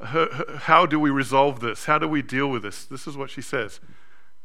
how 0.00 0.86
do 0.86 0.98
we 0.98 1.10
resolve 1.10 1.60
this? 1.60 1.84
How 1.84 1.98
do 1.98 2.08
we 2.08 2.22
deal 2.22 2.48
with 2.48 2.62
this? 2.62 2.84
This 2.84 3.06
is 3.06 3.16
what 3.16 3.30
she 3.30 3.42
says 3.42 3.80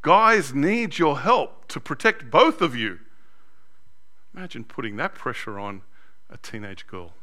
Guys 0.02 0.54
need 0.54 0.98
your 0.98 1.20
help 1.20 1.68
to 1.68 1.80
protect 1.80 2.30
both 2.30 2.62
of 2.62 2.76
you. 2.76 3.00
Imagine 4.34 4.64
putting 4.64 4.96
that 4.98 5.14
pressure 5.14 5.60
on 5.60 5.82
a 6.30 6.38
teenage 6.38 6.88
girl. 6.88 7.14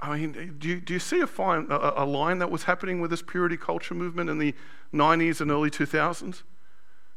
I 0.00 0.16
mean, 0.16 0.56
do 0.58 0.68
you, 0.68 0.80
do 0.80 0.94
you 0.94 0.98
see 0.98 1.20
a, 1.20 1.26
fine, 1.26 1.66
a, 1.68 1.92
a, 1.96 2.06
line 2.06 2.38
that 2.38 2.50
was 2.50 2.62
happening 2.62 3.02
with 3.02 3.10
this 3.10 3.20
purity 3.20 3.58
culture 3.58 3.92
movement 3.92 4.30
in 4.30 4.38
the 4.38 4.54
90s 4.94 5.42
and 5.42 5.50
early 5.50 5.68
2000s? 5.68 6.42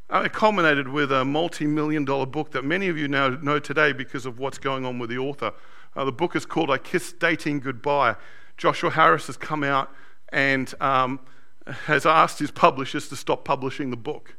Uh, 0.10 0.24
it 0.26 0.34
culminated 0.34 0.89
with 0.89 1.10
a 1.12 1.24
multi 1.24 1.66
million 1.66 2.04
dollar 2.04 2.26
book 2.26 2.51
that 2.51 2.66
many 2.66 2.89
of 2.89 2.97
you 2.97 3.08
now 3.08 3.30
know 3.30 3.58
today 3.58 3.93
because 3.93 4.26
of 4.26 4.38
what's 4.38 4.58
going 4.58 4.86
on 4.86 4.99
with 4.99 5.10
the 5.10 5.18
author. 5.18 5.54
Uh, 5.96 6.06
the 6.06 6.12
book 6.12 6.36
is 6.36 6.46
called 6.46 6.72
I 6.72 6.78
Kissed 6.78 7.20
Dating 7.20 7.60
Goodbye. 7.60 8.16
Joshua 8.58 8.89
Harris 8.89 9.28
has 9.28 9.38
come 9.38 9.64
out 9.64 9.91
and 10.30 10.74
um, 10.82 11.20
has 11.86 12.06
asked 12.06 12.39
his 12.39 12.52
publishers 12.52 13.08
to 13.10 13.16
stop 13.16 13.46
publishing 13.46 13.89
the 13.91 13.98
book. 13.98 14.36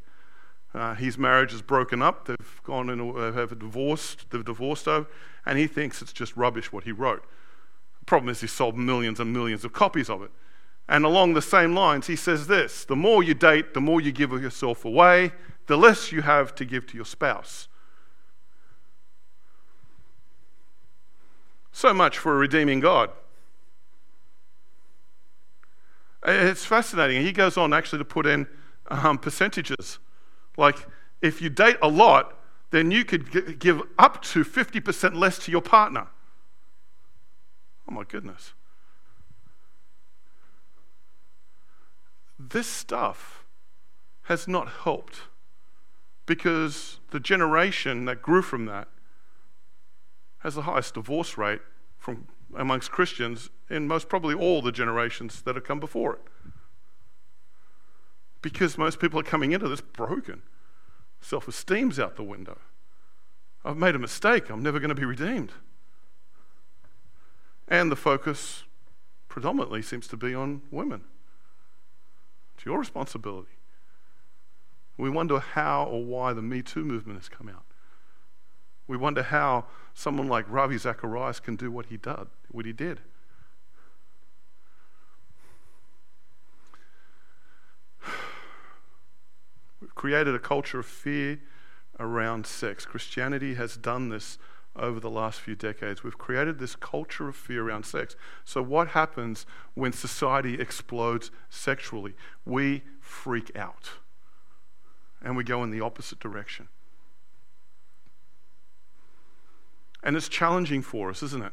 Uh, 0.75 0.95
his 0.95 1.17
marriage 1.17 1.53
is 1.53 1.63
broken 1.63 2.03
up. 2.03 2.27
They've 2.27 2.61
gone 2.65 2.91
and 2.91 3.17
uh, 3.17 3.33
have 3.33 3.57
divorced. 3.59 4.31
They've 4.31 4.45
divorced 4.45 4.89
over, 4.89 5.07
and 5.47 5.57
he 5.57 5.69
thinks 5.69 6.03
it's 6.03 6.13
just 6.13 6.37
rubbish 6.37 6.73
what 6.73 6.83
he 6.83 6.91
wrote. 6.91 7.25
The 8.01 8.07
problem 8.07 8.29
is 8.31 8.41
he 8.41 8.49
sold 8.49 8.77
millions 8.77 9.21
and 9.21 9.33
millions 9.33 9.65
of 9.65 9.73
copies 9.73 10.11
of 10.11 10.23
it. 10.23 10.33
And 10.89 11.05
along 11.05 11.35
the 11.35 11.43
same 11.43 11.75
lines, 11.75 12.09
he 12.09 12.17
says 12.17 12.49
this: 12.49 12.85
the 12.85 12.97
more 12.97 13.23
you 13.23 13.35
date, 13.35 13.73
the 13.73 13.81
more 13.81 14.01
you 14.01 14.11
give 14.11 14.33
yourself 14.33 14.85
away, 14.85 15.33
the 15.67 15.79
less 15.79 16.11
you 16.11 16.23
have 16.23 16.55
to 16.57 16.65
give 16.65 16.87
to 16.89 16.97
your 16.97 17.07
spouse. 17.07 17.69
So 21.75 21.93
much 21.93 22.19
for 22.19 22.33
a 22.33 22.37
redeeming 22.37 22.79
God. 22.79 23.11
It's 26.25 26.65
fascinating. 26.65 27.23
He 27.23 27.33
goes 27.33 27.57
on 27.57 27.75
actually 27.75 27.99
to 27.99 28.05
put 28.05 28.27
in 28.27 28.47
um, 28.87 29.19
percentages. 29.19 29.99
Like, 30.57 30.87
if 31.21 31.43
you 31.43 31.51
date 31.51 31.77
a 31.83 31.89
lot, 31.89 32.39
then 32.71 32.93
you 32.93 33.05
could 33.05 33.59
give 33.59 33.83
up 33.99 34.23
to 34.23 34.45
50% 34.45 35.17
less 35.17 35.37
to 35.41 35.51
your 35.51 35.61
partner. 35.61 36.07
Oh 37.89 37.93
my 37.93 38.05
goodness. 38.05 38.53
This 42.39 42.69
stuff 42.69 43.45
has 44.23 44.47
not 44.47 44.69
helped 44.85 45.23
because 46.25 47.01
the 47.11 47.19
generation 47.19 48.05
that 48.05 48.23
grew 48.23 48.43
from 48.43 48.67
that 48.67 48.87
has 50.45 50.55
the 50.55 50.63
highest 50.63 50.95
divorce 50.95 51.37
rate 51.37 51.63
from 51.99 52.29
amongst 52.55 52.93
Christians 52.93 53.51
in 53.69 53.89
most 53.89 54.09
probably 54.09 54.35
all 54.35 54.63
the 54.63 54.71
generations 54.71 55.43
that 55.43 55.57
have 55.57 55.65
come 55.65 55.81
before 55.81 56.15
it. 56.15 56.21
Because 58.43 58.77
most 58.77 59.01
people 59.01 59.19
are 59.19 59.25
coming 59.25 59.53
into 59.53 59.69
this 59.69 59.81
broken. 59.81 60.43
Self 61.21 61.49
esteem's 61.49 61.99
out 61.99 62.17
the 62.17 62.23
window. 62.23 62.59
I've 63.65 63.79
made 63.79 63.95
a 63.95 63.99
mistake. 63.99 64.51
I'm 64.51 64.63
never 64.63 64.79
going 64.79 64.91
to 64.91 64.95
be 64.95 65.07
redeemed. 65.07 65.53
And 67.67 67.91
the 67.91 67.97
focus 67.97 68.65
predominantly 69.29 69.81
seems 69.81 70.07
to 70.09 70.17
be 70.19 70.35
on 70.35 70.61
women. 70.71 71.05
It's 72.55 72.67
your 72.67 72.79
responsibility. 72.79 73.49
We 74.99 75.09
wonder 75.09 75.41
how 75.41 75.85
or 75.85 76.05
why 76.05 76.35
the 76.35 76.43
Me 76.43 76.61
Too 76.61 76.85
movement 76.85 77.19
has 77.19 77.31
come 77.31 77.49
out. 77.49 77.65
We 78.87 78.99
wonder 78.99 79.23
how 79.23 79.65
someone 79.95 80.29
like 80.29 80.45
Ravi 80.49 80.77
Zacharias 80.77 81.41
can 81.41 81.57
do 81.57 81.71
what 81.71 81.87
he 81.87 81.97
did, 81.97 82.27
what 82.51 82.67
he 82.67 82.73
did. 82.73 83.01
We've 89.81 89.95
created 89.95 90.35
a 90.35 90.41
culture 90.41 90.81
of 90.81 90.87
fear 90.87 91.41
around 91.99 92.47
sex. 92.47 92.85
Christianity 92.85 93.55
has 93.55 93.77
done 93.77 94.09
this 94.09 94.37
over 94.77 94.99
the 94.99 95.11
last 95.11 95.41
few 95.41 95.55
decades. 95.55 96.03
We've 96.03 96.19
created 96.19 96.59
this 96.59 96.75
culture 96.75 97.29
of 97.29 97.37
fear 97.37 97.69
around 97.69 97.87
sex. 97.87 98.17
So, 98.45 98.61
what 98.61 98.89
happens 98.89 99.47
when 99.75 99.93
society 99.93 100.61
explodes 100.61 101.31
sexually? 101.49 102.15
We 102.45 102.83
freak 103.01 103.57
out 103.57 103.91
and 105.23 105.37
we 105.37 105.45
go 105.45 105.63
in 105.63 105.71
the 105.71 105.81
opposite 105.81 106.19
direction. 106.19 106.69
And 110.05 110.17
it's 110.17 110.29
challenging 110.29 110.83
for 110.83 111.11
us, 111.11 111.23
isn't 111.23 111.43
it? 111.43 111.53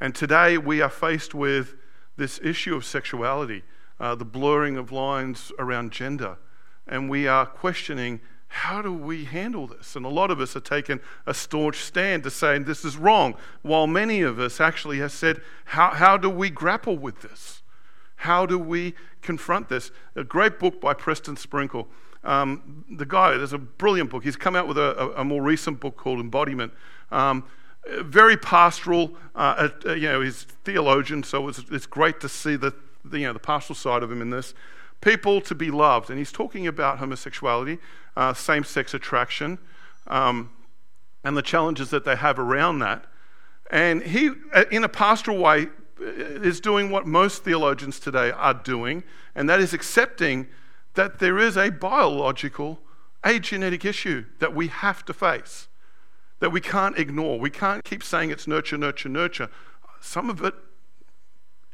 And 0.00 0.14
today 0.14 0.58
we 0.58 0.80
are 0.80 0.90
faced 0.90 1.34
with 1.34 1.74
this 2.16 2.40
issue 2.42 2.74
of 2.74 2.84
sexuality, 2.84 3.62
uh, 4.00 4.14
the 4.14 4.24
blurring 4.24 4.76
of 4.76 4.90
lines 4.90 5.52
around 5.58 5.92
gender, 5.92 6.38
and 6.88 7.08
we 7.10 7.28
are 7.28 7.46
questioning 7.46 8.20
how 8.48 8.80
do 8.80 8.92
we 8.92 9.24
handle 9.24 9.66
this? 9.66 9.96
And 9.96 10.06
a 10.06 10.10
lot 10.10 10.30
of 10.30 10.40
us 10.40 10.54
have 10.54 10.64
taken 10.64 11.00
a 11.26 11.34
staunch 11.34 11.76
stand 11.76 12.22
to 12.22 12.30
saying 12.30 12.64
this 12.64 12.84
is 12.84 12.96
wrong, 12.96 13.34
while 13.62 13.86
many 13.86 14.22
of 14.22 14.38
us 14.38 14.60
actually 14.60 14.98
have 14.98 15.12
said, 15.12 15.42
how, 15.66 15.90
how 15.90 16.16
do 16.16 16.30
we 16.30 16.48
grapple 16.48 16.96
with 16.96 17.20
this? 17.20 17.62
How 18.16 18.46
do 18.46 18.58
we 18.58 18.94
confront 19.20 19.68
this? 19.68 19.90
A 20.14 20.24
great 20.24 20.58
book 20.58 20.80
by 20.80 20.94
Preston 20.94 21.36
Sprinkle. 21.36 21.88
Um, 22.26 22.84
the 22.90 23.06
guy, 23.06 23.36
there's 23.36 23.52
a 23.52 23.58
brilliant 23.58 24.10
book. 24.10 24.24
He's 24.24 24.36
come 24.36 24.56
out 24.56 24.66
with 24.66 24.76
a, 24.76 24.98
a, 24.98 25.20
a 25.20 25.24
more 25.24 25.42
recent 25.42 25.78
book 25.78 25.96
called 25.96 26.18
Embodiment. 26.18 26.72
Um, 27.12 27.44
very 28.00 28.36
pastoral. 28.36 29.16
Uh, 29.34 29.68
uh, 29.86 29.92
you 29.92 30.08
know, 30.08 30.20
he's 30.20 30.42
theologian, 30.64 31.22
so 31.22 31.46
it's, 31.46 31.62
it's 31.70 31.86
great 31.86 32.20
to 32.20 32.28
see 32.28 32.56
the, 32.56 32.74
the, 33.04 33.20
you 33.20 33.26
know, 33.26 33.32
the 33.32 33.38
pastoral 33.38 33.76
side 33.76 34.02
of 34.02 34.10
him 34.10 34.20
in 34.20 34.30
this. 34.30 34.54
People 35.00 35.40
to 35.42 35.54
be 35.54 35.70
loved. 35.70 36.10
And 36.10 36.18
he's 36.18 36.32
talking 36.32 36.66
about 36.66 36.98
homosexuality, 36.98 37.78
uh, 38.16 38.34
same 38.34 38.64
sex 38.64 38.92
attraction, 38.92 39.58
um, 40.08 40.50
and 41.22 41.36
the 41.36 41.42
challenges 41.42 41.90
that 41.90 42.04
they 42.04 42.16
have 42.16 42.40
around 42.40 42.80
that. 42.80 43.04
And 43.70 44.02
he, 44.02 44.30
uh, 44.52 44.64
in 44.72 44.82
a 44.82 44.88
pastoral 44.88 45.38
way, 45.38 45.68
is 46.00 46.60
doing 46.60 46.90
what 46.90 47.06
most 47.06 47.44
theologians 47.44 48.00
today 48.00 48.32
are 48.32 48.54
doing, 48.54 49.04
and 49.34 49.48
that 49.48 49.60
is 49.60 49.72
accepting 49.72 50.48
that 50.96 51.20
there 51.20 51.38
is 51.38 51.56
a 51.56 51.70
biological, 51.70 52.80
a 53.24 53.38
genetic 53.38 53.84
issue 53.84 54.24
that 54.40 54.54
we 54.54 54.68
have 54.68 55.04
to 55.04 55.14
face, 55.14 55.68
that 56.40 56.50
we 56.50 56.60
can't 56.60 56.98
ignore. 56.98 57.38
We 57.38 57.50
can't 57.50 57.84
keep 57.84 58.02
saying 58.02 58.30
it's 58.30 58.46
nurture, 58.46 58.76
nurture, 58.76 59.08
nurture. 59.08 59.48
Some 60.00 60.28
of 60.28 60.42
it 60.42 60.54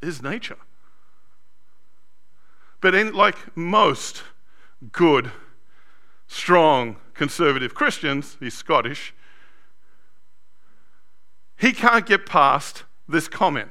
is 0.03 0.23
nature. 0.23 0.59
But 2.81 2.95
in, 2.95 3.13
like 3.15 3.57
most 3.57 4.25
good, 4.91 5.31
strong, 6.27 6.97
conservative 7.15 7.75
Christians, 7.75 8.37
he's 8.41 8.55
Scottish, 8.55 9.15
he 11.57 11.73
can't 11.73 12.05
get 12.05 12.27
past 12.27 12.83
this 13.09 13.29
comment. 13.29 13.71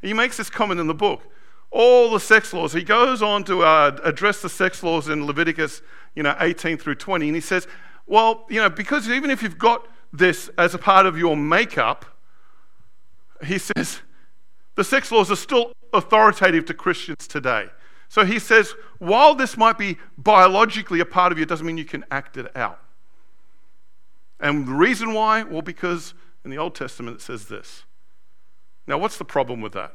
He 0.00 0.12
makes 0.12 0.36
this 0.36 0.48
comment 0.48 0.78
in 0.78 0.86
the 0.86 0.94
book. 0.94 1.22
All 1.72 2.10
the 2.10 2.20
sex 2.20 2.52
laws. 2.52 2.72
He 2.72 2.82
goes 2.82 3.22
on 3.22 3.44
to 3.44 3.62
uh, 3.62 3.98
address 4.04 4.42
the 4.42 4.48
sex 4.48 4.82
laws 4.82 5.08
in 5.08 5.26
Leviticus, 5.26 5.80
you 6.14 6.22
know, 6.22 6.36
18 6.38 6.76
through 6.76 6.96
20, 6.96 7.26
and 7.26 7.34
he 7.34 7.40
says, 7.40 7.66
well, 8.06 8.44
you 8.50 8.60
know, 8.60 8.68
because 8.68 9.08
even 9.08 9.30
if 9.30 9.42
you've 9.42 9.58
got 9.58 9.88
this 10.12 10.50
as 10.58 10.74
a 10.74 10.78
part 10.78 11.06
of 11.06 11.16
your 11.16 11.36
makeup, 11.36 12.04
he 13.44 13.58
says, 13.58 14.00
the 14.74 14.84
sex 14.84 15.10
laws 15.10 15.30
are 15.30 15.36
still 15.36 15.72
authoritative 15.92 16.66
to 16.66 16.74
Christians 16.74 17.26
today. 17.26 17.66
So 18.08 18.24
he 18.24 18.38
says, 18.38 18.74
while 18.98 19.34
this 19.34 19.56
might 19.56 19.78
be 19.78 19.96
biologically 20.18 21.00
a 21.00 21.06
part 21.06 21.32
of 21.32 21.38
you, 21.38 21.44
it 21.44 21.48
doesn't 21.48 21.66
mean 21.66 21.78
you 21.78 21.84
can 21.86 22.04
act 22.10 22.36
it 22.36 22.54
out. 22.54 22.78
And 24.38 24.66
the 24.66 24.74
reason 24.74 25.14
why? 25.14 25.42
Well, 25.44 25.62
because 25.62 26.12
in 26.44 26.50
the 26.50 26.58
Old 26.58 26.74
Testament 26.74 27.16
it 27.16 27.22
says 27.22 27.46
this 27.46 27.84
now, 28.86 28.98
what's 28.98 29.16
the 29.16 29.24
problem 29.24 29.60
with 29.60 29.72
that? 29.74 29.94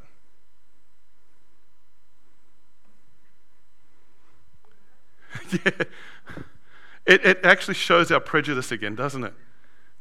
It, 7.08 7.26
it 7.26 7.40
actually 7.44 7.76
shows 7.76 8.12
our 8.12 8.20
prejudice 8.20 8.72
again, 8.72 8.94
doesn't 8.94 9.24
it? 9.24 9.34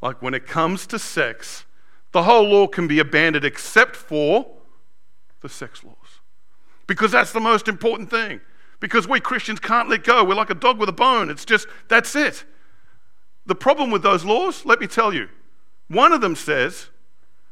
Like 0.02 0.20
when 0.20 0.34
it 0.34 0.46
comes 0.46 0.86
to 0.88 0.98
sex, 0.98 1.64
the 2.10 2.24
whole 2.24 2.48
law 2.48 2.66
can 2.66 2.88
be 2.88 2.98
abandoned 2.98 3.44
except 3.44 3.94
for 3.94 4.46
the 5.40 5.48
sex 5.48 5.84
laws. 5.84 5.94
Because 6.88 7.12
that's 7.12 7.32
the 7.32 7.40
most 7.40 7.68
important 7.68 8.10
thing. 8.10 8.40
Because 8.80 9.08
we 9.08 9.20
Christians 9.20 9.60
can't 9.60 9.88
let 9.88 10.02
go. 10.02 10.24
We're 10.24 10.34
like 10.34 10.50
a 10.50 10.54
dog 10.54 10.78
with 10.78 10.88
a 10.88 10.92
bone. 10.92 11.30
It's 11.30 11.44
just, 11.44 11.68
that's 11.88 12.16
it. 12.16 12.44
The 13.46 13.54
problem 13.54 13.92
with 13.92 14.02
those 14.02 14.24
laws, 14.24 14.66
let 14.66 14.80
me 14.80 14.88
tell 14.88 15.14
you, 15.14 15.28
one 15.88 16.12
of 16.12 16.20
them 16.20 16.34
says 16.34 16.88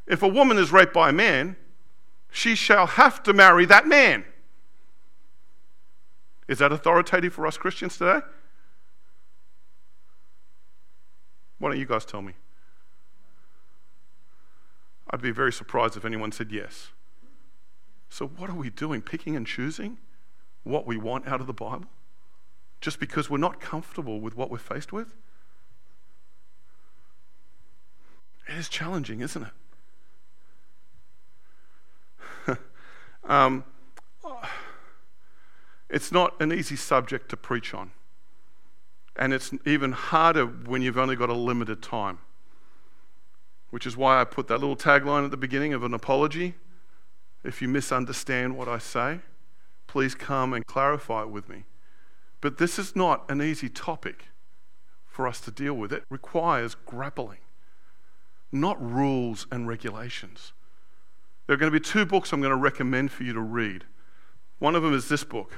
if 0.07 0.23
a 0.23 0.29
woman 0.29 0.59
is 0.59 0.73
raped 0.73 0.93
by 0.93 1.11
a 1.11 1.13
man, 1.13 1.57
she 2.31 2.57
shall 2.57 2.87
have 2.87 3.23
to 3.23 3.33
marry 3.33 3.65
that 3.67 3.87
man. 3.87 4.25
Is 6.47 6.59
that 6.59 6.73
authoritative 6.73 7.33
for 7.33 7.47
us 7.47 7.57
Christians 7.57 7.97
today? 7.97 8.21
Why 11.59 11.71
don't 11.71 11.79
you 11.79 11.87
guys 11.87 12.05
tell 12.05 12.23
me? 12.23 12.35
I'd 15.11 15.23
be 15.23 15.31
very 15.31 15.53
surprised 15.53 15.97
if 15.97 16.05
anyone 16.05 16.33
said 16.33 16.51
yes. 16.51 16.89
So, 18.09 18.27
what 18.27 18.51
are 18.51 18.55
we 18.55 18.71
doing? 18.71 19.01
Picking 19.01 19.37
and 19.37 19.47
choosing 19.47 19.99
what 20.63 20.87
we 20.87 20.97
want 20.97 21.27
out 21.27 21.41
of 21.41 21.47
the 21.47 21.53
Bible? 21.53 21.87
Just 22.81 23.01
because 23.01 23.31
we're 23.31 23.39
not 23.39 23.61
comfortable 23.61 24.21
with 24.21 24.37
what 24.37 24.51
we're 24.51 24.59
faced 24.59 24.93
with? 24.93 25.15
It 28.49 28.57
is 28.57 28.69
challenging, 28.69 29.21
isn't 29.21 29.47
it? 32.49 32.59
Um, 33.27 33.65
it's 35.95 36.11
not 36.11 36.35
an 36.41 36.53
easy 36.53 36.75
subject 36.75 37.29
to 37.29 37.37
preach 37.37 37.73
on. 37.73 37.93
And 39.15 39.33
it's 39.33 39.53
even 39.65 39.93
harder 39.93 40.45
when 40.45 40.83
you've 40.83 40.99
only 40.99 41.15
got 41.15 41.31
a 41.31 41.35
limited 41.35 41.83
time. 41.83 42.19
Which 43.71 43.87
is 43.87 43.97
why 43.97 44.21
I 44.21 44.25
put 44.25 44.49
that 44.49 44.59
little 44.59 44.77
tagline 44.77 45.25
at 45.25 45.31
the 45.31 45.37
beginning 45.37 45.73
of 45.73 45.85
an 45.85 45.95
apology. 45.95 46.55
If 47.45 47.63
you 47.63 47.69
misunderstand 47.69 48.59
what 48.59 48.67
I 48.67 48.79
say, 48.79 49.21
please 49.87 50.17
come 50.17 50.53
and 50.53 50.67
clarify 50.67 51.23
it 51.23 51.29
with 51.29 51.49
me. 51.49 51.63
But 52.41 52.59
this 52.59 52.77
is 52.77 52.97
not 52.97 53.25
an 53.31 53.41
easy 53.41 53.69
topic 53.69 54.25
for 55.07 55.29
us 55.29 55.41
to 55.43 55.53
deal 55.53 55.75
with. 55.75 55.93
It 55.93 56.03
requires 56.11 56.75
grappling, 56.75 57.39
not 58.51 58.83
rules 58.85 59.47
and 59.53 59.69
regulations. 59.69 60.55
There 61.47 61.55
are 61.55 61.57
going 61.57 61.71
to 61.71 61.79
be 61.79 61.85
two 61.85 62.05
books 62.05 62.33
I'm 62.33 62.41
going 62.41 62.51
to 62.51 62.57
recommend 62.57 63.13
for 63.13 63.23
you 63.23 63.33
to 63.33 63.41
read. 63.41 63.85
One 64.59 64.75
of 64.75 64.83
them 64.83 64.93
is 64.93 65.09
this 65.09 65.23
book, 65.23 65.53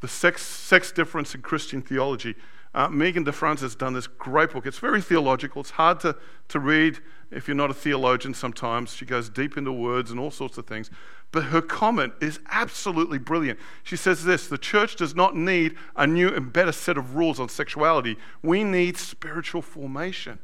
The 0.00 0.08
Sex, 0.08 0.42
Sex 0.42 0.92
Difference 0.92 1.34
in 1.34 1.42
Christian 1.42 1.82
Theology. 1.82 2.34
Uh, 2.74 2.88
Megan 2.88 3.24
DeFranza 3.24 3.60
has 3.60 3.74
done 3.74 3.94
this 3.94 4.06
great 4.06 4.50
book. 4.50 4.66
It's 4.66 4.78
very 4.78 5.00
theological. 5.00 5.62
It's 5.62 5.70
hard 5.70 6.00
to, 6.00 6.14
to 6.48 6.60
read 6.60 6.98
if 7.30 7.48
you're 7.48 7.54
not 7.54 7.70
a 7.70 7.74
theologian 7.74 8.34
sometimes. 8.34 8.94
She 8.94 9.06
goes 9.06 9.30
deep 9.30 9.56
into 9.56 9.72
words 9.72 10.10
and 10.10 10.20
all 10.20 10.30
sorts 10.30 10.58
of 10.58 10.66
things. 10.66 10.90
But 11.32 11.44
her 11.44 11.62
comment 11.62 12.12
is 12.20 12.38
absolutely 12.50 13.18
brilliant. 13.18 13.58
She 13.82 13.96
says 13.96 14.24
this 14.24 14.46
The 14.46 14.58
church 14.58 14.96
does 14.96 15.14
not 15.14 15.34
need 15.34 15.74
a 15.96 16.06
new 16.06 16.28
and 16.28 16.52
better 16.52 16.72
set 16.72 16.98
of 16.98 17.16
rules 17.16 17.40
on 17.40 17.48
sexuality, 17.48 18.16
we 18.42 18.62
need 18.62 18.98
spiritual 18.98 19.62
formation. 19.62 20.38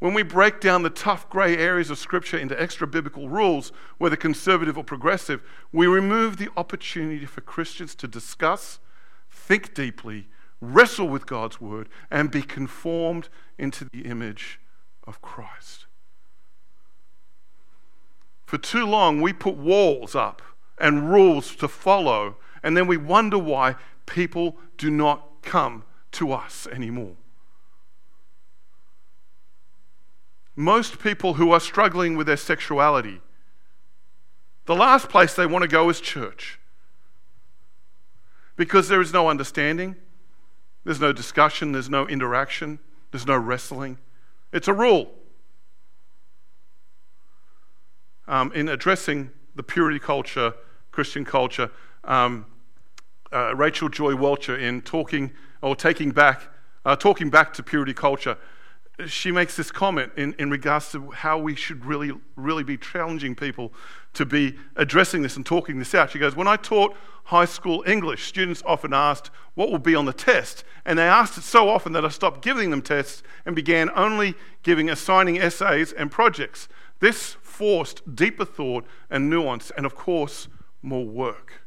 When 0.00 0.14
we 0.14 0.22
break 0.22 0.60
down 0.60 0.82
the 0.82 0.90
tough 0.90 1.28
grey 1.28 1.58
areas 1.58 1.90
of 1.90 1.98
Scripture 1.98 2.38
into 2.38 2.60
extra 2.60 2.86
biblical 2.86 3.28
rules, 3.28 3.70
whether 3.98 4.16
conservative 4.16 4.78
or 4.78 4.82
progressive, 4.82 5.42
we 5.72 5.86
remove 5.86 6.38
the 6.38 6.48
opportunity 6.56 7.26
for 7.26 7.42
Christians 7.42 7.94
to 7.96 8.08
discuss, 8.08 8.78
think 9.30 9.74
deeply, 9.74 10.28
wrestle 10.58 11.06
with 11.06 11.26
God's 11.26 11.60
Word, 11.60 11.90
and 12.10 12.30
be 12.30 12.40
conformed 12.40 13.28
into 13.58 13.84
the 13.84 14.06
image 14.06 14.58
of 15.06 15.20
Christ. 15.20 15.84
For 18.46 18.56
too 18.56 18.86
long, 18.86 19.20
we 19.20 19.34
put 19.34 19.56
walls 19.56 20.14
up 20.14 20.40
and 20.78 21.10
rules 21.10 21.54
to 21.56 21.68
follow, 21.68 22.36
and 22.62 22.74
then 22.74 22.86
we 22.86 22.96
wonder 22.96 23.38
why 23.38 23.76
people 24.06 24.56
do 24.78 24.90
not 24.90 25.42
come 25.42 25.84
to 26.12 26.32
us 26.32 26.66
anymore. 26.68 27.16
Most 30.60 30.98
people 30.98 31.34
who 31.34 31.52
are 31.52 31.58
struggling 31.58 32.18
with 32.18 32.26
their 32.26 32.36
sexuality, 32.36 33.22
the 34.66 34.76
last 34.76 35.08
place 35.08 35.32
they 35.32 35.46
want 35.46 35.62
to 35.62 35.68
go 35.68 35.88
is 35.88 36.02
church. 36.02 36.60
Because 38.56 38.86
there 38.88 39.00
is 39.00 39.10
no 39.10 39.30
understanding, 39.30 39.96
there's 40.84 41.00
no 41.00 41.14
discussion, 41.14 41.72
there's 41.72 41.88
no 41.88 42.06
interaction, 42.06 42.78
there's 43.10 43.26
no 43.26 43.38
wrestling. 43.38 43.96
It's 44.52 44.68
a 44.68 44.74
rule. 44.74 45.10
Um, 48.28 48.52
in 48.52 48.68
addressing 48.68 49.30
the 49.54 49.62
purity 49.62 49.98
culture, 49.98 50.52
Christian 50.92 51.24
culture, 51.24 51.70
um, 52.04 52.44
uh, 53.32 53.56
Rachel 53.56 53.88
Joy 53.88 54.14
Welcher, 54.14 54.58
in 54.58 54.82
talking 54.82 55.32
or 55.62 55.74
taking 55.74 56.10
back, 56.10 56.42
uh, 56.84 56.96
talking 56.96 57.30
back 57.30 57.54
to 57.54 57.62
purity 57.62 57.94
culture, 57.94 58.36
she 59.06 59.32
makes 59.32 59.56
this 59.56 59.70
comment 59.70 60.12
in, 60.16 60.34
in 60.38 60.50
regards 60.50 60.90
to 60.92 61.10
how 61.10 61.38
we 61.38 61.54
should 61.54 61.84
really, 61.84 62.12
really 62.36 62.64
be 62.64 62.76
challenging 62.76 63.34
people 63.34 63.72
to 64.14 64.26
be 64.26 64.56
addressing 64.76 65.22
this 65.22 65.36
and 65.36 65.46
talking 65.46 65.78
this 65.78 65.94
out. 65.94 66.10
She 66.10 66.18
goes, 66.18 66.34
When 66.34 66.48
I 66.48 66.56
taught 66.56 66.96
high 67.24 67.44
school 67.44 67.84
English, 67.86 68.24
students 68.24 68.62
often 68.66 68.92
asked 68.92 69.30
what 69.54 69.70
will 69.70 69.78
be 69.78 69.94
on 69.94 70.04
the 70.04 70.12
test. 70.12 70.64
And 70.84 70.98
they 70.98 71.06
asked 71.06 71.38
it 71.38 71.44
so 71.44 71.68
often 71.68 71.92
that 71.92 72.04
I 72.04 72.08
stopped 72.08 72.42
giving 72.42 72.70
them 72.70 72.82
tests 72.82 73.22
and 73.46 73.54
began 73.54 73.90
only 73.94 74.34
giving 74.62 74.90
assigning 74.90 75.38
essays 75.38 75.92
and 75.92 76.10
projects. 76.10 76.68
This 76.98 77.36
forced 77.42 78.14
deeper 78.14 78.44
thought 78.44 78.84
and 79.10 79.30
nuance, 79.30 79.70
and 79.76 79.86
of 79.86 79.94
course, 79.94 80.48
more 80.82 81.06
work. 81.06 81.59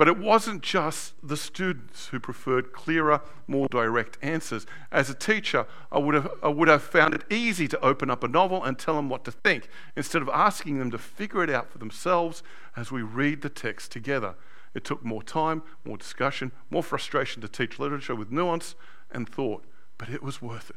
But 0.00 0.08
it 0.08 0.16
wasn't 0.16 0.62
just 0.62 1.12
the 1.22 1.36
students 1.36 2.06
who 2.06 2.18
preferred 2.18 2.72
clearer, 2.72 3.20
more 3.46 3.68
direct 3.68 4.16
answers. 4.22 4.64
As 4.90 5.10
a 5.10 5.14
teacher, 5.14 5.66
I 5.92 5.98
would, 5.98 6.14
have, 6.14 6.30
I 6.42 6.48
would 6.48 6.68
have 6.68 6.82
found 6.82 7.12
it 7.12 7.24
easy 7.28 7.68
to 7.68 7.80
open 7.80 8.08
up 8.08 8.24
a 8.24 8.28
novel 8.28 8.64
and 8.64 8.78
tell 8.78 8.94
them 8.94 9.10
what 9.10 9.26
to 9.26 9.30
think, 9.30 9.68
instead 9.94 10.22
of 10.22 10.30
asking 10.30 10.78
them 10.78 10.90
to 10.92 10.96
figure 10.96 11.44
it 11.44 11.50
out 11.50 11.70
for 11.70 11.76
themselves 11.76 12.42
as 12.74 12.90
we 12.90 13.02
read 13.02 13.42
the 13.42 13.50
text 13.50 13.92
together. 13.92 14.36
It 14.72 14.84
took 14.84 15.04
more 15.04 15.22
time, 15.22 15.62
more 15.84 15.98
discussion, 15.98 16.52
more 16.70 16.82
frustration 16.82 17.42
to 17.42 17.48
teach 17.48 17.78
literature 17.78 18.14
with 18.14 18.32
nuance 18.32 18.76
and 19.10 19.28
thought, 19.28 19.66
but 19.98 20.08
it 20.08 20.22
was 20.22 20.40
worth 20.40 20.70
it. 20.70 20.76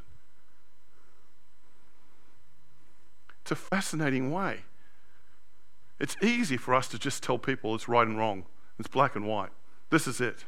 It's 3.44 3.52
a 3.52 3.56
fascinating 3.56 4.34
way. 4.34 4.64
It's 5.98 6.18
easy 6.22 6.58
for 6.58 6.74
us 6.74 6.90
to 6.90 7.00
just 7.00 7.24
tell 7.24 7.38
people 7.38 7.74
it's 7.74 7.88
right 7.88 8.06
and 8.06 8.18
wrong 8.18 8.44
it's 8.80 8.88
black 8.88 9.16
and 9.16 9.28
white. 9.28 9.52
This 9.90 10.08
is 10.08 10.20
it. 10.20 10.46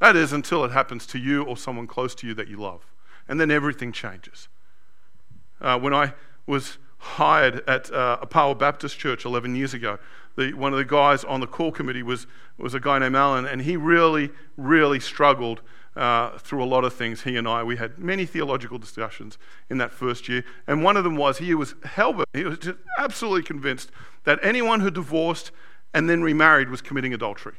That 0.00 0.16
is 0.16 0.32
until 0.32 0.64
it 0.64 0.72
happens 0.72 1.06
to 1.08 1.18
you 1.18 1.44
or 1.44 1.56
someone 1.56 1.86
close 1.86 2.14
to 2.16 2.26
you 2.26 2.34
that 2.34 2.48
you 2.48 2.56
love. 2.56 2.92
And 3.28 3.40
then 3.40 3.50
everything 3.50 3.92
changes. 3.92 4.48
Uh, 5.60 5.78
when 5.78 5.94
I 5.94 6.14
was 6.46 6.78
hired 6.98 7.62
at 7.68 7.92
uh, 7.92 8.16
Power 8.26 8.54
Baptist 8.54 8.98
Church 8.98 9.24
11 9.24 9.54
years 9.54 9.74
ago, 9.74 9.98
the, 10.36 10.54
one 10.54 10.72
of 10.72 10.78
the 10.78 10.84
guys 10.84 11.24
on 11.24 11.40
the 11.40 11.46
call 11.46 11.70
committee 11.70 12.02
was, 12.02 12.26
was 12.58 12.74
a 12.74 12.80
guy 12.80 12.98
named 12.98 13.14
Alan, 13.14 13.46
and 13.46 13.62
he 13.62 13.76
really, 13.76 14.30
really 14.56 14.98
struggled 14.98 15.60
uh, 15.94 16.38
through 16.38 16.64
a 16.64 16.66
lot 16.66 16.84
of 16.84 16.94
things. 16.94 17.22
He 17.22 17.36
and 17.36 17.46
I, 17.46 17.62
we 17.62 17.76
had 17.76 17.98
many 17.98 18.24
theological 18.24 18.78
discussions 18.78 19.36
in 19.68 19.78
that 19.78 19.92
first 19.92 20.28
year, 20.28 20.44
and 20.66 20.82
one 20.82 20.96
of 20.96 21.04
them 21.04 21.16
was 21.16 21.38
he 21.38 21.54
was 21.54 21.74
hell 21.84 22.24
he 22.32 22.44
was 22.44 22.58
just 22.58 22.78
absolutely 22.98 23.42
convinced 23.42 23.90
that 24.24 24.38
anyone 24.42 24.80
who 24.80 24.90
divorced 24.90 25.50
and 25.94 26.08
then 26.08 26.22
remarried 26.22 26.68
was 26.68 26.80
committing 26.80 27.12
adultery 27.12 27.56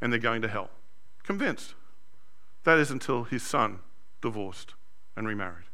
and 0.00 0.12
they're 0.12 0.20
going 0.20 0.42
to 0.42 0.48
hell. 0.48 0.70
Convinced. 1.22 1.74
That 2.64 2.78
is 2.78 2.90
until 2.90 3.24
his 3.24 3.42
son 3.42 3.80
divorced 4.20 4.74
and 5.16 5.26
remarried. 5.26 5.66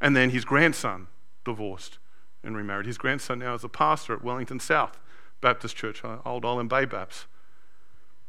And 0.00 0.16
then 0.16 0.30
his 0.30 0.44
grandson 0.44 1.08
divorced 1.44 1.98
and 2.42 2.56
remarried. 2.56 2.86
His 2.86 2.98
grandson 2.98 3.38
now 3.38 3.54
is 3.54 3.64
a 3.64 3.68
pastor 3.68 4.14
at 4.14 4.24
Wellington 4.24 4.60
South 4.60 4.98
Baptist 5.40 5.76
Church, 5.76 6.04
uh, 6.04 6.18
Old 6.24 6.44
Island 6.44 6.68
Bay 6.68 6.86
Baps. 6.86 7.26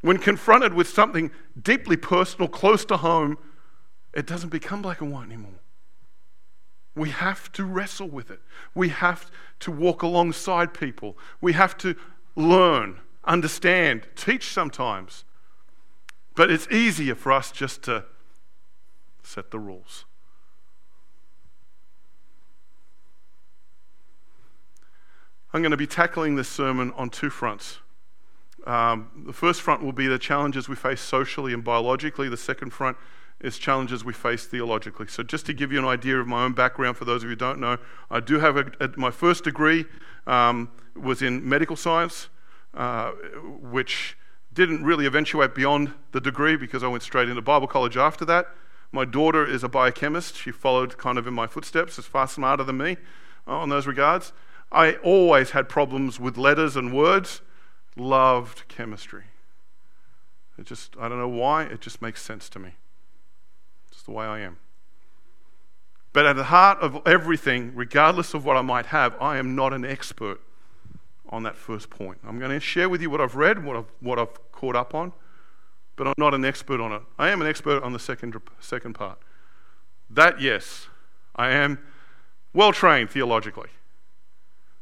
When 0.00 0.18
confronted 0.18 0.74
with 0.74 0.88
something 0.88 1.30
deeply 1.60 1.96
personal, 1.96 2.48
close 2.48 2.84
to 2.86 2.98
home, 2.98 3.38
it 4.14 4.26
doesn't 4.26 4.50
become 4.50 4.82
black 4.82 5.00
and 5.00 5.12
white 5.12 5.26
anymore. 5.26 5.60
We 6.94 7.10
have 7.10 7.50
to 7.52 7.64
wrestle 7.64 8.08
with 8.08 8.30
it. 8.30 8.40
We 8.74 8.88
have 8.90 9.30
to 9.60 9.70
walk 9.70 10.02
alongside 10.02 10.74
people. 10.74 11.16
We 11.40 11.52
have 11.52 11.76
to 11.78 11.96
learn, 12.38 13.00
understand, 13.24 14.06
teach 14.14 14.52
sometimes. 14.52 15.24
But 16.34 16.50
it's 16.50 16.68
easier 16.68 17.16
for 17.16 17.32
us 17.32 17.50
just 17.50 17.82
to 17.82 18.04
set 19.22 19.50
the 19.50 19.58
rules. 19.58 20.04
I'm 25.52 25.62
going 25.62 25.72
to 25.72 25.76
be 25.76 25.86
tackling 25.86 26.36
this 26.36 26.48
sermon 26.48 26.92
on 26.96 27.10
two 27.10 27.30
fronts. 27.30 27.78
Um, 28.66 29.24
the 29.26 29.32
first 29.32 29.62
front 29.62 29.82
will 29.82 29.92
be 29.92 30.06
the 30.06 30.18
challenges 30.18 30.68
we 30.68 30.76
face 30.76 31.00
socially 31.00 31.52
and 31.52 31.64
biologically. 31.64 32.28
The 32.28 32.36
second 32.36 32.70
front 32.70 32.96
is 33.40 33.58
challenges 33.58 34.04
we 34.04 34.12
face 34.12 34.44
theologically. 34.44 35.06
So, 35.06 35.22
just 35.22 35.46
to 35.46 35.54
give 35.54 35.72
you 35.72 35.78
an 35.78 35.84
idea 35.84 36.18
of 36.20 36.26
my 36.26 36.44
own 36.44 36.52
background, 36.52 36.96
for 36.96 37.04
those 37.04 37.22
of 37.22 37.24
you 37.24 37.30
who 37.30 37.36
don't 37.36 37.60
know, 37.60 37.78
I 38.10 38.20
do 38.20 38.38
have 38.40 38.56
a, 38.56 38.70
a, 38.80 38.90
my 38.96 39.10
first 39.10 39.44
degree 39.44 39.86
um, 40.26 40.70
was 41.02 41.22
in 41.22 41.48
medical 41.48 41.76
science, 41.76 42.28
uh, 42.74 43.12
which 43.60 44.16
didn't 44.52 44.84
really 44.84 45.06
eventuate 45.06 45.54
beyond 45.54 45.92
the 46.12 46.20
degree 46.20 46.56
because 46.56 46.82
I 46.82 46.88
went 46.88 47.02
straight 47.02 47.28
into 47.28 47.40
Bible 47.42 47.66
college 47.66 47.96
after 47.96 48.24
that. 48.24 48.48
My 48.90 49.04
daughter 49.04 49.46
is 49.46 49.62
a 49.62 49.68
biochemist. 49.68 50.36
She 50.36 50.50
followed 50.50 50.98
kind 50.98 51.18
of 51.18 51.26
in 51.26 51.34
my 51.34 51.46
footsteps, 51.46 51.98
is 51.98 52.06
far 52.06 52.26
smarter 52.26 52.64
than 52.64 52.78
me 52.78 52.96
uh, 53.46 53.58
on 53.58 53.68
those 53.68 53.86
regards. 53.86 54.32
I 54.72 54.94
always 54.96 55.50
had 55.50 55.68
problems 55.68 56.18
with 56.18 56.36
letters 56.36 56.76
and 56.76 56.92
words, 56.92 57.40
loved 57.96 58.66
chemistry. 58.68 59.24
It 60.58 60.66
just, 60.66 60.96
I 60.98 61.08
don't 61.08 61.18
know 61.18 61.28
why, 61.28 61.64
it 61.64 61.80
just 61.80 62.02
makes 62.02 62.20
sense 62.20 62.48
to 62.50 62.58
me. 62.58 62.74
It's 63.92 64.02
the 64.02 64.10
way 64.10 64.26
I 64.26 64.40
am. 64.40 64.58
But 66.12 66.26
at 66.26 66.36
the 66.36 66.44
heart 66.44 66.78
of 66.80 67.00
everything, 67.06 67.72
regardless 67.74 68.34
of 68.34 68.44
what 68.44 68.56
I 68.56 68.62
might 68.62 68.86
have, 68.86 69.14
I 69.20 69.38
am 69.38 69.54
not 69.54 69.72
an 69.72 69.84
expert 69.84 70.40
on 71.30 71.42
that 71.42 71.56
first 71.56 71.90
point. 71.90 72.18
I'm 72.26 72.38
going 72.38 72.50
to 72.50 72.60
share 72.60 72.88
with 72.88 73.02
you 73.02 73.10
what 73.10 73.20
I've 73.20 73.36
read, 73.36 73.64
what 73.64 73.76
I've, 73.76 73.92
what 74.00 74.18
I've 74.18 74.52
caught 74.52 74.76
up 74.76 74.94
on, 74.94 75.12
but 75.96 76.06
I'm 76.06 76.14
not 76.16 76.34
an 76.34 76.44
expert 76.44 76.80
on 76.80 76.92
it. 76.92 77.02
I 77.18 77.30
am 77.30 77.40
an 77.40 77.46
expert 77.46 77.82
on 77.82 77.92
the 77.92 77.98
second, 77.98 78.34
second 78.60 78.94
part. 78.94 79.18
That, 80.10 80.40
yes, 80.40 80.88
I 81.36 81.50
am 81.50 81.78
well 82.52 82.72
trained 82.72 83.10
theologically. 83.10 83.68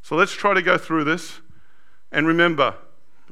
So 0.03 0.15
let's 0.15 0.33
try 0.33 0.55
to 0.55 0.63
go 0.63 0.79
through 0.79 1.05
this 1.05 1.41
and 2.13 2.27
remember 2.27 2.77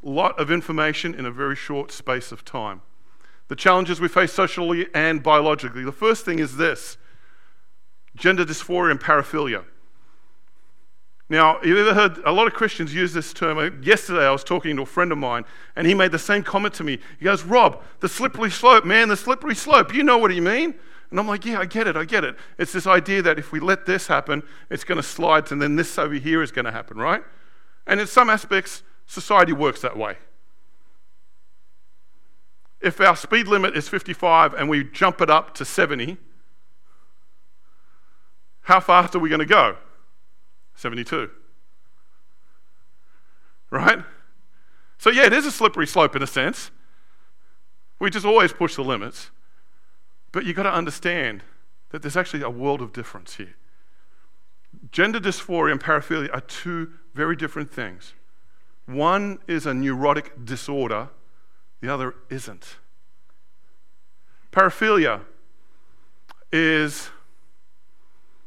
a 0.02 0.08
lot 0.08 0.38
of 0.38 0.50
information 0.50 1.14
in 1.14 1.24
a 1.24 1.30
very 1.30 1.56
short 1.56 1.92
space 1.92 2.32
of 2.32 2.44
time. 2.44 2.82
The 3.48 3.56
challenges 3.56 4.00
we 4.00 4.08
face 4.08 4.32
socially 4.32 4.88
and 4.94 5.22
biologically. 5.22 5.84
The 5.84 5.92
first 5.92 6.24
thing 6.24 6.38
is 6.38 6.56
this 6.56 6.96
gender 8.16 8.44
dysphoria 8.44 8.90
and 8.90 9.00
paraphilia. 9.00 9.64
Now, 11.28 11.58
you've 11.62 11.78
ever 11.78 11.94
heard 11.94 12.18
a 12.26 12.32
lot 12.32 12.46
of 12.46 12.52
Christians 12.52 12.94
use 12.94 13.14
this 13.14 13.32
term? 13.32 13.82
Yesterday, 13.82 14.26
I 14.26 14.30
was 14.30 14.44
talking 14.44 14.76
to 14.76 14.82
a 14.82 14.86
friend 14.86 15.10
of 15.10 15.16
mine, 15.16 15.44
and 15.74 15.86
he 15.86 15.94
made 15.94 16.12
the 16.12 16.18
same 16.18 16.42
comment 16.42 16.74
to 16.74 16.84
me. 16.84 16.98
He 17.18 17.24
goes, 17.24 17.44
Rob, 17.44 17.82
the 18.00 18.08
slippery 18.08 18.50
slope, 18.50 18.84
man, 18.84 19.08
the 19.08 19.16
slippery 19.16 19.54
slope. 19.54 19.94
You 19.94 20.02
know 20.02 20.18
what 20.18 20.34
you 20.34 20.42
mean? 20.42 20.74
And 21.10 21.18
I'm 21.18 21.26
like, 21.26 21.46
yeah, 21.46 21.60
I 21.60 21.64
get 21.64 21.86
it, 21.86 21.96
I 21.96 22.04
get 22.04 22.24
it. 22.24 22.36
It's 22.58 22.72
this 22.72 22.86
idea 22.86 23.22
that 23.22 23.38
if 23.38 23.52
we 23.52 23.60
let 23.60 23.86
this 23.86 24.06
happen, 24.06 24.42
it's 24.68 24.84
going 24.84 24.96
to 24.96 25.02
slide, 25.02 25.50
and 25.50 25.62
then 25.62 25.76
this 25.76 25.98
over 25.98 26.14
here 26.14 26.42
is 26.42 26.50
going 26.50 26.66
to 26.66 26.72
happen, 26.72 26.98
right? 26.98 27.22
And 27.86 28.00
in 28.00 28.06
some 28.06 28.28
aspects, 28.28 28.82
society 29.06 29.52
works 29.52 29.80
that 29.80 29.96
way. 29.96 30.16
If 32.82 33.00
our 33.00 33.16
speed 33.16 33.48
limit 33.48 33.76
is 33.76 33.88
55 33.88 34.52
and 34.52 34.68
we 34.68 34.84
jump 34.84 35.22
it 35.22 35.30
up 35.30 35.54
to 35.54 35.64
70, 35.64 36.18
how 38.62 38.80
fast 38.80 39.14
are 39.14 39.18
we 39.18 39.30
going 39.30 39.38
to 39.38 39.46
go? 39.46 39.76
72. 40.74 41.30
Right? 43.70 43.98
So, 44.98 45.10
yeah, 45.10 45.26
it 45.26 45.32
is 45.32 45.46
a 45.46 45.50
slippery 45.50 45.86
slope 45.86 46.14
in 46.16 46.22
a 46.22 46.26
sense. 46.26 46.70
We 47.98 48.10
just 48.10 48.26
always 48.26 48.52
push 48.52 48.76
the 48.76 48.82
limits. 48.82 49.30
But 50.32 50.44
you've 50.44 50.56
got 50.56 50.64
to 50.64 50.72
understand 50.72 51.42
that 51.90 52.02
there's 52.02 52.16
actually 52.16 52.42
a 52.42 52.50
world 52.50 52.82
of 52.82 52.92
difference 52.92 53.36
here. 53.36 53.54
Gender 54.90 55.20
dysphoria 55.20 55.72
and 55.72 55.80
paraphilia 55.80 56.34
are 56.34 56.40
two 56.40 56.90
very 57.14 57.36
different 57.36 57.70
things. 57.70 58.14
One 58.86 59.38
is 59.46 59.64
a 59.64 59.72
neurotic 59.72 60.44
disorder, 60.44 61.10
the 61.80 61.92
other 61.92 62.16
isn't. 62.28 62.76
Paraphilia 64.52 65.20
is 66.52 67.10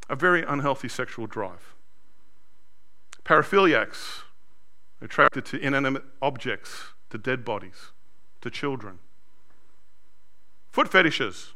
a 0.10 0.16
very 0.16 0.44
unhealthy 0.44 0.90
sexual 0.90 1.28
drive. 1.28 1.74
Paraphiliacs, 3.28 4.22
attracted 5.02 5.44
to 5.44 5.60
inanimate 5.60 6.04
objects, 6.22 6.94
to 7.10 7.18
dead 7.18 7.44
bodies, 7.44 7.92
to 8.40 8.50
children. 8.50 9.00
Foot 10.72 10.88
fetishes. 10.88 11.52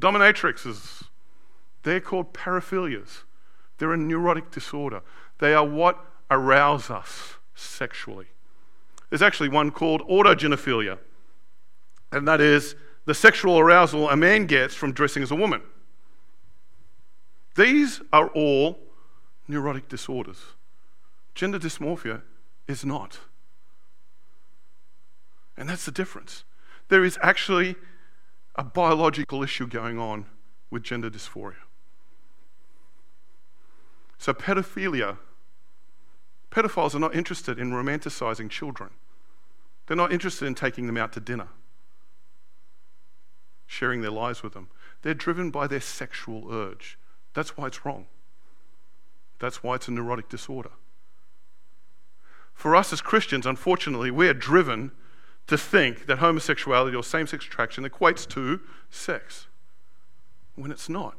Dominatrixes. 0.00 1.04
They're 1.84 2.00
called 2.00 2.34
paraphilias. 2.34 3.22
They're 3.78 3.92
a 3.92 3.96
neurotic 3.96 4.50
disorder. 4.50 5.02
They 5.38 5.54
are 5.54 5.64
what 5.64 6.04
arouse 6.28 6.90
us 6.90 7.34
sexually. 7.54 8.26
There's 9.08 9.22
actually 9.22 9.50
one 9.50 9.70
called 9.70 10.02
autogynephilia, 10.08 10.98
and 12.10 12.26
that 12.26 12.40
is 12.40 12.74
the 13.04 13.14
sexual 13.14 13.60
arousal 13.60 14.10
a 14.10 14.16
man 14.16 14.46
gets 14.46 14.74
from 14.74 14.92
dressing 14.92 15.22
as 15.22 15.30
a 15.30 15.36
woman. 15.36 15.62
These 17.54 18.00
are 18.12 18.28
all 18.30 18.80
neurotic 19.48 19.88
disorders. 19.88 20.38
Gender 21.34 21.58
dysmorphia 21.58 22.22
is 22.66 22.84
not. 22.84 23.20
And 25.56 25.68
that's 25.68 25.84
the 25.84 25.92
difference. 25.92 26.44
There 26.88 27.04
is 27.04 27.18
actually 27.22 27.76
a 28.56 28.64
biological 28.64 29.42
issue 29.42 29.66
going 29.66 29.98
on 29.98 30.26
with 30.70 30.82
gender 30.82 31.10
dysphoria. 31.10 31.54
So, 34.18 34.32
pedophilia, 34.32 35.18
pedophiles 36.50 36.94
are 36.94 36.98
not 36.98 37.14
interested 37.14 37.58
in 37.58 37.70
romanticizing 37.70 38.50
children. 38.50 38.90
They're 39.86 39.96
not 39.96 40.12
interested 40.12 40.46
in 40.46 40.54
taking 40.54 40.86
them 40.86 40.96
out 40.96 41.12
to 41.12 41.20
dinner, 41.20 41.48
sharing 43.66 44.00
their 44.00 44.10
lives 44.10 44.42
with 44.42 44.54
them. 44.54 44.68
They're 45.02 45.14
driven 45.14 45.50
by 45.50 45.66
their 45.66 45.80
sexual 45.80 46.52
urge. 46.52 46.98
That's 47.34 47.56
why 47.56 47.66
it's 47.66 47.84
wrong. 47.84 48.06
That's 49.38 49.62
why 49.62 49.74
it's 49.74 49.88
a 49.88 49.90
neurotic 49.90 50.28
disorder. 50.28 50.70
For 52.54 52.74
us 52.74 52.92
as 52.92 53.00
Christians, 53.00 53.46
unfortunately, 53.46 54.10
we 54.10 54.28
are 54.28 54.34
driven 54.34 54.92
to 55.46 55.58
think 55.58 56.06
that 56.06 56.18
homosexuality 56.18 56.96
or 56.96 57.04
same 57.04 57.26
sex 57.26 57.44
attraction 57.44 57.84
equates 57.88 58.26
to 58.30 58.60
sex 58.90 59.46
when 60.54 60.70
it's 60.70 60.88
not. 60.88 61.16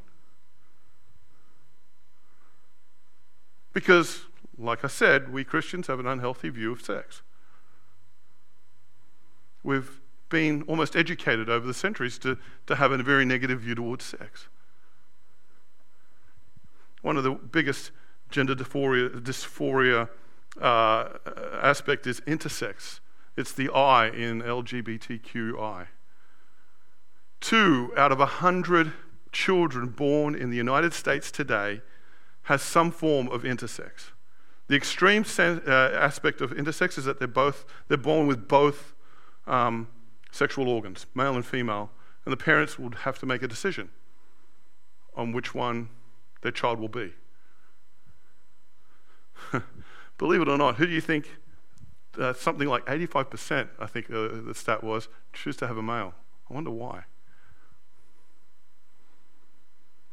Because, 3.72 4.26
like 4.58 4.84
I 4.84 4.88
said, 4.88 5.32
we 5.32 5.44
Christians 5.44 5.88
have 5.88 6.00
an 6.00 6.08
unhealthy 6.08 6.50
view 6.50 6.72
of 6.72 6.82
sex. 6.82 7.22
We've 9.64 10.02
been 10.30 10.64
almost 10.64 10.96
educated 10.96 11.50
over 11.50 11.66
the 11.66 11.74
centuries 11.74 12.18
to, 12.20 12.38
to 12.66 12.76
have 12.76 12.92
a 12.92 12.98
very 12.98 13.24
negative 13.24 13.62
view 13.62 13.76
towards 13.76 14.04
sex. 14.04 14.48
One 17.02 17.16
of 17.16 17.24
the 17.24 17.32
biggest 17.32 17.92
gender 18.30 18.56
dysphoria, 18.56 19.10
dysphoria 19.22 20.10
uh, 20.62 21.10
aspect 21.62 22.08
is 22.08 22.22
intersex. 22.22 23.00
It's 23.36 23.52
the 23.52 23.70
I 23.70 24.08
in 24.08 24.42
LGBTQI. 24.42 25.88
Two 27.40 27.94
out 27.96 28.12
of 28.12 28.20
a 28.20 28.26
hundred 28.26 28.94
children 29.32 29.90
born 29.90 30.34
in 30.34 30.50
the 30.50 30.58
United 30.58 30.94
States 30.94 31.30
today 31.30 31.82
has 32.44 32.62
some 32.62 32.92
form 32.92 33.28
of 33.28 33.44
intersex. 33.44 34.12
The 34.68 34.76
extreme 34.76 35.24
sen- 35.24 35.62
uh, 35.68 35.92
aspect 35.94 36.42
of 36.42 36.52
intersex 36.52 36.98
is 36.98 37.06
that 37.06 37.20
they're 37.20 37.28
both 37.28 37.66
they're 37.88 37.98
born 37.98 38.28
with 38.28 38.48
both 38.48 38.96
um, 39.46 39.88
sexual 40.32 40.68
organs, 40.68 41.06
male 41.14 41.36
and 41.36 41.46
female, 41.46 41.92
and 42.26 42.32
the 42.32 42.38
parents 42.38 42.78
would 42.80 42.96
have 42.96 43.20
to 43.20 43.26
make 43.26 43.44
a 43.44 43.48
decision 43.48 43.90
on 45.16 45.32
which 45.32 45.54
one 45.54 45.90
their 46.42 46.52
child 46.52 46.80
will 46.80 46.90
be. 46.90 47.14
Believe 50.18 50.42
it 50.42 50.48
or 50.48 50.58
not, 50.58 50.76
who 50.76 50.86
do 50.86 50.92
you 50.92 51.02
think? 51.02 51.38
Uh, 52.18 52.34
something 52.34 52.68
like 52.68 52.86
85%, 52.86 53.70
I 53.80 53.86
think 53.86 54.10
uh, 54.10 54.30
the 54.46 54.54
stat 54.56 54.84
was, 54.84 55.08
choose 55.34 55.56
to 55.58 55.68
have 55.68 55.78
a 55.78 55.84
male. 55.84 56.16
I 56.50 56.54
wonder 56.54 56.72
why. 56.72 57.04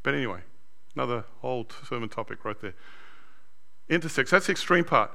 But 0.02 0.14
anyway, 0.14 0.40
another 0.94 1.24
old 1.42 1.74
sermon 1.88 2.10
topic 2.10 2.44
right 2.44 2.60
there. 2.60 2.74
Intersex, 3.88 4.30
that's 4.30 4.46
the 4.46 4.52
extreme 4.52 4.84
part. 4.84 5.10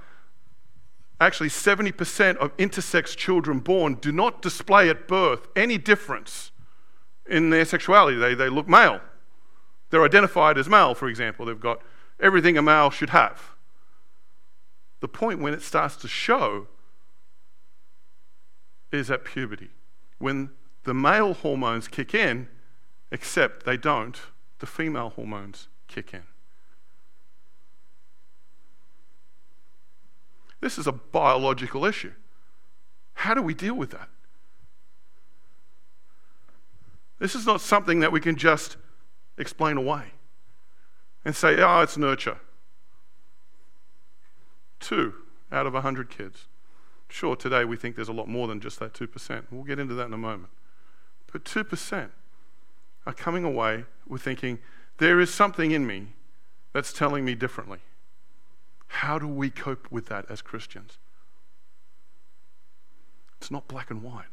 Actually, 1.22 1.49
70% 1.49 2.38
of 2.38 2.55
intersex 2.57 3.16
children 3.16 3.60
born 3.60 3.95
do 3.95 4.12
not 4.12 4.41
display 4.41 4.89
at 4.89 5.07
birth 5.07 5.47
any 5.55 5.78
difference 5.78 6.51
in 7.28 7.49
their 7.49 7.66
sexuality. 7.66 8.18
They, 8.18 8.34
they 8.34 8.49
look 8.49 8.68
male. 8.68 9.01
They're 9.89 10.03
identified 10.03 10.57
as 10.57 10.70
male, 10.70 10.95
for 10.95 11.07
example. 11.07 11.45
They've 11.45 11.60
got 11.60 11.82
everything 12.20 12.57
a 12.57 12.62
male 12.62 12.89
should 12.89 13.10
have. 13.10 13.51
The 14.99 15.07
point 15.07 15.39
when 15.39 15.53
it 15.53 15.61
starts 15.61 15.95
to 15.97 16.07
show 16.07 16.67
is 18.91 19.09
at 19.09 19.23
puberty. 19.23 19.69
When 20.17 20.49
the 20.83 20.93
male 20.93 21.33
hormones 21.33 21.87
kick 21.87 22.13
in, 22.13 22.47
except 23.11 23.65
they 23.65 23.77
don't, 23.77 24.19
the 24.59 24.65
female 24.65 25.09
hormones 25.09 25.67
kick 25.87 26.13
in. 26.13 26.23
This 30.61 30.77
is 30.77 30.87
a 30.87 30.91
biological 30.91 31.85
issue. 31.85 32.11
How 33.13 33.33
do 33.33 33.41
we 33.41 33.53
deal 33.53 33.75
with 33.75 33.91
that? 33.91 34.09
This 37.19 37.35
is 37.35 37.45
not 37.45 37.61
something 37.61 37.99
that 37.99 38.11
we 38.11 38.19
can 38.19 38.35
just 38.35 38.77
explain 39.37 39.77
away 39.77 40.13
and 41.23 41.35
say, 41.35 41.61
oh, 41.61 41.81
it's 41.81 41.97
nurture. 41.97 42.39
Two 44.80 45.13
out 45.51 45.65
of 45.65 45.73
100 45.73 46.09
kids. 46.09 46.47
Sure, 47.09 47.36
today 47.36 47.65
we 47.65 47.75
think 47.75 47.95
there's 47.95 48.09
a 48.09 48.13
lot 48.13 48.27
more 48.27 48.47
than 48.47 48.59
just 48.59 48.80
that 48.80 48.93
2%. 48.93 49.43
We'll 49.51 49.63
get 49.63 49.80
into 49.80 49.95
that 49.95 50.05
in 50.05 50.13
a 50.13 50.17
moment. 50.17 50.51
But 51.32 51.43
2% 51.43 52.09
are 53.05 53.13
coming 53.13 53.43
away 53.43 53.86
with 54.07 54.21
thinking, 54.21 54.59
there 54.97 55.19
is 55.19 55.34
something 55.34 55.71
in 55.71 55.88
me 55.88 56.09
that's 56.73 56.93
telling 56.93 57.25
me 57.25 57.36
differently. 57.36 57.80
How 58.88 59.17
do 59.17 59.27
we 59.27 59.49
cope 59.49 59.88
with 59.91 60.07
that 60.07 60.25
as 60.30 60.41
Christians? 60.41 60.97
It's 63.38 63.49
not 63.49 63.67
black 63.67 63.89
and 63.89 64.03
white. 64.03 64.25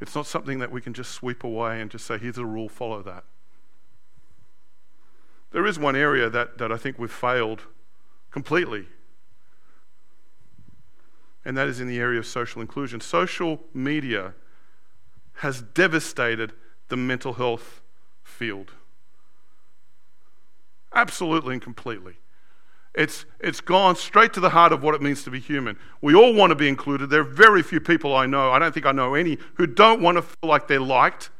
It's 0.00 0.14
not 0.14 0.26
something 0.26 0.58
that 0.58 0.70
we 0.70 0.80
can 0.80 0.92
just 0.92 1.12
sweep 1.12 1.44
away 1.44 1.80
and 1.80 1.90
just 1.90 2.04
say, 2.04 2.18
here's 2.18 2.36
a 2.36 2.44
rule, 2.44 2.68
follow 2.68 3.02
that. 3.02 3.24
There 5.54 5.66
is 5.68 5.78
one 5.78 5.94
area 5.94 6.28
that, 6.30 6.58
that 6.58 6.72
I 6.72 6.76
think 6.76 6.98
we've 6.98 7.08
failed 7.12 7.62
completely, 8.32 8.86
and 11.44 11.56
that 11.56 11.68
is 11.68 11.78
in 11.78 11.86
the 11.86 12.00
area 12.00 12.18
of 12.18 12.26
social 12.26 12.60
inclusion. 12.60 13.00
Social 13.00 13.60
media 13.72 14.34
has 15.34 15.62
devastated 15.62 16.54
the 16.88 16.96
mental 16.96 17.34
health 17.34 17.82
field. 18.24 18.72
Absolutely 20.92 21.52
and 21.52 21.62
completely. 21.62 22.14
It's, 22.92 23.24
it's 23.38 23.60
gone 23.60 23.94
straight 23.94 24.32
to 24.32 24.40
the 24.40 24.50
heart 24.50 24.72
of 24.72 24.82
what 24.82 24.96
it 24.96 25.02
means 25.02 25.22
to 25.22 25.30
be 25.30 25.38
human. 25.38 25.78
We 26.00 26.16
all 26.16 26.34
want 26.34 26.50
to 26.50 26.56
be 26.56 26.68
included. 26.68 27.10
There 27.10 27.20
are 27.20 27.24
very 27.24 27.62
few 27.62 27.78
people 27.78 28.16
I 28.16 28.26
know, 28.26 28.50
I 28.50 28.58
don't 28.58 28.74
think 28.74 28.86
I 28.86 28.92
know 28.92 29.14
any, 29.14 29.38
who 29.54 29.68
don't 29.68 30.02
want 30.02 30.16
to 30.16 30.22
feel 30.22 30.50
like 30.50 30.66
they're 30.66 30.80
liked, 30.80 31.30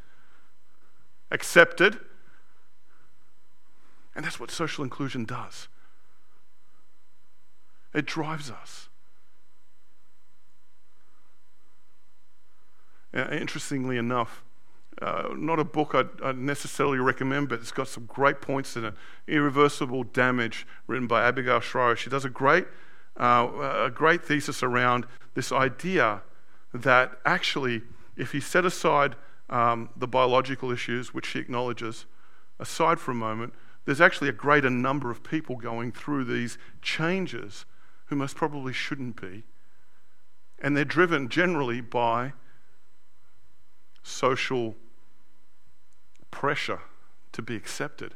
accepted, 1.33 1.99
and 4.15 4.25
that's 4.25 4.39
what 4.39 4.51
social 4.51 4.85
inclusion 4.85 5.25
does 5.25 5.69
it 7.95 8.07
drives 8.07 8.51
us. 8.51 8.89
Uh, 13.15 13.29
interestingly 13.31 13.97
enough, 13.97 14.43
uh, 15.01 15.29
not 15.37 15.61
a 15.61 15.65
book 15.65 15.95
I'd, 15.95 16.09
I'd, 16.23 16.37
necessarily 16.37 16.99
recommend, 16.99 17.49
but 17.49 17.61
it's 17.61 17.71
got 17.71 17.87
some 17.87 18.07
great 18.07 18.41
points 18.41 18.77
in 18.77 18.85
it. 18.85 18.95
Irreversible 19.29 20.03
Damage, 20.03 20.67
written 20.89 21.07
by 21.07 21.23
Abigail 21.23 21.61
Shrier. 21.61 21.95
She 21.95 22.11
does 22.11 22.25
a 22.25 22.29
great, 22.29 22.67
uh, 23.17 23.85
a 23.85 23.91
great 23.91 24.25
thesis 24.25 24.65
around 24.65 25.07
this 25.35 25.53
idea 25.53 26.23
that 26.73 27.13
actually, 27.25 27.83
if 28.17 28.35
you 28.35 28.41
set 28.41 28.65
aside 28.65 29.15
um, 29.49 29.91
the 29.97 30.09
biological 30.09 30.73
issues, 30.73 31.15
which 31.15 31.27
she 31.27 31.39
acknowledges, 31.39 32.07
aside 32.59 32.99
for 32.99 33.13
a 33.13 33.17
moment, 33.17 33.53
there's 33.85 34.01
actually 34.01 34.29
a 34.29 34.33
greater 34.33 34.71
number 34.71 35.11
of 35.11 35.23
people 35.23 35.57
going 35.57 35.93
through 35.93 36.25
these 36.25 36.59
changes 36.81 37.65
who 38.07 38.17
most 38.17 38.37
probably 38.37 38.73
shouldn't 38.73 39.21
be. 39.21 39.45
And 40.59 40.77
they're 40.77 40.85
driven 40.85 41.29
generally 41.29 41.81
by 41.81 42.33
social 44.03 44.77
pressure 46.31 46.81
to 47.33 47.43
be 47.43 47.57
accepted. 47.57 48.15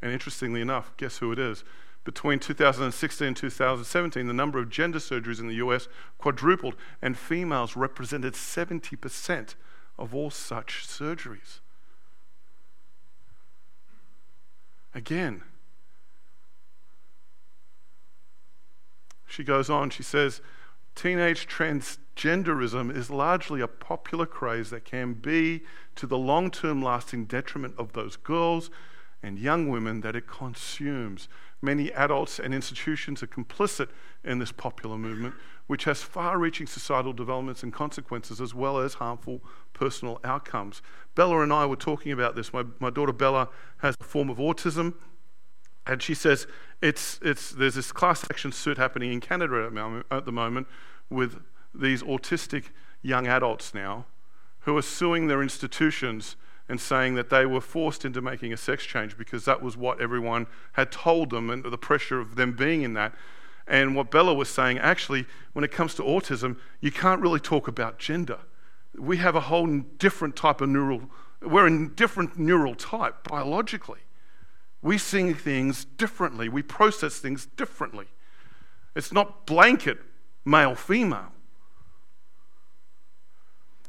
And 0.00 0.12
interestingly 0.12 0.60
enough, 0.60 0.94
guess 0.96 1.18
who 1.18 1.32
it 1.32 1.38
is? 1.38 1.64
Between 2.04 2.38
2016 2.38 3.26
and 3.26 3.36
2017, 3.36 4.26
the 4.26 4.32
number 4.32 4.58
of 4.58 4.70
gender 4.70 4.98
surgeries 4.98 5.40
in 5.40 5.48
the 5.48 5.54
US 5.54 5.88
quadrupled, 6.18 6.76
and 7.00 7.16
females 7.16 7.76
represented 7.76 8.34
70% 8.34 9.54
of 9.98 10.14
all 10.14 10.30
such 10.30 10.86
surgeries. 10.86 11.60
Again. 14.96 15.42
She 19.26 19.44
goes 19.44 19.68
on, 19.68 19.90
she 19.90 20.02
says, 20.02 20.40
teenage 20.94 21.46
transgenderism 21.46 22.96
is 22.96 23.10
largely 23.10 23.60
a 23.60 23.68
popular 23.68 24.24
craze 24.24 24.70
that 24.70 24.86
can 24.86 25.12
be 25.12 25.62
to 25.96 26.06
the 26.06 26.16
long 26.16 26.50
term 26.50 26.80
lasting 26.80 27.26
detriment 27.26 27.74
of 27.78 27.92
those 27.92 28.16
girls 28.16 28.70
and 29.22 29.38
young 29.38 29.68
women 29.68 30.00
that 30.00 30.16
it 30.16 30.26
consumes. 30.26 31.28
Many 31.60 31.92
adults 31.92 32.38
and 32.38 32.54
institutions 32.54 33.22
are 33.22 33.26
complicit 33.26 33.88
in 34.24 34.38
this 34.38 34.52
popular 34.52 34.96
movement, 34.96 35.34
which 35.66 35.84
has 35.84 36.02
far 36.02 36.38
reaching 36.38 36.66
societal 36.66 37.12
developments 37.12 37.62
and 37.62 37.72
consequences 37.72 38.40
as 38.40 38.54
well 38.54 38.78
as 38.78 38.94
harmful 38.94 39.40
personal 39.72 40.20
outcomes. 40.24 40.80
Bella 41.14 41.40
and 41.40 41.52
I 41.52 41.66
were 41.66 41.76
talking 41.76 42.12
about 42.12 42.36
this. 42.36 42.52
My, 42.52 42.64
my 42.78 42.90
daughter 42.90 43.12
Bella 43.12 43.48
has 43.78 43.96
a 44.00 44.04
form 44.04 44.30
of 44.30 44.38
autism, 44.38 44.94
and 45.86 46.02
she 46.02 46.14
says 46.14 46.46
it's, 46.82 47.18
it's, 47.22 47.50
there's 47.50 47.74
this 47.74 47.92
class 47.92 48.24
action 48.30 48.52
suit 48.52 48.78
happening 48.78 49.12
in 49.12 49.20
Canada 49.20 50.02
at 50.10 50.24
the 50.24 50.32
moment 50.32 50.66
with 51.10 51.42
these 51.74 52.02
autistic 52.02 52.66
young 53.02 53.26
adults 53.26 53.74
now 53.74 54.06
who 54.60 54.76
are 54.76 54.82
suing 54.82 55.28
their 55.28 55.42
institutions 55.42 56.36
and 56.68 56.80
saying 56.80 57.14
that 57.14 57.30
they 57.30 57.46
were 57.46 57.60
forced 57.60 58.04
into 58.04 58.20
making 58.20 58.52
a 58.52 58.56
sex 58.56 58.84
change 58.84 59.16
because 59.16 59.44
that 59.44 59.62
was 59.62 59.76
what 59.76 60.00
everyone 60.00 60.46
had 60.72 60.90
told 60.90 61.30
them 61.30 61.48
and 61.50 61.64
the 61.64 61.78
pressure 61.78 62.18
of 62.18 62.34
them 62.34 62.52
being 62.52 62.82
in 62.82 62.94
that. 62.94 63.14
And 63.66 63.96
what 63.96 64.10
Bella 64.10 64.32
was 64.32 64.48
saying, 64.48 64.78
actually, 64.78 65.26
when 65.52 65.64
it 65.64 65.72
comes 65.72 65.94
to 65.96 66.02
autism, 66.02 66.56
you 66.80 66.92
can't 66.92 67.20
really 67.20 67.40
talk 67.40 67.66
about 67.66 67.98
gender. 67.98 68.38
We 68.96 69.16
have 69.16 69.34
a 69.34 69.40
whole 69.40 69.66
different 69.98 70.36
type 70.36 70.60
of 70.60 70.68
neural, 70.68 71.02
we're 71.42 71.66
in 71.66 71.94
different 71.94 72.38
neural 72.38 72.74
type 72.74 73.28
biologically. 73.28 74.00
We 74.82 74.98
see 74.98 75.32
things 75.32 75.84
differently, 75.84 76.48
we 76.48 76.62
process 76.62 77.18
things 77.18 77.46
differently. 77.56 78.06
It's 78.94 79.12
not 79.12 79.46
blanket 79.46 79.98
male 80.44 80.74
female. 80.74 81.32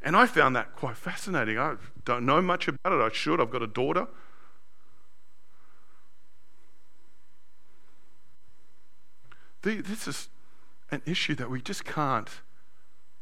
And 0.02 0.16
I 0.16 0.26
found 0.26 0.56
that 0.56 0.76
quite 0.76 0.98
fascinating. 0.98 1.58
I 1.58 1.76
don't 2.06 2.26
know 2.26 2.42
much 2.42 2.68
about 2.68 2.94
it. 2.94 3.02
I 3.02 3.10
should. 3.14 3.42
I've 3.42 3.50
got 3.50 3.62
a 3.62 3.68
daughter. 3.68 4.08
This 9.76 10.08
is 10.08 10.30
an 10.92 11.02
issue 11.06 11.36
that 11.36 11.50
we 11.50 11.62
just 11.62 11.86
can't 11.86 12.30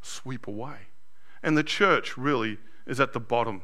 sweep 0.01 0.47
away. 0.47 0.77
And 1.41 1.57
the 1.57 1.63
church 1.63 2.17
really 2.17 2.57
is 2.85 2.99
at 2.99 3.13
the 3.13 3.19
bottom 3.19 3.63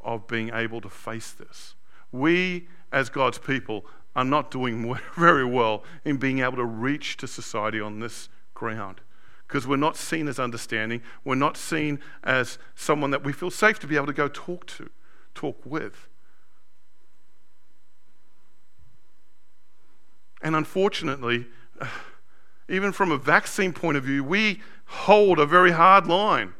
of 0.00 0.26
being 0.26 0.50
able 0.52 0.80
to 0.80 0.90
face 0.90 1.30
this. 1.32 1.74
We, 2.10 2.68
as 2.92 3.08
God's 3.08 3.38
people, 3.38 3.86
are 4.14 4.24
not 4.24 4.50
doing 4.50 4.98
very 5.16 5.44
well 5.44 5.84
in 6.04 6.16
being 6.18 6.40
able 6.40 6.56
to 6.56 6.64
reach 6.64 7.16
to 7.18 7.26
society 7.26 7.80
on 7.80 8.00
this 8.00 8.28
ground 8.54 9.00
because 9.52 9.66
we're 9.66 9.76
not 9.76 9.96
seen 9.96 10.28
as 10.28 10.38
understanding. 10.38 11.02
We're 11.24 11.34
not 11.34 11.58
seen 11.58 12.00
as 12.24 12.58
someone 12.74 13.10
that 13.10 13.22
we 13.22 13.34
feel 13.34 13.50
safe 13.50 13.78
to 13.80 13.86
be 13.86 13.96
able 13.96 14.06
to 14.06 14.12
go 14.14 14.28
talk 14.28 14.66
to, 14.68 14.88
talk 15.34 15.58
with. 15.64 16.08
And 20.42 20.56
unfortunately, 20.56 21.46
even 22.68 22.92
from 22.92 23.10
a 23.10 23.18
vaccine 23.18 23.72
point 23.72 23.96
of 23.96 24.04
view, 24.04 24.24
we 24.24 24.60
hold 24.86 25.38
a 25.38 25.46
very 25.46 25.72
hard 25.72 26.06
line. 26.06 26.54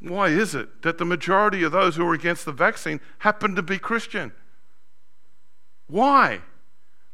Why 0.00 0.28
is 0.28 0.54
it 0.54 0.82
that 0.82 0.98
the 0.98 1.04
majority 1.04 1.62
of 1.62 1.72
those 1.72 1.96
who 1.96 2.06
are 2.06 2.14
against 2.14 2.44
the 2.44 2.52
vaccine 2.52 3.00
happen 3.20 3.54
to 3.54 3.62
be 3.62 3.78
Christian? 3.78 4.32
Why? 5.86 6.40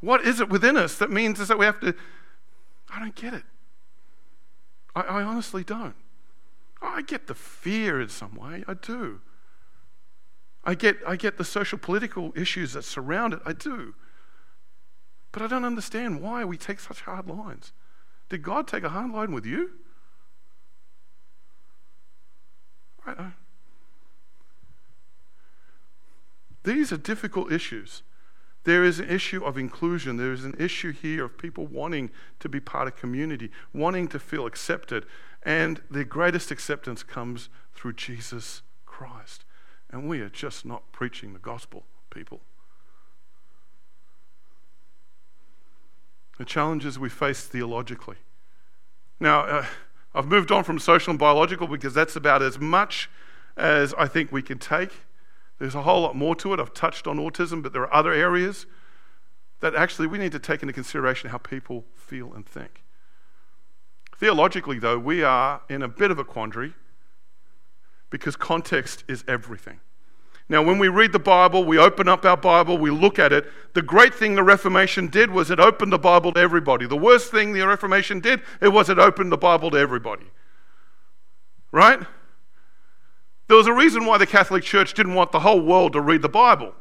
What 0.00 0.22
is 0.22 0.40
it 0.40 0.48
within 0.48 0.76
us 0.76 0.96
that 0.98 1.10
means 1.10 1.40
is 1.40 1.48
that 1.48 1.58
we 1.58 1.66
have 1.66 1.80
to? 1.80 1.94
I 2.90 3.00
don't 3.00 3.14
get 3.14 3.34
it. 3.34 3.42
I, 4.94 5.02
I 5.02 5.22
honestly 5.22 5.64
don't. 5.64 5.96
I 6.80 7.02
get 7.02 7.26
the 7.26 7.34
fear 7.34 8.00
in 8.00 8.08
some 8.08 8.34
way. 8.34 8.64
I 8.66 8.74
do. 8.74 9.20
I 10.64 10.74
get, 10.74 10.96
I 11.06 11.16
get 11.16 11.36
the 11.36 11.44
social 11.44 11.78
political 11.78 12.32
issues 12.36 12.72
that 12.72 12.84
surround 12.84 13.34
it. 13.34 13.40
I 13.44 13.52
do. 13.52 13.94
But 15.32 15.42
I 15.42 15.46
don't 15.46 15.64
understand 15.64 16.22
why 16.22 16.44
we 16.44 16.56
take 16.56 16.80
such 16.80 17.02
hard 17.02 17.28
lines. 17.28 17.72
Did 18.28 18.42
God 18.42 18.66
take 18.66 18.84
a 18.84 18.90
hard 18.90 19.10
line 19.10 19.32
with 19.32 19.46
you? 19.46 19.70
I, 23.06 23.32
these 26.64 26.92
are 26.92 26.98
difficult 26.98 27.52
issues. 27.52 28.02
There 28.64 28.84
is 28.84 28.98
an 28.98 29.08
issue 29.08 29.44
of 29.44 29.56
inclusion. 29.56 30.16
There 30.16 30.32
is 30.32 30.44
an 30.44 30.54
issue 30.58 30.92
here 30.92 31.24
of 31.24 31.38
people 31.38 31.66
wanting 31.66 32.10
to 32.40 32.48
be 32.48 32.60
part 32.60 32.88
of 32.88 32.96
community, 32.96 33.50
wanting 33.72 34.08
to 34.08 34.18
feel 34.18 34.44
accepted. 34.44 35.06
And 35.42 35.80
their 35.90 36.04
greatest 36.04 36.50
acceptance 36.50 37.02
comes 37.02 37.48
through 37.74 37.94
Jesus 37.94 38.62
Christ. 38.84 39.44
And 39.90 40.06
we 40.06 40.20
are 40.20 40.28
just 40.28 40.66
not 40.66 40.92
preaching 40.92 41.32
the 41.32 41.38
gospel, 41.38 41.84
people. 42.10 42.40
The 46.38 46.44
challenges 46.44 46.98
we 46.98 47.08
face 47.08 47.42
theologically. 47.42 48.16
Now, 49.20 49.40
uh, 49.40 49.66
I've 50.14 50.26
moved 50.26 50.50
on 50.50 50.64
from 50.64 50.78
social 50.78 51.10
and 51.10 51.18
biological 51.18 51.66
because 51.66 51.94
that's 51.94 52.16
about 52.16 52.42
as 52.42 52.58
much 52.58 53.10
as 53.56 53.92
I 53.98 54.06
think 54.06 54.32
we 54.32 54.42
can 54.42 54.58
take. 54.58 54.90
There's 55.58 55.74
a 55.74 55.82
whole 55.82 56.02
lot 56.02 56.14
more 56.14 56.36
to 56.36 56.54
it. 56.54 56.60
I've 56.60 56.72
touched 56.72 57.06
on 57.06 57.18
autism, 57.18 57.62
but 57.62 57.72
there 57.72 57.82
are 57.82 57.92
other 57.92 58.12
areas 58.12 58.66
that 59.60 59.74
actually 59.74 60.06
we 60.06 60.18
need 60.18 60.32
to 60.32 60.38
take 60.38 60.62
into 60.62 60.72
consideration 60.72 61.30
how 61.30 61.38
people 61.38 61.84
feel 61.96 62.32
and 62.32 62.46
think. 62.46 62.84
Theologically, 64.16 64.78
though, 64.78 64.98
we 64.98 65.22
are 65.22 65.62
in 65.68 65.82
a 65.82 65.88
bit 65.88 66.10
of 66.10 66.18
a 66.18 66.24
quandary 66.24 66.74
because 68.10 68.36
context 68.36 69.04
is 69.08 69.24
everything. 69.28 69.80
Now, 70.50 70.62
when 70.62 70.78
we 70.78 70.88
read 70.88 71.12
the 71.12 71.18
Bible, 71.18 71.64
we 71.64 71.76
open 71.76 72.08
up 72.08 72.24
our 72.24 72.36
Bible, 72.36 72.78
we 72.78 72.90
look 72.90 73.18
at 73.18 73.32
it. 73.32 73.46
The 73.74 73.82
great 73.82 74.14
thing 74.14 74.34
the 74.34 74.42
Reformation 74.42 75.08
did 75.08 75.30
was 75.30 75.50
it 75.50 75.60
opened 75.60 75.92
the 75.92 75.98
Bible 75.98 76.32
to 76.32 76.40
everybody. 76.40 76.86
The 76.86 76.96
worst 76.96 77.30
thing 77.30 77.52
the 77.52 77.66
Reformation 77.66 78.20
did, 78.20 78.40
it 78.62 78.68
was 78.68 78.88
it 78.88 78.98
opened 78.98 79.30
the 79.30 79.36
Bible 79.36 79.70
to 79.72 79.76
everybody. 79.76 80.24
Right? 81.70 82.00
There 83.48 83.56
was 83.58 83.66
a 83.66 83.74
reason 83.74 84.06
why 84.06 84.16
the 84.16 84.26
Catholic 84.26 84.62
Church 84.62 84.94
didn't 84.94 85.14
want 85.14 85.32
the 85.32 85.40
whole 85.40 85.60
world 85.60 85.92
to 85.92 86.00
read 86.00 86.22
the 86.22 86.28
Bible. 86.30 86.74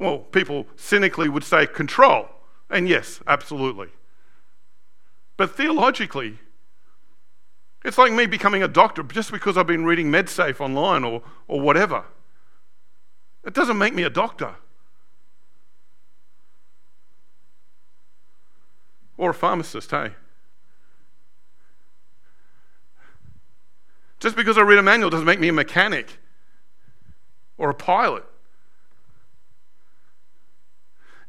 Well, 0.00 0.18
people 0.18 0.66
cynically 0.74 1.28
would 1.28 1.44
say 1.44 1.66
control. 1.66 2.28
And 2.68 2.88
yes, 2.88 3.20
absolutely. 3.26 3.88
But 5.36 5.54
theologically, 5.56 6.38
it's 7.84 7.96
like 7.96 8.12
me 8.12 8.26
becoming 8.26 8.62
a 8.62 8.68
doctor 8.68 9.02
just 9.02 9.32
because 9.32 9.56
I've 9.56 9.66
been 9.66 9.84
reading 9.84 10.10
MedSafe 10.10 10.60
online 10.60 11.04
or, 11.04 11.22
or 11.48 11.60
whatever. 11.60 12.04
It 13.44 13.54
doesn't 13.54 13.78
make 13.78 13.94
me 13.94 14.02
a 14.02 14.10
doctor. 14.10 14.56
Or 19.16 19.30
a 19.30 19.34
pharmacist, 19.34 19.90
hey? 19.90 20.12
Just 24.18 24.36
because 24.36 24.58
I 24.58 24.62
read 24.62 24.78
a 24.78 24.82
manual 24.82 25.08
doesn't 25.08 25.26
make 25.26 25.40
me 25.40 25.48
a 25.48 25.52
mechanic 25.52 26.18
or 27.56 27.70
a 27.70 27.74
pilot. 27.74 28.24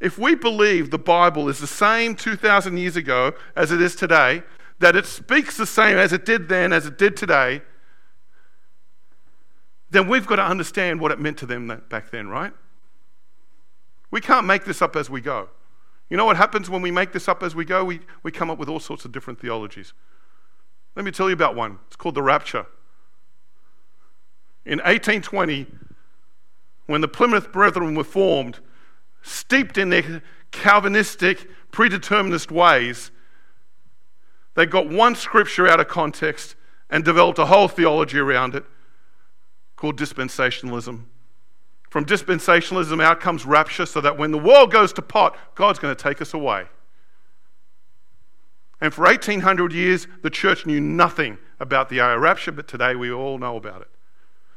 If 0.00 0.18
we 0.18 0.34
believe 0.34 0.90
the 0.90 0.98
Bible 0.98 1.48
is 1.48 1.60
the 1.60 1.66
same 1.66 2.16
2,000 2.16 2.76
years 2.76 2.96
ago 2.96 3.32
as 3.56 3.72
it 3.72 3.80
is 3.80 3.94
today, 3.94 4.42
that 4.82 4.96
it 4.96 5.06
speaks 5.06 5.56
the 5.56 5.64
same 5.64 5.96
as 5.96 6.12
it 6.12 6.24
did 6.24 6.48
then, 6.48 6.72
as 6.72 6.86
it 6.86 6.98
did 6.98 7.16
today, 7.16 7.62
then 9.90 10.08
we've 10.08 10.26
got 10.26 10.36
to 10.36 10.44
understand 10.44 11.00
what 11.00 11.12
it 11.12 11.20
meant 11.20 11.38
to 11.38 11.46
them 11.46 11.82
back 11.88 12.10
then, 12.10 12.26
right? 12.26 12.52
We 14.10 14.20
can't 14.20 14.44
make 14.44 14.64
this 14.64 14.82
up 14.82 14.96
as 14.96 15.08
we 15.08 15.20
go. 15.20 15.48
You 16.10 16.16
know 16.16 16.24
what 16.24 16.36
happens 16.36 16.68
when 16.68 16.82
we 16.82 16.90
make 16.90 17.12
this 17.12 17.28
up 17.28 17.44
as 17.44 17.54
we 17.54 17.64
go? 17.64 17.84
We, 17.84 18.00
we 18.24 18.32
come 18.32 18.50
up 18.50 18.58
with 18.58 18.68
all 18.68 18.80
sorts 18.80 19.04
of 19.04 19.12
different 19.12 19.40
theologies. 19.40 19.92
Let 20.96 21.04
me 21.04 21.12
tell 21.12 21.28
you 21.28 21.34
about 21.34 21.54
one. 21.54 21.78
It's 21.86 21.96
called 21.96 22.16
the 22.16 22.22
rapture. 22.22 22.66
In 24.66 24.78
1820, 24.78 25.66
when 26.86 27.00
the 27.00 27.08
Plymouth 27.08 27.52
Brethren 27.52 27.94
were 27.94 28.02
formed, 28.02 28.58
steeped 29.22 29.78
in 29.78 29.90
their 29.90 30.22
Calvinistic, 30.50 31.48
predeterminist 31.70 32.50
ways, 32.50 33.11
they 34.54 34.66
got 34.66 34.88
one 34.88 35.14
scripture 35.14 35.66
out 35.66 35.80
of 35.80 35.88
context 35.88 36.56
and 36.90 37.04
developed 37.04 37.38
a 37.38 37.46
whole 37.46 37.68
theology 37.68 38.18
around 38.18 38.54
it 38.54 38.64
called 39.76 39.98
dispensationalism. 39.98 41.04
From 41.90 42.04
dispensationalism 42.06 43.02
out 43.02 43.20
comes 43.20 43.44
rapture, 43.44 43.86
so 43.86 44.00
that 44.00 44.16
when 44.16 44.30
the 44.30 44.38
world 44.38 44.70
goes 44.70 44.92
to 44.94 45.02
pot, 45.02 45.36
God's 45.54 45.78
going 45.78 45.94
to 45.94 46.02
take 46.02 46.22
us 46.22 46.32
away. 46.32 46.66
And 48.80 48.92
for 48.92 49.04
1800 49.04 49.72
years, 49.72 50.06
the 50.22 50.30
church 50.30 50.66
knew 50.66 50.80
nothing 50.80 51.38
about 51.60 51.88
the 51.88 51.98
rapture, 51.98 52.52
but 52.52 52.66
today 52.66 52.94
we 52.94 53.12
all 53.12 53.38
know 53.38 53.56
about 53.56 53.80
it. 53.82 53.90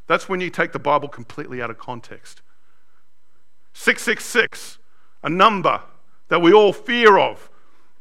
That's 0.07 0.29
when 0.29 0.41
you 0.41 0.49
take 0.49 0.71
the 0.71 0.79
Bible 0.79 1.09
completely 1.09 1.61
out 1.61 1.69
of 1.69 1.77
context. 1.77 2.41
666, 3.73 4.79
a 5.23 5.29
number 5.29 5.81
that 6.29 6.41
we 6.41 6.53
all 6.53 6.71
fear 6.73 7.17
of, 7.17 7.49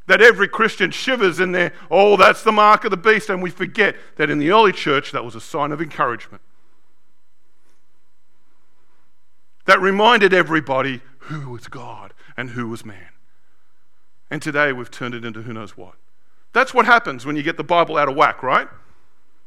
that 0.07 0.21
every 0.21 0.49
Christian 0.49 0.91
shivers 0.91 1.41
in 1.41 1.53
there. 1.53 1.73
Oh, 1.91 2.17
that's 2.17 2.43
the 2.43 2.53
mark 2.53 2.85
of 2.85 2.91
the 2.91 2.97
beast. 2.97 3.31
And 3.31 3.43
we 3.43 3.51
forget 3.51 3.97
that 4.17 4.31
in 4.31 4.39
the 4.39 4.51
early 4.51 4.73
church, 4.73 5.13
that 5.13 5.25
was 5.25 5.35
a 5.35 5.41
sign 5.41 5.73
of 5.73 5.81
encouragement. 5.81 6.43
That 9.65 9.81
reminded 9.81 10.35
everybody 10.35 11.01
who 11.21 11.51
was 11.51 11.69
God 11.69 12.13
and 12.37 12.51
who 12.51 12.69
was 12.69 12.85
man. 12.85 13.09
And 14.31 14.43
today 14.43 14.73
we've 14.73 14.91
turned 14.91 15.15
it 15.15 15.25
into 15.25 15.43
who 15.43 15.53
knows 15.53 15.77
what. 15.77 15.95
That's 16.53 16.75
what 16.75 16.87
happens 16.87 17.25
when 17.25 17.37
you 17.37 17.43
get 17.43 17.57
the 17.57 17.65
Bible 17.65 17.97
out 17.97 18.09
of 18.09 18.15
whack, 18.15 18.43
right? 18.43 18.69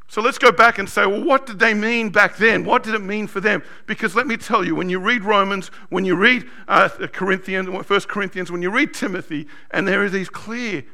So 0.10 0.22
let's 0.22 0.38
go 0.38 0.54
back 0.54 0.80
and 0.80 0.90
say, 0.90 1.06
well, 1.06 1.24
what 1.24 1.46
did 1.46 1.60
they 1.60 1.74
mean 1.74 2.10
back 2.10 2.38
then? 2.38 2.64
What 2.64 2.84
did 2.84 2.96
it 2.96 3.02
mean 3.02 3.28
for 3.28 3.42
them? 3.42 3.62
Because 3.86 4.16
let 4.16 4.26
me 4.26 4.38
tell 4.38 4.64
you, 4.64 4.74
when 4.74 4.90
you 4.90 5.00
read 5.00 5.24
Romans, 5.24 5.68
when 5.90 6.06
you 6.06 6.16
read 6.16 6.46
uh, 6.68 6.88
Corinthians, 7.12 7.68
First 7.86 8.08
Corinthians, 8.08 8.50
when 8.50 8.62
you 8.62 8.72
read 8.72 8.94
Timothy, 8.94 9.48
and 9.70 9.86
there 9.86 10.04
are 10.04 10.10
these 10.10 10.30
clear 10.30 10.86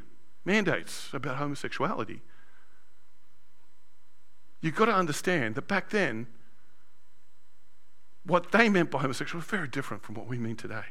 mandates 0.45 1.09
about 1.13 1.37
homosexuality, 1.37 2.21
you've 4.61 4.75
got 4.75 4.85
to 4.85 4.95
understand 4.95 5.55
that 5.55 5.67
back 5.67 5.91
then, 5.91 6.25
what 8.25 8.51
they 8.51 8.67
meant 8.69 8.89
by 8.89 8.99
homosexual 8.99 9.39
was 9.39 9.45
very 9.45 9.67
different 9.67 10.01
from 10.01 10.15
what 10.15 10.27
we 10.27 10.39
mean 10.39 10.55
today. 10.55 10.85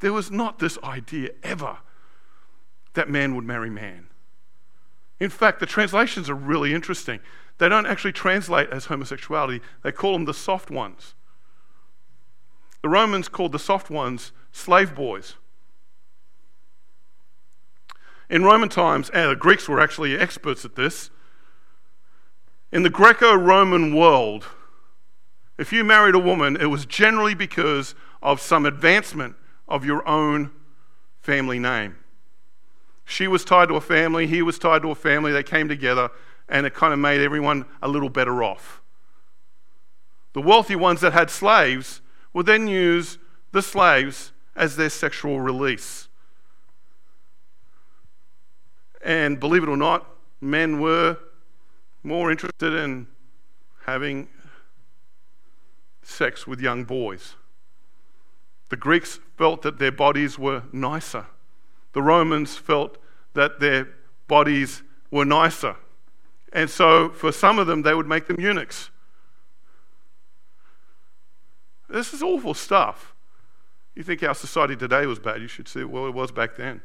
There 0.00 0.12
was 0.12 0.30
not 0.30 0.58
this 0.58 0.76
idea 0.84 1.30
ever 1.42 1.78
that 2.92 3.08
man 3.08 3.34
would 3.34 3.44
marry 3.44 3.70
man. 3.70 4.08
In 5.20 5.30
fact, 5.30 5.60
the 5.60 5.66
translations 5.66 6.28
are 6.28 6.34
really 6.34 6.74
interesting. 6.74 7.20
They 7.62 7.68
don't 7.68 7.86
actually 7.86 8.10
translate 8.10 8.70
as 8.70 8.86
homosexuality, 8.86 9.60
they 9.84 9.92
call 9.92 10.14
them 10.14 10.24
the 10.24 10.34
soft 10.34 10.68
ones. 10.68 11.14
The 12.82 12.88
Romans 12.88 13.28
called 13.28 13.52
the 13.52 13.58
soft 13.60 13.88
ones 13.88 14.32
slave 14.50 14.96
boys. 14.96 15.36
In 18.28 18.42
Roman 18.42 18.68
times, 18.68 19.10
and 19.10 19.30
the 19.30 19.36
Greeks 19.36 19.68
were 19.68 19.78
actually 19.78 20.18
experts 20.18 20.64
at 20.64 20.74
this, 20.74 21.10
in 22.72 22.82
the 22.82 22.90
Greco 22.90 23.32
Roman 23.32 23.94
world, 23.94 24.46
if 25.56 25.72
you 25.72 25.84
married 25.84 26.16
a 26.16 26.18
woman, 26.18 26.56
it 26.56 26.66
was 26.66 26.84
generally 26.84 27.36
because 27.36 27.94
of 28.20 28.40
some 28.40 28.66
advancement 28.66 29.36
of 29.68 29.84
your 29.84 30.04
own 30.08 30.50
family 31.20 31.60
name. 31.60 31.94
She 33.04 33.28
was 33.28 33.44
tied 33.44 33.68
to 33.68 33.76
a 33.76 33.80
family, 33.80 34.26
he 34.26 34.42
was 34.42 34.58
tied 34.58 34.82
to 34.82 34.90
a 34.90 34.96
family, 34.96 35.30
they 35.30 35.44
came 35.44 35.68
together, 35.68 36.10
and 36.52 36.66
it 36.66 36.74
kind 36.74 36.92
of 36.92 36.98
made 36.98 37.22
everyone 37.22 37.64
a 37.80 37.88
little 37.88 38.10
better 38.10 38.44
off. 38.44 38.82
The 40.34 40.42
wealthy 40.42 40.76
ones 40.76 41.00
that 41.00 41.14
had 41.14 41.30
slaves 41.30 42.02
would 42.34 42.44
then 42.44 42.68
use 42.68 43.16
the 43.52 43.62
slaves 43.62 44.32
as 44.54 44.76
their 44.76 44.90
sexual 44.90 45.40
release. 45.40 46.08
And 49.02 49.40
believe 49.40 49.62
it 49.62 49.68
or 49.70 49.78
not, 49.78 50.06
men 50.42 50.78
were 50.78 51.16
more 52.02 52.30
interested 52.30 52.74
in 52.74 53.06
having 53.86 54.28
sex 56.02 56.46
with 56.46 56.60
young 56.60 56.84
boys. 56.84 57.34
The 58.68 58.76
Greeks 58.76 59.20
felt 59.38 59.62
that 59.62 59.78
their 59.78 59.92
bodies 59.92 60.38
were 60.38 60.64
nicer. 60.70 61.26
The 61.94 62.02
Romans 62.02 62.56
felt 62.56 62.98
that 63.32 63.58
their 63.58 63.88
bodies 64.28 64.82
were 65.10 65.24
nicer. 65.24 65.76
And 66.52 66.68
so, 66.68 67.08
for 67.08 67.32
some 67.32 67.58
of 67.58 67.66
them, 67.66 67.82
they 67.82 67.94
would 67.94 68.06
make 68.06 68.26
them 68.26 68.38
eunuchs. 68.38 68.90
This 71.88 72.12
is 72.12 72.22
awful 72.22 72.54
stuff. 72.54 73.14
You 73.94 74.02
think 74.02 74.22
our 74.22 74.34
society 74.34 74.76
today 74.76 75.06
was 75.06 75.18
bad, 75.18 75.40
you 75.40 75.48
should 75.48 75.68
see, 75.68 75.84
well, 75.84 76.06
it 76.06 76.14
was 76.14 76.30
back 76.30 76.56
then. 76.56 76.82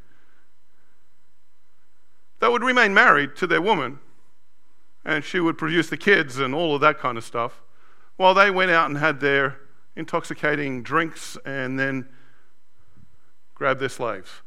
They 2.39 2.47
would 2.47 2.63
remain 2.63 2.93
married 2.93 3.36
to 3.38 3.47
their 3.47 3.61
woman, 3.61 3.99
and 5.03 5.24
she 5.24 5.39
would 5.39 5.57
produce 5.57 5.89
the 5.89 5.97
kids 5.97 6.39
and 6.39 6.53
all 6.53 6.76
of 6.76 6.82
that 6.82 6.99
kind 6.99 7.18
of 7.18 7.24
stuff, 7.24 7.61
while 8.18 8.34
they 8.34 8.51
went 8.51 8.72
out 8.72 8.89
and 8.89 8.97
had 8.97 9.20
their 9.20 9.59
intoxicating 9.95 10.84
drinks 10.84 11.38
and 11.45 11.80
then 11.80 12.07
grabbed 13.55 13.80
their 13.80 13.89
slaves. 13.89 14.41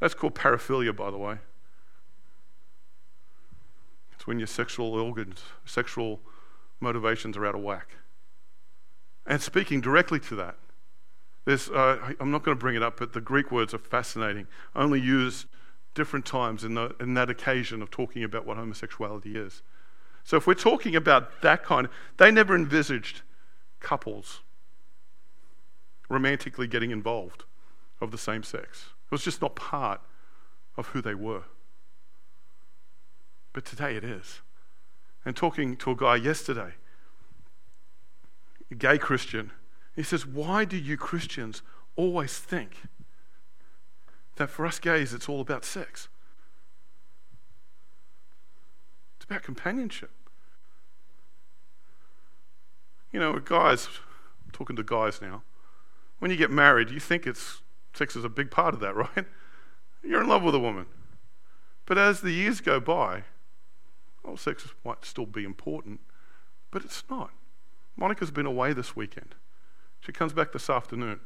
That's 0.00 0.14
called 0.14 0.34
paraphilia, 0.34 0.94
by 0.94 1.10
the 1.10 1.18
way 1.18 1.38
when 4.26 4.38
your 4.38 4.46
sexual 4.46 4.94
organs, 4.94 5.42
sexual 5.64 6.20
motivations 6.80 7.36
are 7.36 7.46
out 7.46 7.54
of 7.54 7.62
whack. 7.62 7.96
And 9.26 9.40
speaking 9.40 9.80
directly 9.80 10.20
to 10.20 10.34
that, 10.36 10.56
uh, 11.48 12.12
I'm 12.20 12.30
not 12.30 12.42
going 12.42 12.56
to 12.56 12.60
bring 12.60 12.76
it 12.76 12.82
up, 12.82 12.98
but 12.98 13.12
the 13.12 13.20
Greek 13.20 13.50
words 13.52 13.72
are 13.72 13.78
fascinating, 13.78 14.46
only 14.74 15.00
used 15.00 15.46
different 15.94 16.26
times 16.26 16.64
in, 16.64 16.74
the, 16.74 16.94
in 17.00 17.14
that 17.14 17.30
occasion 17.30 17.82
of 17.82 17.90
talking 17.90 18.24
about 18.24 18.46
what 18.46 18.56
homosexuality 18.56 19.36
is. 19.36 19.62
So 20.24 20.36
if 20.36 20.46
we're 20.46 20.54
talking 20.54 20.96
about 20.96 21.40
that 21.42 21.62
kind, 21.62 21.88
they 22.16 22.32
never 22.32 22.54
envisaged 22.54 23.22
couples 23.80 24.40
romantically 26.08 26.66
getting 26.66 26.90
involved 26.90 27.44
of 28.00 28.10
the 28.10 28.18
same 28.18 28.42
sex. 28.42 28.86
It 29.06 29.12
was 29.12 29.22
just 29.22 29.40
not 29.40 29.54
part 29.54 30.00
of 30.76 30.88
who 30.88 31.00
they 31.00 31.14
were. 31.14 31.44
But 33.56 33.64
today 33.64 33.96
it 33.96 34.04
is. 34.04 34.42
And 35.24 35.34
talking 35.34 35.78
to 35.78 35.90
a 35.90 35.96
guy 35.96 36.16
yesterday, 36.16 36.74
a 38.70 38.74
gay 38.74 38.98
Christian, 38.98 39.50
he 39.94 40.02
says, 40.02 40.26
Why 40.26 40.66
do 40.66 40.76
you 40.76 40.98
Christians 40.98 41.62
always 41.96 42.36
think 42.36 42.82
that 44.34 44.50
for 44.50 44.66
us 44.66 44.78
gays 44.78 45.14
it's 45.14 45.26
all 45.26 45.40
about 45.40 45.64
sex? 45.64 46.08
It's 49.16 49.24
about 49.24 49.42
companionship. 49.42 50.10
You 53.10 53.20
know, 53.20 53.38
guys, 53.38 53.88
I'm 54.44 54.50
talking 54.52 54.76
to 54.76 54.82
guys 54.82 55.22
now, 55.22 55.44
when 56.18 56.30
you 56.30 56.36
get 56.36 56.50
married, 56.50 56.90
you 56.90 57.00
think 57.00 57.26
it's 57.26 57.62
sex 57.94 58.16
is 58.16 58.24
a 58.24 58.28
big 58.28 58.50
part 58.50 58.74
of 58.74 58.80
that, 58.80 58.94
right? 58.94 59.24
You're 60.02 60.20
in 60.20 60.28
love 60.28 60.42
with 60.42 60.54
a 60.54 60.58
woman. 60.58 60.84
But 61.86 61.96
as 61.96 62.20
the 62.20 62.32
years 62.32 62.60
go 62.60 62.80
by, 62.80 63.22
well, 64.26 64.36
sex 64.36 64.66
might 64.84 65.04
still 65.04 65.26
be 65.26 65.44
important, 65.44 66.00
but 66.70 66.84
it's 66.84 67.04
not. 67.08 67.30
Monica's 67.96 68.30
been 68.30 68.46
away 68.46 68.72
this 68.72 68.96
weekend. 68.96 69.34
She 70.00 70.12
comes 70.12 70.32
back 70.32 70.52
this 70.52 70.68
afternoon. 70.68 71.20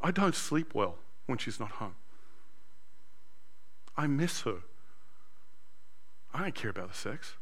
I 0.00 0.10
don't 0.10 0.34
sleep 0.34 0.74
well 0.74 0.96
when 1.26 1.38
she's 1.38 1.60
not 1.60 1.72
home. 1.72 1.94
I 3.96 4.06
miss 4.06 4.42
her. 4.42 4.58
I 6.32 6.42
don't 6.42 6.54
care 6.54 6.70
about 6.70 6.90
the 6.90 6.96
sex. 6.96 7.34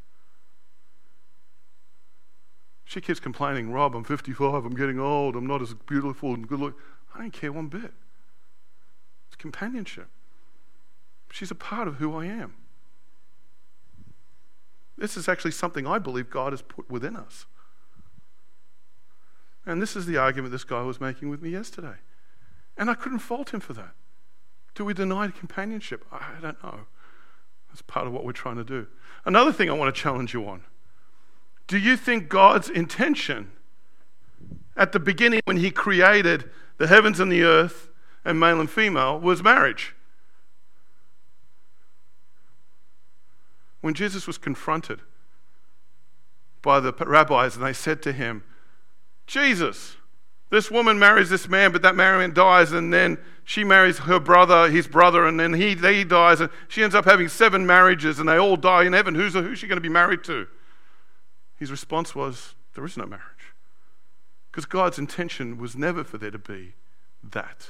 She 2.85 3.01
keeps 3.01 3.21
complaining, 3.21 3.71
Rob, 3.71 3.95
I'm 3.95 4.05
55, 4.05 4.65
I'm 4.65 4.75
getting 4.75 4.99
old, 4.99 5.37
I'm 5.37 5.47
not 5.47 5.61
as 5.61 5.75
beautiful 5.75 6.33
and 6.35 6.49
good 6.49 6.59
looking. 6.59 6.81
I 7.15 7.19
don't 7.19 7.33
care 7.33 7.53
one 7.53 7.69
bit. 7.69 7.93
It's 9.27 9.37
companionship. 9.37 10.09
She's 11.31 11.51
a 11.51 11.55
part 11.55 11.87
of 11.87 11.97
who 11.97 12.17
I 12.17 12.25
am. 12.25 12.55
This 14.99 15.17
is 15.17 15.29
actually 15.29 15.53
something 15.53 15.87
I 15.87 15.99
believe 15.99 16.29
God 16.29 16.53
has 16.53 16.61
put 16.61 16.91
within 16.91 17.17
us. 17.17 17.47
And 19.65 19.81
this 19.81 19.95
is 19.95 20.07
the 20.07 20.17
argument 20.17 20.51
this 20.51 20.65
guy 20.65 20.83
was 20.83 21.01
making 21.01 21.29
with 21.29 21.41
me 21.41 21.51
yesterday. 21.51 21.97
And 22.77 22.91
I 22.91 22.95
couldn't 22.95 23.21
fault 23.21 23.55
him 23.55 23.61
for 23.61 23.75
that. 23.75 23.95
Do 24.75 24.85
we 24.85 24.95
deny 24.95 25.29
companionship? 25.29 26.05
I 26.11 26.41
don't 26.41 26.63
know. 26.63 26.81
That's 27.69 27.83
part 27.83 28.07
of 28.07 28.13
what 28.13 28.25
we're 28.25 28.33
trying 28.33 28.57
to 28.57 28.65
do. 28.65 28.87
Another 29.25 29.53
thing 29.53 29.69
I 29.69 29.75
want 29.75 29.95
to 29.95 30.01
challenge 30.01 30.33
you 30.33 30.49
on. 30.49 30.63
Do 31.67 31.79
you 31.79 31.97
think 31.97 32.29
God's 32.29 32.71
intention 32.71 33.53
at 34.77 34.93
the 34.93 35.01
beginning 35.01 35.43
when 35.45 35.59
he 35.59 35.71
created 35.71 36.51
the 36.79 36.87
heavens 36.87 37.21
and 37.21 37.31
the 37.31 37.43
earth 37.43 37.91
and 38.25 38.41
male 38.41 38.59
and 38.59 38.71
female 38.71 39.21
was 39.21 39.43
marriage? 39.43 39.95
When 43.81 43.95
Jesus 43.95 44.27
was 44.27 44.39
confronted 44.39 45.01
by 46.63 46.81
the 46.81 46.93
rabbis 46.93 47.57
and 47.57 47.65
they 47.65 47.73
said 47.73 48.03
to 48.03 48.13
him, 48.13 48.43
Jesus, 49.27 49.97
this 50.51 50.71
woman 50.71 50.99
marries 50.99 51.29
this 51.29 51.49
man, 51.49 51.73
but 51.73 51.83
that 51.83 51.95
man 51.95 52.33
dies, 52.33 52.73
and 52.73 52.93
then 52.93 53.19
she 53.45 53.65
marries 53.65 53.99
her 53.99 54.19
brother, 54.19 54.71
his 54.71 54.89
brother, 54.89 55.27
and 55.27 55.39
then 55.39 55.53
he, 55.53 55.75
he 55.75 56.05
dies, 56.05 56.41
and 56.41 56.51
she 56.69 56.83
ends 56.83 56.95
up 56.95 57.05
having 57.05 57.29
seven 57.29 57.67
marriages, 57.67 58.19
and 58.19 58.29
they 58.29 58.39
all 58.39 58.57
die 58.57 58.85
in 58.85 58.95
heaven. 58.95 59.15
Who's, 59.15 59.35
who's 59.35 59.59
she 59.59 59.67
going 59.67 59.77
to 59.77 59.83
be 59.83 59.89
married 59.89 60.25
to? 60.25 60.47
His 61.57 61.71
response 61.71 62.15
was, 62.15 62.55
There 62.75 62.85
is 62.85 62.97
no 62.97 63.05
marriage. 63.05 63.25
Because 64.51 64.65
God's 64.65 64.99
intention 64.99 65.59
was 65.59 65.77
never 65.77 66.03
for 66.03 66.17
there 66.17 66.31
to 66.31 66.39
be 66.39 66.73
that. 67.23 67.69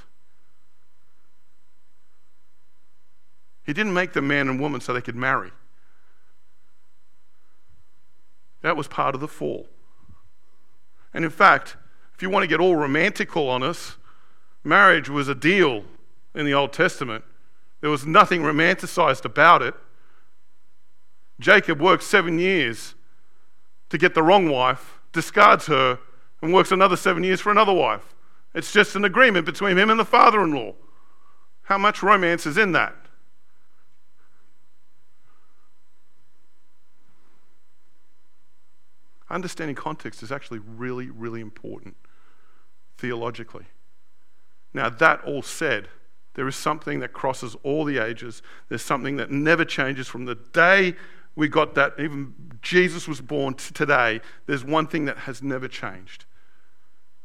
He 3.64 3.72
didn't 3.72 3.92
make 3.92 4.12
the 4.12 4.22
man 4.22 4.48
and 4.48 4.60
woman 4.60 4.80
so 4.80 4.92
they 4.92 5.02
could 5.02 5.16
marry. 5.16 5.50
That 8.62 8.76
was 8.76 8.88
part 8.88 9.14
of 9.14 9.20
the 9.20 9.28
fall. 9.28 9.68
And 11.14 11.24
in 11.24 11.30
fact, 11.30 11.76
if 12.14 12.22
you 12.22 12.30
want 12.30 12.42
to 12.42 12.48
get 12.48 12.60
all 12.60 12.76
romantical 12.76 13.48
on 13.48 13.62
us, 13.62 13.96
marriage 14.64 15.08
was 15.08 15.28
a 15.28 15.34
deal 15.34 15.84
in 16.34 16.44
the 16.44 16.54
Old 16.54 16.72
Testament. 16.72 17.24
There 17.80 17.90
was 17.90 18.06
nothing 18.06 18.42
romanticized 18.42 19.24
about 19.24 19.62
it. 19.62 19.74
Jacob 21.40 21.80
works 21.80 22.06
seven 22.06 22.38
years 22.38 22.94
to 23.90 23.98
get 23.98 24.14
the 24.14 24.22
wrong 24.22 24.48
wife, 24.48 24.98
discards 25.12 25.66
her, 25.66 26.00
and 26.42 26.52
works 26.52 26.72
another 26.72 26.96
seven 26.96 27.22
years 27.22 27.40
for 27.40 27.50
another 27.50 27.72
wife. 27.72 28.14
It's 28.54 28.72
just 28.72 28.96
an 28.96 29.04
agreement 29.04 29.46
between 29.46 29.78
him 29.78 29.90
and 29.90 30.00
the 30.00 30.04
father 30.04 30.42
in 30.42 30.52
law. 30.52 30.74
How 31.62 31.78
much 31.78 32.02
romance 32.02 32.46
is 32.46 32.58
in 32.58 32.72
that? 32.72 32.96
Understanding 39.30 39.76
context 39.76 40.22
is 40.22 40.32
actually 40.32 40.60
really, 40.60 41.10
really 41.10 41.40
important 41.40 41.96
theologically. 42.96 43.66
Now, 44.72 44.88
that 44.88 45.22
all 45.24 45.42
said, 45.42 45.88
there 46.34 46.48
is 46.48 46.56
something 46.56 47.00
that 47.00 47.12
crosses 47.12 47.56
all 47.62 47.84
the 47.84 47.98
ages. 47.98 48.42
There's 48.68 48.82
something 48.82 49.16
that 49.16 49.30
never 49.30 49.64
changes 49.64 50.08
from 50.08 50.24
the 50.24 50.34
day 50.34 50.94
we 51.38 51.46
got 51.46 51.76
that, 51.76 51.94
even 52.00 52.34
Jesus 52.62 53.06
was 53.06 53.20
born 53.20 53.54
to 53.54 53.72
today. 53.72 54.20
There's 54.46 54.64
one 54.64 54.88
thing 54.88 55.04
that 55.04 55.18
has 55.18 55.40
never 55.40 55.68
changed. 55.68 56.24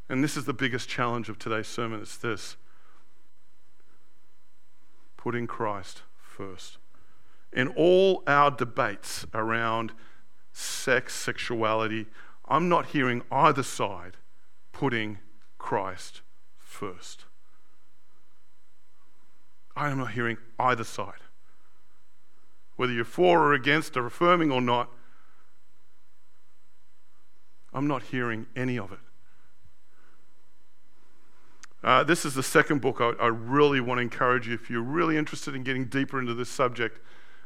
And 0.08 0.24
this 0.24 0.38
is 0.38 0.45
the 0.45 0.54
biggest 0.54 0.88
challenge 0.88 1.30
of 1.30 1.39
today's 1.39 1.68
sermon 1.68 1.99
it's 1.99 2.18
this 2.18 2.56
putting 5.18 5.47
Christ 5.47 6.04
first. 6.22 6.78
In 7.51 7.70
all 7.70 8.22
our 8.28 8.51
debates 8.51 9.26
around 9.34 9.93
sex, 10.54 11.16
sexuality, 11.16 12.06
I'm 12.47 12.70
not 12.70 12.88
hearing 12.88 13.24
either 13.32 13.64
side 13.64 14.18
putting 14.72 15.18
Christ 15.58 16.22
first. 16.60 17.26
I 19.76 19.89
am 19.89 19.97
not 19.97 20.12
hearing 20.12 20.38
either 20.60 20.84
side. 20.84 21.22
Whether 22.76 22.93
you're 22.93 23.06
for 23.06 23.39
or 23.39 23.54
against 23.54 23.97
or 23.97 24.06
affirming 24.06 24.51
or 24.51 24.62
not, 24.62 24.89
I'm 27.74 27.88
not 27.88 28.04
hearing 28.04 28.45
any 28.56 28.78
of 28.78 28.91
it. 28.91 28.99
Uh, 31.84 32.04
this 32.04 32.24
is 32.24 32.34
the 32.34 32.43
second 32.43 32.80
book 32.80 33.01
I, 33.01 33.12
I, 33.20 33.28
really 33.28 33.82
want 33.82 33.97
to 33.97 34.01
encourage 34.04 34.47
you 34.47 34.54
if 34.54 34.70
you're 34.70 34.82
really 34.82 35.18
interested 35.18 35.54
in 35.54 35.64
getting 35.64 35.86
deeper 35.86 36.18
into 36.18 36.34
this 36.34 36.47
subject. 36.47 36.99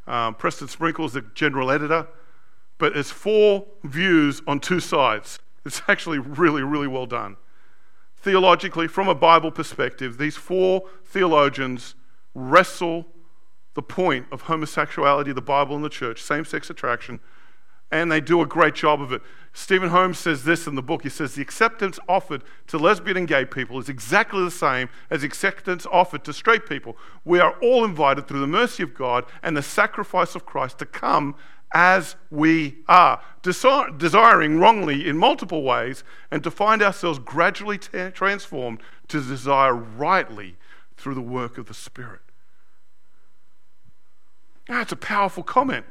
Um, 0.06 0.36
Preston 0.36 0.68
Sprinkle 0.68 1.06
is 1.06 1.14
the 1.14 1.22
general 1.34 1.72
editor 1.72 2.08
but 2.78 2.96
it's 2.96 3.12
four 3.12 3.66
views 3.84 4.42
on 4.48 4.60
two 4.60 4.80
sides. 4.80 5.40
It's 5.66 5.82
actually 5.88 6.20
really, 6.20 6.64
really 6.64 6.88
well 6.88 7.06
done. 7.06 7.38
Theologically, 8.16 8.88
from 8.88 9.08
a 9.08 9.16
Bible 9.16 9.52
perspective, 9.52 10.18
these 10.18 10.36
four 10.36 10.84
theologians 11.06 11.96
wrestle 12.34 13.06
the 13.74 13.82
point 13.82 14.26
of 14.32 14.44
homosexuality, 14.44 15.32
the 15.32 15.42
Bible, 15.42 15.76
and 15.76 15.86
the 15.86 15.90
church, 15.90 16.22
same 16.22 16.46
sex 16.46 16.70
attraction, 16.70 17.20
and 17.92 18.12
they 18.12 18.20
do 18.20 18.42
a 18.42 18.46
great 18.46 18.76
job 18.76 19.02
of 19.02 19.14
it. 19.14 19.22
Stephen 19.54 19.90
Holmes 19.90 20.18
says 20.18 20.44
this 20.44 20.68
in 20.68 20.76
the 20.76 20.82
book. 20.82 21.04
He 21.04 21.10
says, 21.10 21.36
The 21.36 21.42
acceptance 21.42 22.00
offered 22.08 22.44
to 22.68 22.78
lesbian 22.78 23.18
and 23.18 23.28
gay 23.28 23.46
people 23.46 23.80
is 23.80 23.88
exactly 23.88 24.44
the 24.44 24.52
same 24.52 24.90
as 25.10 25.24
acceptance 25.24 25.86
offered 25.92 26.24
to 26.26 26.34
straight 26.34 26.68
people. 26.68 26.98
We 27.24 27.40
are 27.40 27.56
all 27.62 27.86
invited 27.86 28.28
through 28.28 28.42
the 28.42 28.48
mercy 28.48 28.84
of 28.84 28.94
God 28.94 29.26
and 29.42 29.56
the 29.56 29.64
sacrifice 29.64 30.36
of 30.36 30.46
Christ 30.46 30.80
to 30.80 30.86
come 30.86 31.36
as 31.74 32.16
we 32.32 32.78
are, 32.88 33.22
desiring 33.42 34.60
wrongly 34.60 35.08
in 35.08 35.18
multiple 35.18 35.64
ways, 35.64 36.04
and 36.32 36.44
to 36.44 36.52
find 36.52 36.82
ourselves 36.82 37.20
gradually 37.20 37.78
t- 37.78 38.10
transformed 38.12 38.82
to 39.08 39.22
desire 39.22 39.74
rightly 39.74 40.56
through 40.96 41.16
the 41.16 41.22
work 41.22 41.58
of 41.58 41.68
the 41.68 41.74
Spirit. 41.74 42.22
That's 44.68 44.92
a 44.92 44.98
powerful 44.98 45.44
comment. 45.44 45.86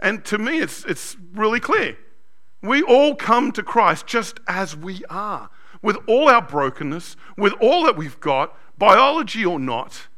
And 0.00 0.24
to 0.26 0.38
me, 0.38 0.60
it's, 0.60 0.84
it's 0.84 1.16
really 1.32 1.60
clear. 1.60 1.96
We 2.62 2.82
all 2.82 3.14
come 3.14 3.52
to 3.52 3.62
Christ 3.62 4.06
just 4.06 4.40
as 4.48 4.76
we 4.76 5.04
are, 5.10 5.50
with 5.82 5.96
all 6.06 6.28
our 6.28 6.42
brokenness, 6.42 7.16
with 7.36 7.52
all 7.60 7.84
that 7.84 7.96
we've 7.96 8.18
got, 8.20 8.56
biology 8.78 9.44
or 9.44 9.58
not. 9.58 10.08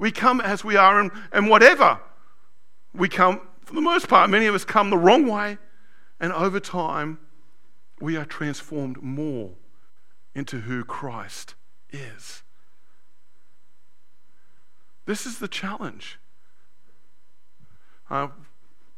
We 0.00 0.10
come 0.10 0.40
as 0.40 0.64
we 0.64 0.76
are, 0.76 0.98
and, 0.98 1.10
and 1.30 1.50
whatever 1.50 2.00
we 2.94 3.06
come, 3.10 3.42
for 3.60 3.74
the 3.74 3.82
most 3.82 4.08
part, 4.08 4.30
many 4.30 4.46
of 4.46 4.54
us 4.54 4.64
come 4.64 4.88
the 4.88 4.96
wrong 4.96 5.26
way, 5.26 5.58
and 6.18 6.32
over 6.32 6.58
time, 6.58 7.18
we 8.00 8.16
are 8.16 8.24
transformed 8.24 9.02
more 9.02 9.50
into 10.34 10.60
who 10.60 10.84
Christ 10.84 11.54
is. 11.90 12.42
This 15.04 15.26
is 15.26 15.38
the 15.38 15.48
challenge. 15.48 16.18
Uh, 18.08 18.28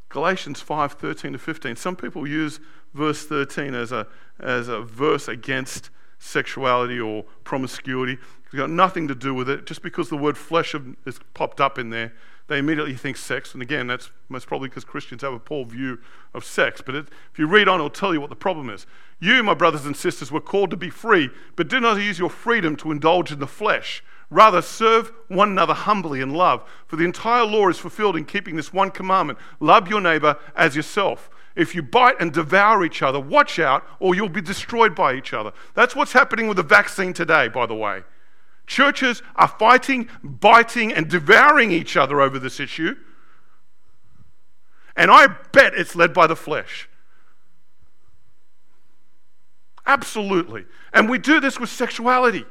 Galatians 0.09 0.61
5 0.61 0.93
13 0.93 1.33
to 1.33 1.39
15. 1.39 1.75
Some 1.75 1.97
people 1.97 2.29
use 2.29 2.61
verse 2.95 3.27
13 3.27 3.75
as 3.75 3.91
a, 3.91 4.07
as 4.39 4.69
a 4.69 4.83
verse 4.83 5.27
against 5.27 5.91
sexuality 6.21 7.01
or 7.01 7.25
promiscuity. 7.43 8.19
It's 8.53 8.59
got 8.59 8.69
nothing 8.69 9.09
to 9.09 9.15
do 9.15 9.33
with 9.33 9.49
it. 9.49 9.65
Just 9.65 9.81
because 9.81 10.11
the 10.11 10.17
word 10.17 10.37
flesh 10.37 10.75
has 11.07 11.19
popped 11.33 11.59
up 11.59 11.79
in 11.79 11.89
there, 11.89 12.13
they 12.49 12.59
immediately 12.59 12.95
think 12.95 13.17
sex. 13.17 13.55
And 13.55 13.63
again, 13.63 13.87
that's 13.87 14.11
most 14.29 14.47
probably 14.47 14.69
because 14.69 14.85
Christians 14.85 15.23
have 15.23 15.33
a 15.33 15.39
poor 15.39 15.65
view 15.65 16.01
of 16.35 16.45
sex. 16.45 16.83
But 16.85 16.95
it, 16.95 17.09
if 17.33 17.39
you 17.39 17.47
read 17.47 17.67
on, 17.67 17.77
it'll 17.77 17.89
tell 17.89 18.13
you 18.13 18.21
what 18.21 18.29
the 18.29 18.37
problem 18.37 18.69
is. 18.69 18.87
You, 19.21 19.43
my 19.43 19.55
brothers 19.55 19.87
and 19.87 19.97
sisters, 19.97 20.31
were 20.31 20.39
called 20.39 20.69
to 20.71 20.77
be 20.77 20.91
free, 20.91 21.31
but 21.57 21.69
do 21.69 21.81
not 21.81 21.97
use 21.97 22.19
your 22.19 22.29
freedom 22.29 22.77
to 22.77 22.93
indulge 22.93 23.33
in 23.33 23.39
the 23.39 23.47
flesh. 23.47 24.05
Rather, 24.29 24.61
serve 24.61 25.13
one 25.29 25.49
another 25.49 25.73
humbly 25.73 26.21
in 26.21 26.35
love. 26.35 26.63
For 26.87 26.97
the 26.97 27.07
entire 27.07 27.47
law 27.47 27.71
is 27.71 27.79
fulfilled 27.79 28.19
in 28.19 28.27
keeping 28.27 28.57
this 28.57 28.71
one 28.71 28.91
commandment 28.91 29.39
love 29.61 29.89
your 29.89 30.03
neighbor 30.03 30.37
as 30.55 30.77
yourself. 30.77 31.31
If 31.57 31.75
you 31.75 31.83
bite 31.83 32.21
and 32.21 32.31
devour 32.35 32.85
each 32.85 33.01
other, 33.01 33.19
watch 33.19 33.59
out, 33.59 33.87
or 33.99 34.15
you'll 34.15 34.29
be 34.29 34.43
destroyed 34.43 34.95
by 34.95 35.15
each 35.15 35.33
other. 35.33 35.55
That's 35.73 35.97
what's 35.97 36.13
happening 36.13 36.49
with 36.49 36.59
the 36.59 36.63
vaccine 36.63 37.15
today, 37.15 37.49
by 37.49 37.65
the 37.65 37.75
way. 37.75 38.03
Churches 38.73 39.23
are 39.37 39.49
fighting, 39.49 40.09
biting, 40.25 40.95
and 40.95 41.07
devouring 41.07 41.73
each 41.73 41.95
other 41.95 42.23
over 42.23 42.39
this 42.39 42.59
issue. 42.59 42.97
And 44.97 45.11
I 45.11 45.27
bet 45.27 45.75
it's 45.75 45.95
led 45.95 46.15
by 46.15 46.27
the 46.27 46.35
flesh. 46.35 46.89
Absolutely. 49.85 50.65
And 50.95 51.11
we 51.11 51.19
do 51.19 51.39
this 51.39 51.61
with 51.61 51.69
sexuality. 51.69 52.47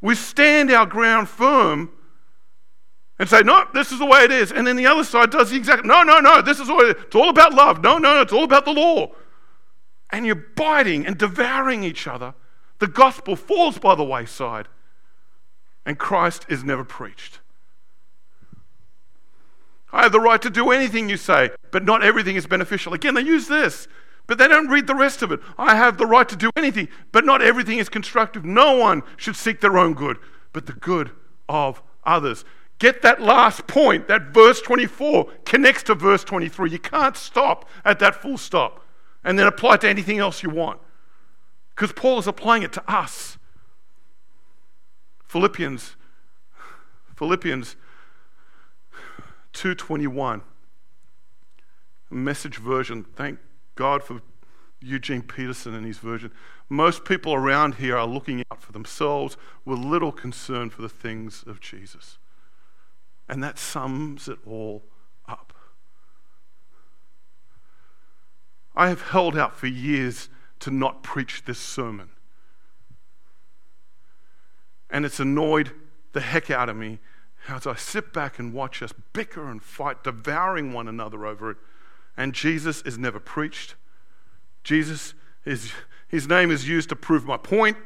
We 0.00 0.14
stand 0.14 0.70
our 0.70 0.86
ground 0.86 1.28
firm 1.28 1.90
and 3.18 3.28
say, 3.28 3.40
no, 3.40 3.64
this 3.74 3.90
is 3.90 3.98
the 3.98 4.06
way 4.06 4.20
it 4.20 4.30
is. 4.30 4.52
And 4.52 4.64
then 4.64 4.76
the 4.76 4.86
other 4.86 5.02
side 5.02 5.30
does 5.30 5.50
the 5.50 5.56
exact, 5.56 5.84
no, 5.84 6.04
no, 6.04 6.20
no, 6.20 6.40
this 6.40 6.60
is 6.60 6.68
is. 6.68 6.94
It's 7.02 7.16
all 7.16 7.30
about 7.30 7.52
love. 7.52 7.82
No, 7.82 7.98
no, 7.98 8.14
no, 8.14 8.20
it's 8.20 8.32
all 8.32 8.44
about 8.44 8.64
the 8.64 8.72
law. 8.72 9.10
And 10.10 10.24
you're 10.24 10.36
biting 10.36 11.04
and 11.04 11.18
devouring 11.18 11.82
each 11.82 12.06
other. 12.06 12.34
The 12.78 12.86
gospel 12.86 13.34
falls 13.34 13.78
by 13.80 13.96
the 13.96 14.04
wayside 14.04 14.68
and 15.86 15.98
Christ 15.98 16.44
is 16.48 16.64
never 16.64 16.84
preached. 16.84 17.38
I 19.92 20.02
have 20.02 20.12
the 20.12 20.20
right 20.20 20.42
to 20.42 20.50
do 20.50 20.72
anything 20.72 21.08
you 21.08 21.16
say, 21.16 21.50
but 21.70 21.84
not 21.84 22.04
everything 22.04 22.36
is 22.36 22.46
beneficial. 22.46 22.92
Again, 22.92 23.14
they 23.14 23.22
use 23.22 23.46
this, 23.46 23.86
but 24.26 24.36
they 24.36 24.48
don't 24.48 24.68
read 24.68 24.88
the 24.88 24.94
rest 24.96 25.22
of 25.22 25.30
it. 25.30 25.40
I 25.56 25.76
have 25.76 25.96
the 25.96 26.04
right 26.04 26.28
to 26.28 26.36
do 26.36 26.50
anything, 26.56 26.88
but 27.12 27.24
not 27.24 27.40
everything 27.40 27.78
is 27.78 27.88
constructive. 27.88 28.44
No 28.44 28.76
one 28.76 29.02
should 29.16 29.36
seek 29.36 29.60
their 29.60 29.78
own 29.78 29.94
good, 29.94 30.18
but 30.52 30.66
the 30.66 30.72
good 30.72 31.12
of 31.48 31.82
others. 32.04 32.44
Get 32.78 33.00
that 33.02 33.22
last 33.22 33.66
point, 33.66 34.08
that 34.08 34.34
verse 34.34 34.60
24 34.60 35.30
connects 35.46 35.84
to 35.84 35.94
verse 35.94 36.24
23. 36.24 36.70
You 36.70 36.78
can't 36.78 37.16
stop 37.16 37.66
at 37.84 38.00
that 38.00 38.20
full 38.20 38.36
stop 38.36 38.84
and 39.24 39.38
then 39.38 39.46
apply 39.46 39.74
it 39.74 39.80
to 39.82 39.88
anything 39.88 40.18
else 40.18 40.42
you 40.42 40.50
want. 40.50 40.80
Because 41.74 41.92
Paul 41.92 42.18
is 42.18 42.26
applying 42.26 42.62
it 42.62 42.72
to 42.72 42.92
us. 42.92 43.38
Philippians, 45.36 45.96
Philippians 47.14 47.76
2.21, 49.52 50.40
message 52.08 52.56
version. 52.56 53.04
Thank 53.14 53.40
God 53.74 54.02
for 54.02 54.22
Eugene 54.80 55.20
Peterson 55.20 55.74
and 55.74 55.84
his 55.84 55.98
version. 55.98 56.32
Most 56.70 57.04
people 57.04 57.34
around 57.34 57.74
here 57.74 57.98
are 57.98 58.06
looking 58.06 58.42
out 58.50 58.62
for 58.62 58.72
themselves 58.72 59.36
with 59.66 59.78
little 59.78 60.10
concern 60.10 60.70
for 60.70 60.80
the 60.80 60.88
things 60.88 61.44
of 61.46 61.60
Jesus. 61.60 62.16
And 63.28 63.44
that 63.44 63.58
sums 63.58 64.28
it 64.28 64.38
all 64.46 64.84
up. 65.28 65.52
I 68.74 68.88
have 68.88 69.02
held 69.02 69.36
out 69.36 69.54
for 69.54 69.66
years 69.66 70.30
to 70.60 70.70
not 70.70 71.02
preach 71.02 71.44
this 71.44 71.58
sermon 71.58 72.08
and 74.96 75.04
it's 75.04 75.20
annoyed 75.20 75.72
the 76.14 76.22
heck 76.22 76.50
out 76.50 76.70
of 76.70 76.76
me 76.76 76.98
as 77.48 77.66
I 77.66 77.74
sit 77.74 78.14
back 78.14 78.38
and 78.38 78.54
watch 78.54 78.82
us 78.82 78.94
bicker 79.12 79.46
and 79.46 79.62
fight, 79.62 80.02
devouring 80.02 80.72
one 80.72 80.88
another 80.88 81.26
over 81.26 81.50
it. 81.50 81.58
and 82.16 82.32
Jesus 82.32 82.80
is 82.80 82.96
never 82.96 83.20
preached. 83.20 83.74
Jesus 84.64 85.12
is, 85.44 85.70
his 86.08 86.26
name 86.26 86.50
is 86.50 86.66
used 86.66 86.88
to 86.88 86.96
prove 86.96 87.26
my 87.26 87.36
point 87.36 87.76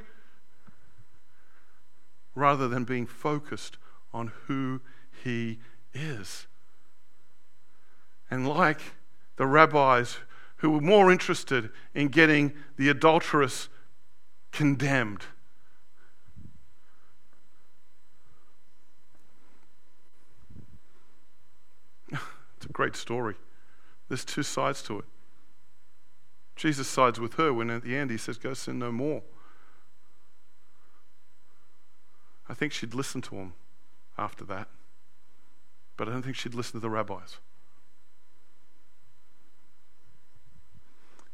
rather 2.37 2.69
than 2.69 2.85
being 2.85 3.07
focused 3.07 3.77
on 4.15 4.31
who 4.47 4.81
he 5.24 5.59
is. 5.93 6.47
And 8.31 8.47
like 8.47 8.81
the 9.35 9.49
rabbis 9.49 10.19
who 10.59 10.70
were 10.70 10.81
more 10.81 11.11
interested 11.11 11.70
in 11.93 12.07
getting 12.07 12.53
the 12.77 12.89
adulteress 12.89 13.69
condemned. 14.53 15.24
It's 22.61 22.66
a 22.69 22.73
great 22.73 22.95
story. 22.95 23.37
There's 24.09 24.23
two 24.23 24.43
sides 24.43 24.82
to 24.82 24.99
it. 24.99 25.07
Jesus 26.57 26.87
sides 26.87 27.19
with 27.19 27.35
her 27.35 27.55
when 27.55 27.70
at 27.70 27.82
the 27.82 27.97
end 27.97 28.11
he 28.11 28.19
says, 28.19 28.37
Go 28.37 28.53
sin 28.53 28.78
no 28.78 28.93
more. 28.93 29.23
I 32.51 32.53
think 32.53 32.74
she'd 32.74 32.93
listen 32.93 33.23
to 33.23 33.37
him 33.37 33.55
after 34.19 34.45
that, 34.45 34.69
but 35.97 36.07
I 36.07 36.11
don't 36.11 36.23
think 36.23 36.37
she'd 36.37 36.53
listen 36.53 36.73
to 36.73 36.81
the 36.81 36.91
rabbis. 36.91 37.39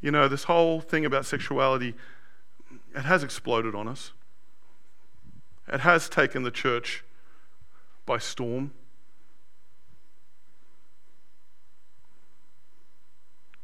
You 0.01 0.13
know, 0.13 0.29
this 0.29 0.45
whole 0.45 0.81
thing 0.81 1.05
about 1.05 1.27
sexuality, 1.27 1.95
it 2.95 3.03
has 3.03 3.25
exploded 3.25 3.75
on 3.75 3.89
us. 3.89 4.13
It 5.67 5.81
has 5.81 6.09
taken 6.09 6.45
the 6.45 6.53
church 6.53 7.03
by 8.05 8.19
storm. 8.19 8.71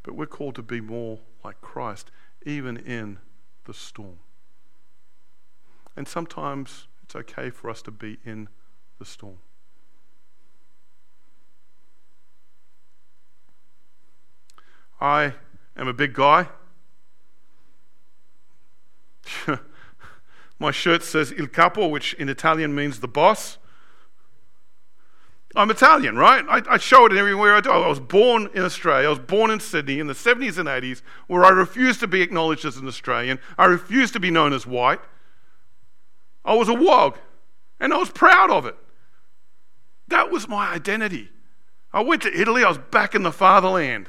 But 0.02 0.14
we're 0.14 0.26
called 0.26 0.54
to 0.56 0.62
be 0.62 0.80
more 0.80 1.20
like 1.44 1.60
Christ, 1.60 2.10
even 2.44 2.76
in 2.76 3.18
the 3.64 3.74
storm. 3.74 4.18
And 5.96 6.08
sometimes 6.08 6.88
it's 7.02 7.14
okay 7.14 7.50
for 7.50 7.68
us 7.70 7.82
to 7.82 7.90
be 7.90 8.18
in 8.24 8.48
the 8.98 9.04
storm. 9.04 9.38
I 15.00 15.34
am 15.76 15.88
a 15.88 15.92
big 15.92 16.14
guy. 16.14 16.48
My 20.58 20.70
shirt 20.70 21.02
says 21.02 21.32
Il 21.32 21.48
Capo, 21.48 21.88
which 21.88 22.14
in 22.14 22.28
Italian 22.28 22.72
means 22.74 23.00
the 23.00 23.08
boss. 23.08 23.58
I'm 25.54 25.70
Italian, 25.70 26.16
right? 26.16 26.44
I, 26.48 26.62
I, 26.74 26.78
show 26.78 27.04
it 27.06 27.12
everywhere 27.12 27.54
I 27.54 27.60
do. 27.60 27.70
I 27.70 27.86
was 27.86 28.00
born 28.00 28.48
in 28.54 28.62
Australia. 28.62 29.06
I 29.06 29.10
was 29.10 29.18
born 29.18 29.50
in 29.50 29.60
Sydney 29.60 29.98
in 29.98 30.06
the 30.06 30.14
70s 30.14 30.56
and 30.56 30.66
80s, 30.66 31.02
where 31.26 31.44
I 31.44 31.50
refused 31.50 32.00
to 32.00 32.06
be 32.06 32.22
acknowledged 32.22 32.64
as 32.64 32.78
an 32.78 32.88
Australian. 32.88 33.38
I 33.58 33.66
refused 33.66 34.14
to 34.14 34.20
be 34.20 34.30
known 34.30 34.54
as 34.54 34.66
white. 34.66 35.00
I 36.44 36.54
was 36.54 36.68
a 36.68 36.74
wog, 36.74 37.18
and 37.78 37.92
I 37.92 37.98
was 37.98 38.10
proud 38.10 38.50
of 38.50 38.64
it. 38.64 38.76
That 40.08 40.30
was 40.30 40.48
my 40.48 40.72
identity. 40.72 41.30
I 41.92 42.00
went 42.00 42.22
to 42.22 42.40
Italy. 42.40 42.64
I 42.64 42.68
was 42.68 42.78
back 42.78 43.14
in 43.14 43.22
the 43.22 43.32
fatherland. 43.32 44.08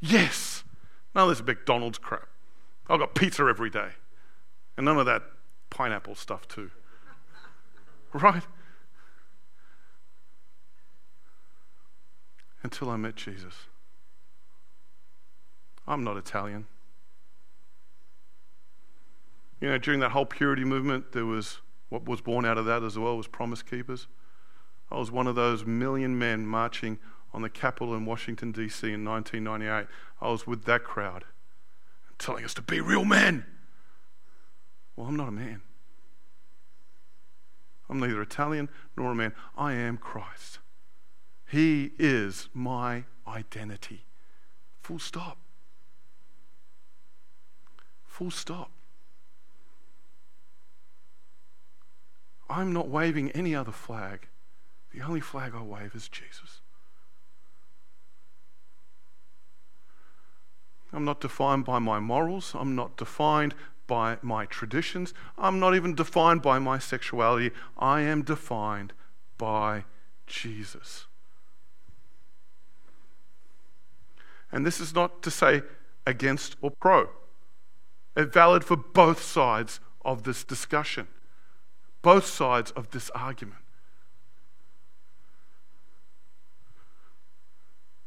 Yes. 0.00 0.64
None 1.14 1.28
of 1.28 1.36
this 1.36 1.46
McDonald's 1.46 1.98
crap. 1.98 2.28
I've 2.88 3.00
got 3.00 3.14
pizza 3.14 3.44
every 3.44 3.70
day, 3.70 3.90
and 4.76 4.86
none 4.86 4.98
of 4.98 5.06
that 5.06 5.22
pineapple 5.68 6.14
stuff 6.14 6.48
too. 6.48 6.70
Right? 8.12 8.42
Until 12.62 12.90
I 12.90 12.96
met 12.96 13.16
Jesus. 13.16 13.54
I'm 15.86 16.04
not 16.04 16.16
Italian. 16.16 16.66
You 19.60 19.68
know, 19.68 19.78
during 19.78 20.00
that 20.00 20.12
whole 20.12 20.26
purity 20.26 20.64
movement, 20.64 21.12
there 21.12 21.26
was 21.26 21.58
what 21.88 22.06
was 22.06 22.20
born 22.20 22.44
out 22.44 22.56
of 22.56 22.64
that 22.66 22.82
as 22.82 22.98
well 22.98 23.16
was 23.16 23.26
Promise 23.26 23.62
Keepers. 23.62 24.06
I 24.90 24.96
was 24.96 25.10
one 25.10 25.26
of 25.26 25.34
those 25.34 25.64
million 25.64 26.18
men 26.18 26.46
marching 26.46 26.98
on 27.32 27.42
the 27.42 27.50
Capitol 27.50 27.94
in 27.94 28.06
Washington, 28.06 28.52
D.C. 28.52 28.92
in 28.92 29.04
1998. 29.04 29.86
I 30.20 30.28
was 30.28 30.46
with 30.46 30.64
that 30.64 30.84
crowd 30.84 31.24
telling 32.18 32.44
us 32.44 32.54
to 32.54 32.62
be 32.62 32.80
real 32.80 33.04
men. 33.04 33.44
Well, 34.96 35.06
I'm 35.06 35.16
not 35.16 35.28
a 35.28 35.32
man. 35.32 35.62
I'm 37.88 37.98
neither 37.98 38.22
Italian 38.22 38.68
nor 38.96 39.12
a 39.12 39.14
man. 39.14 39.32
I 39.56 39.72
am 39.72 39.96
Christ. 39.96 40.58
He 41.50 41.90
is 41.98 42.48
my 42.54 43.04
identity. 43.26 44.04
Full 44.82 45.00
stop. 45.00 45.36
Full 48.06 48.30
stop. 48.30 48.70
I'm 52.48 52.72
not 52.72 52.88
waving 52.88 53.32
any 53.32 53.52
other 53.52 53.72
flag. 53.72 54.28
The 54.94 55.02
only 55.02 55.20
flag 55.20 55.52
I 55.56 55.62
wave 55.62 55.96
is 55.96 56.08
Jesus. 56.08 56.60
I'm 60.92 61.04
not 61.04 61.20
defined 61.20 61.64
by 61.64 61.80
my 61.80 61.98
morals. 61.98 62.54
I'm 62.54 62.76
not 62.76 62.96
defined 62.96 63.56
by 63.88 64.18
my 64.22 64.46
traditions. 64.46 65.14
I'm 65.36 65.58
not 65.58 65.74
even 65.74 65.96
defined 65.96 66.42
by 66.42 66.60
my 66.60 66.78
sexuality. 66.78 67.50
I 67.76 68.02
am 68.02 68.22
defined 68.22 68.92
by 69.36 69.84
Jesus. 70.28 71.06
And 74.52 74.66
this 74.66 74.80
is 74.80 74.94
not 74.94 75.22
to 75.22 75.30
say 75.30 75.62
against 76.06 76.56
or 76.60 76.70
pro. 76.70 77.08
It's 78.16 78.32
valid 78.32 78.64
for 78.64 78.76
both 78.76 79.22
sides 79.22 79.80
of 80.04 80.24
this 80.24 80.44
discussion, 80.44 81.06
both 82.02 82.26
sides 82.26 82.70
of 82.72 82.90
this 82.90 83.10
argument. 83.10 83.60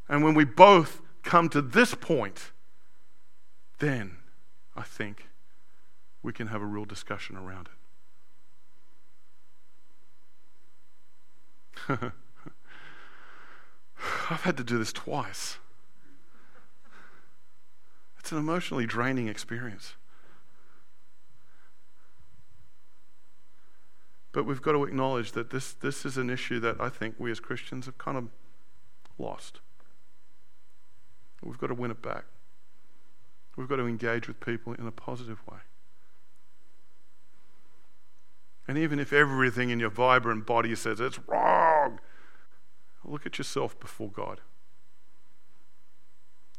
And 0.10 0.24
when 0.24 0.34
we 0.34 0.44
both 0.44 1.02
come 1.24 1.49
to 1.49 1.61
this 1.61 1.95
point, 1.95 2.52
then 3.80 4.18
I 4.76 4.84
think 4.84 5.30
we 6.22 6.34
can 6.34 6.48
have 6.48 6.61
a 6.61 6.65
real 6.65 6.86
discussion 6.86 7.38
around 7.38 7.70
it. 11.90 11.99
I've 14.30 14.44
had 14.44 14.57
to 14.57 14.64
do 14.64 14.78
this 14.78 14.94
twice. 14.94 15.57
It's 18.24 18.32
an 18.32 18.38
emotionally 18.38 18.86
draining 18.86 19.28
experience. 19.28 19.95
But 24.32 24.45
we've 24.45 24.62
got 24.62 24.72
to 24.72 24.86
acknowledge 24.86 25.34
that 25.34 25.50
this, 25.50 25.74
this 25.74 26.06
is 26.06 26.18
an 26.18 26.30
issue 26.30 26.62
that 26.62 26.80
I 26.80 26.88
think 26.88 27.16
we 27.18 27.32
as 27.32 27.41
Christians 27.41 27.86
have 27.86 27.98
kind 27.98 28.18
of 28.18 28.30
lost. 29.18 29.60
We've 31.44 31.58
got 31.58 31.68
to 31.68 31.74
win 31.74 31.91
it 31.91 32.02
back. 32.02 32.24
We've 33.58 33.68
got 33.68 33.76
to 33.76 33.88
engage 33.88 34.30
with 34.30 34.40
people 34.40 34.72
in 34.72 34.88
a 34.88 34.91
positive 34.91 35.45
way. 35.45 35.60
And 38.70 38.78
even 38.78 39.00
if 39.00 39.12
everything 39.12 39.70
in 39.70 39.82
your 39.82 39.90
vibrant 39.90 40.45
body 40.45 40.74
says 40.76 41.02
it's 41.02 41.20
wrong, 41.28 42.00
look 43.04 43.26
at 43.26 43.38
yourself 43.38 43.78
before 43.82 44.10
God. 44.10 44.40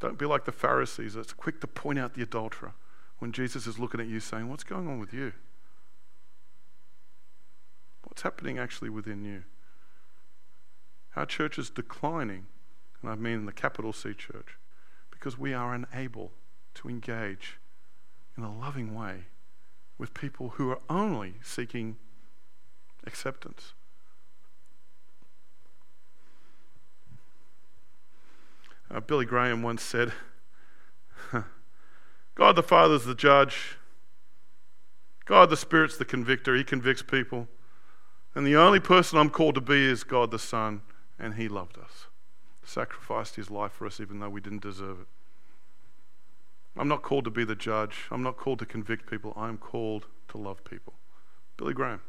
Don't 0.01 0.19
be 0.19 0.27
like 0.27 0.45
the 0.45 0.53
Pharisees 0.53 1.15
that's 1.15 1.33
quick 1.33 1.61
to 1.61 1.67
point 1.67 1.99
out 1.99 2.15
the 2.15 2.23
adulterer 2.23 2.73
when 3.19 3.33
Jesus 3.33 3.67
is 3.67 3.79
looking 3.79 4.01
at 4.01 4.07
you 4.07 4.21
saying, 4.21 4.49
What's 4.49 4.65
going 4.65 4.89
on 4.89 4.99
with 4.99 5.13
you? 5.13 5.33
What's 8.05 8.23
happening 8.23 8.59
actually 8.59 8.91
within 8.91 9.25
you? 9.25 9.45
Our 11.17 11.27
church 11.27 11.59
is 11.59 11.71
declining, 11.71 12.47
and 13.01 13.11
I 13.11 13.15
mean 13.15 13.47
the 13.47 13.53
capital 13.53 13.93
C 13.93 14.15
church, 14.15 14.59
because 15.11 15.39
we 15.39 15.55
are 15.55 15.75
unable 15.75 16.33
to 16.75 16.89
engage 16.89 17.59
in 18.37 18.43
a 18.43 18.57
loving 18.57 18.95
way 18.95 19.27
with 19.97 20.13
people 20.13 20.51
who 20.51 20.71
are 20.71 20.81
only 20.91 21.35
seeking 21.43 21.97
acceptance. 23.07 23.75
Uh, 28.91 29.01
Billy 29.01 29.25
Graham 29.25 29.63
once 29.63 29.83
said, 29.83 30.13
God 32.35 32.57
the 32.57 32.63
Father 32.63 32.95
is 32.95 33.05
the 33.05 33.15
judge. 33.15 33.77
God 35.25 35.51
the 35.51 35.57
Spirit's 35.57 35.97
the 35.97 36.05
convictor. 36.05 36.55
He 36.55 36.65
convicts 36.65 37.03
people. 37.03 37.49
And 38.35 38.47
the 38.47 38.57
only 38.57 38.81
person 38.81 39.19
I'm 39.19 39.31
called 39.31 39.55
to 39.55 39.61
be 39.61 39.85
is 39.85 40.03
God 40.03 40.31
the 40.31 40.39
Son, 40.39 40.83
and 41.19 41.35
He 41.35 41.49
loved 41.49 41.79
us, 41.79 42.07
sacrificed 42.65 43.37
His 43.37 43.51
life 43.51 43.73
for 43.73 43.87
us 43.87 44.01
even 44.01 44.19
though 44.19 44.29
we 44.29 44.41
didn't 44.41 44.63
deserve 44.63 45.01
it. 45.01 45.07
I'm 46.77 46.89
not 46.89 47.03
called 47.03 47.25
to 47.25 47.31
be 47.31 47.45
the 47.45 47.55
judge. 47.55 48.07
I'm 48.11 48.25
not 48.25 48.37
called 48.37 48.59
to 48.59 48.67
convict 48.67 49.09
people. 49.09 49.33
I'm 49.37 49.57
called 49.57 50.07
to 50.29 50.39
love 50.39 50.65
people. 50.65 50.95
Billy 51.57 51.73
Graham. 51.73 52.01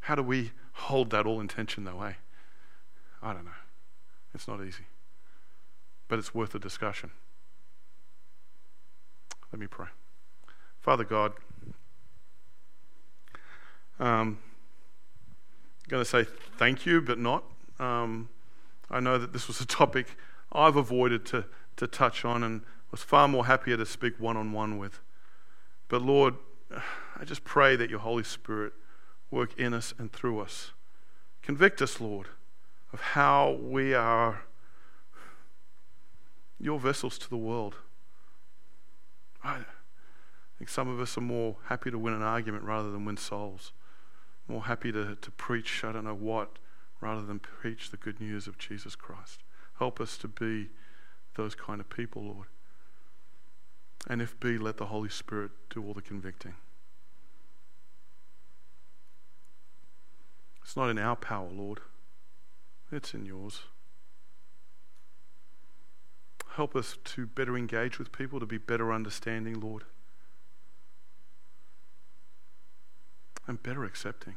How 0.00 0.16
do 0.16 0.22
we 0.22 0.50
hold 0.72 1.10
that 1.10 1.26
all 1.26 1.40
intention, 1.40 1.84
though, 1.84 2.02
eh? 2.02 2.14
I 3.24 3.32
don't 3.32 3.46
know. 3.46 3.50
It's 4.34 4.46
not 4.46 4.60
easy, 4.62 4.84
but 6.08 6.18
it's 6.18 6.34
worth 6.34 6.54
a 6.54 6.58
discussion. 6.58 7.10
Let 9.50 9.58
me 9.58 9.66
pray. 9.66 9.86
Father 10.80 11.04
God, 11.04 11.32
um, 13.98 14.38
I'm 14.38 15.88
going 15.88 16.04
to 16.04 16.08
say 16.08 16.26
thank 16.58 16.84
you, 16.84 17.00
but 17.00 17.18
not. 17.18 17.44
Um, 17.78 18.28
I 18.90 19.00
know 19.00 19.16
that 19.16 19.32
this 19.32 19.48
was 19.48 19.58
a 19.60 19.66
topic 19.80 20.18
I've 20.52 20.76
avoided 20.76 21.24
to, 21.26 21.46
to 21.76 21.86
touch 21.86 22.26
on 22.26 22.42
and 22.42 22.60
was 22.90 23.02
far 23.02 23.26
more 23.26 23.46
happier 23.46 23.78
to 23.78 23.86
speak 23.86 24.20
one 24.20 24.36
on 24.36 24.52
one 24.52 24.76
with. 24.76 25.00
But 25.88 26.02
Lord, 26.02 26.34
I 27.16 27.24
just 27.24 27.44
pray 27.44 27.74
that 27.76 27.88
your 27.88 28.00
Holy 28.00 28.24
Spirit 28.24 28.74
work 29.30 29.58
in 29.58 29.72
us 29.72 29.94
and 29.96 30.12
through 30.12 30.40
us. 30.40 30.72
Convict 31.42 31.80
us, 31.80 32.00
Lord, 32.00 32.28
of 32.94 33.00
how 33.00 33.58
we 33.60 33.92
are 33.92 34.44
your 36.60 36.78
vessels 36.78 37.18
to 37.18 37.28
the 37.28 37.36
world. 37.36 37.74
I 39.42 39.64
think 40.58 40.68
some 40.68 40.86
of 40.88 41.00
us 41.00 41.18
are 41.18 41.20
more 41.20 41.56
happy 41.64 41.90
to 41.90 41.98
win 41.98 42.14
an 42.14 42.22
argument 42.22 42.62
rather 42.62 42.92
than 42.92 43.04
win 43.04 43.16
souls, 43.16 43.72
more 44.46 44.66
happy 44.66 44.92
to, 44.92 45.16
to 45.16 45.30
preach, 45.32 45.82
I 45.82 45.90
don't 45.90 46.04
know 46.04 46.14
what, 46.14 46.60
rather 47.00 47.22
than 47.22 47.40
preach 47.40 47.90
the 47.90 47.96
good 47.96 48.20
news 48.20 48.46
of 48.46 48.58
Jesus 48.58 48.94
Christ. 48.94 49.40
Help 49.80 50.00
us 50.00 50.16
to 50.18 50.28
be 50.28 50.68
those 51.34 51.56
kind 51.56 51.80
of 51.80 51.90
people, 51.90 52.22
Lord. 52.22 52.46
And 54.08 54.22
if 54.22 54.38
be, 54.38 54.56
let 54.56 54.76
the 54.76 54.86
Holy 54.86 55.08
Spirit 55.08 55.50
do 55.68 55.84
all 55.84 55.94
the 55.94 56.00
convicting. 56.00 56.54
It's 60.62 60.76
not 60.76 60.90
in 60.90 60.98
our 60.98 61.16
power, 61.16 61.48
Lord, 61.50 61.80
it's 62.94 63.14
in 63.14 63.26
yours. 63.26 63.62
Help 66.54 66.76
us 66.76 66.96
to 67.04 67.26
better 67.26 67.56
engage 67.56 67.98
with 67.98 68.12
people, 68.12 68.38
to 68.38 68.46
be 68.46 68.58
better 68.58 68.92
understanding, 68.92 69.58
Lord, 69.58 69.84
and 73.46 73.60
better 73.62 73.84
accepting. 73.84 74.36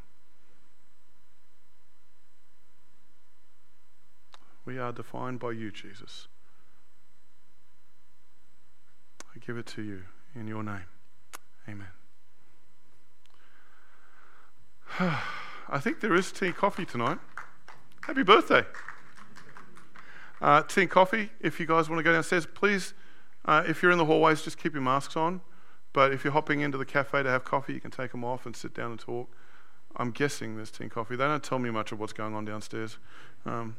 We 4.65 4.79
are 4.79 4.91
defined 4.91 5.39
by 5.39 5.51
you, 5.51 5.71
Jesus. 5.71 6.27
I 9.33 9.39
give 9.39 9.57
it 9.57 9.67
to 9.67 9.81
you 9.81 10.03
in 10.35 10.47
your 10.47 10.63
name. 10.63 10.85
Amen. 11.69 11.87
I 15.69 15.79
think 15.79 15.99
there 15.99 16.15
is 16.15 16.31
tea 16.31 16.51
coffee 16.51 16.85
tonight. 16.85 17.19
Happy 18.07 18.23
birthday. 18.23 18.63
Uh, 20.39 20.61
tea 20.61 20.83
and 20.83 20.89
coffee, 20.89 21.29
if 21.41 21.59
you 21.59 21.65
guys 21.65 21.89
want 21.89 21.99
to 21.99 22.03
go 22.03 22.13
downstairs, 22.13 22.45
please, 22.45 22.93
uh, 23.43 23.63
if 23.67 23.83
you're 23.83 23.91
in 23.91 23.97
the 23.97 24.05
hallways, 24.05 24.41
just 24.41 24.57
keep 24.57 24.71
your 24.71 24.81
masks 24.81 25.17
on. 25.17 25.41
But 25.91 26.13
if 26.13 26.23
you're 26.23 26.31
hopping 26.31 26.61
into 26.61 26.77
the 26.77 26.85
cafe 26.85 27.21
to 27.21 27.29
have 27.29 27.43
coffee, 27.43 27.73
you 27.73 27.81
can 27.81 27.91
take 27.91 28.11
them 28.11 28.23
off 28.23 28.45
and 28.45 28.55
sit 28.55 28.73
down 28.73 28.91
and 28.91 28.99
talk. 28.99 29.29
I'm 29.97 30.11
guessing 30.11 30.55
there's 30.55 30.71
tea 30.71 30.85
and 30.85 30.91
coffee. 30.91 31.17
They 31.17 31.25
don't 31.25 31.43
tell 31.43 31.59
me 31.59 31.69
much 31.69 31.91
of 31.91 31.99
what's 31.99 32.13
going 32.13 32.33
on 32.33 32.45
downstairs. 32.45 32.97
Um, 33.45 33.75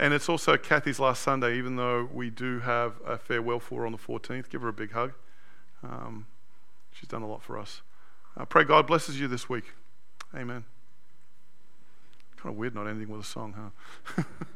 and 0.00 0.12
it's 0.12 0.28
also 0.28 0.56
Kathy's 0.56 0.98
last 0.98 1.22
Sunday, 1.22 1.56
even 1.58 1.76
though 1.76 2.08
we 2.12 2.28
do 2.28 2.58
have 2.58 2.94
a 3.06 3.16
farewell 3.16 3.60
for 3.60 3.82
her 3.82 3.86
on 3.86 3.92
the 3.92 3.98
14th. 3.98 4.50
Give 4.50 4.62
her 4.62 4.68
a 4.68 4.72
big 4.72 4.90
hug. 4.90 5.12
Um, 5.84 6.26
she's 6.90 7.08
done 7.08 7.22
a 7.22 7.28
lot 7.28 7.44
for 7.44 7.56
us. 7.56 7.82
I 8.36 8.46
pray 8.46 8.64
God 8.64 8.88
blesses 8.88 9.20
you 9.20 9.28
this 9.28 9.48
week. 9.48 9.74
Amen. 10.34 10.64
Kind 12.36 12.52
of 12.52 12.58
weird 12.58 12.74
not 12.74 12.86
ending 12.86 13.08
with 13.08 13.20
a 13.20 13.24
song, 13.24 13.72
huh? 14.16 14.22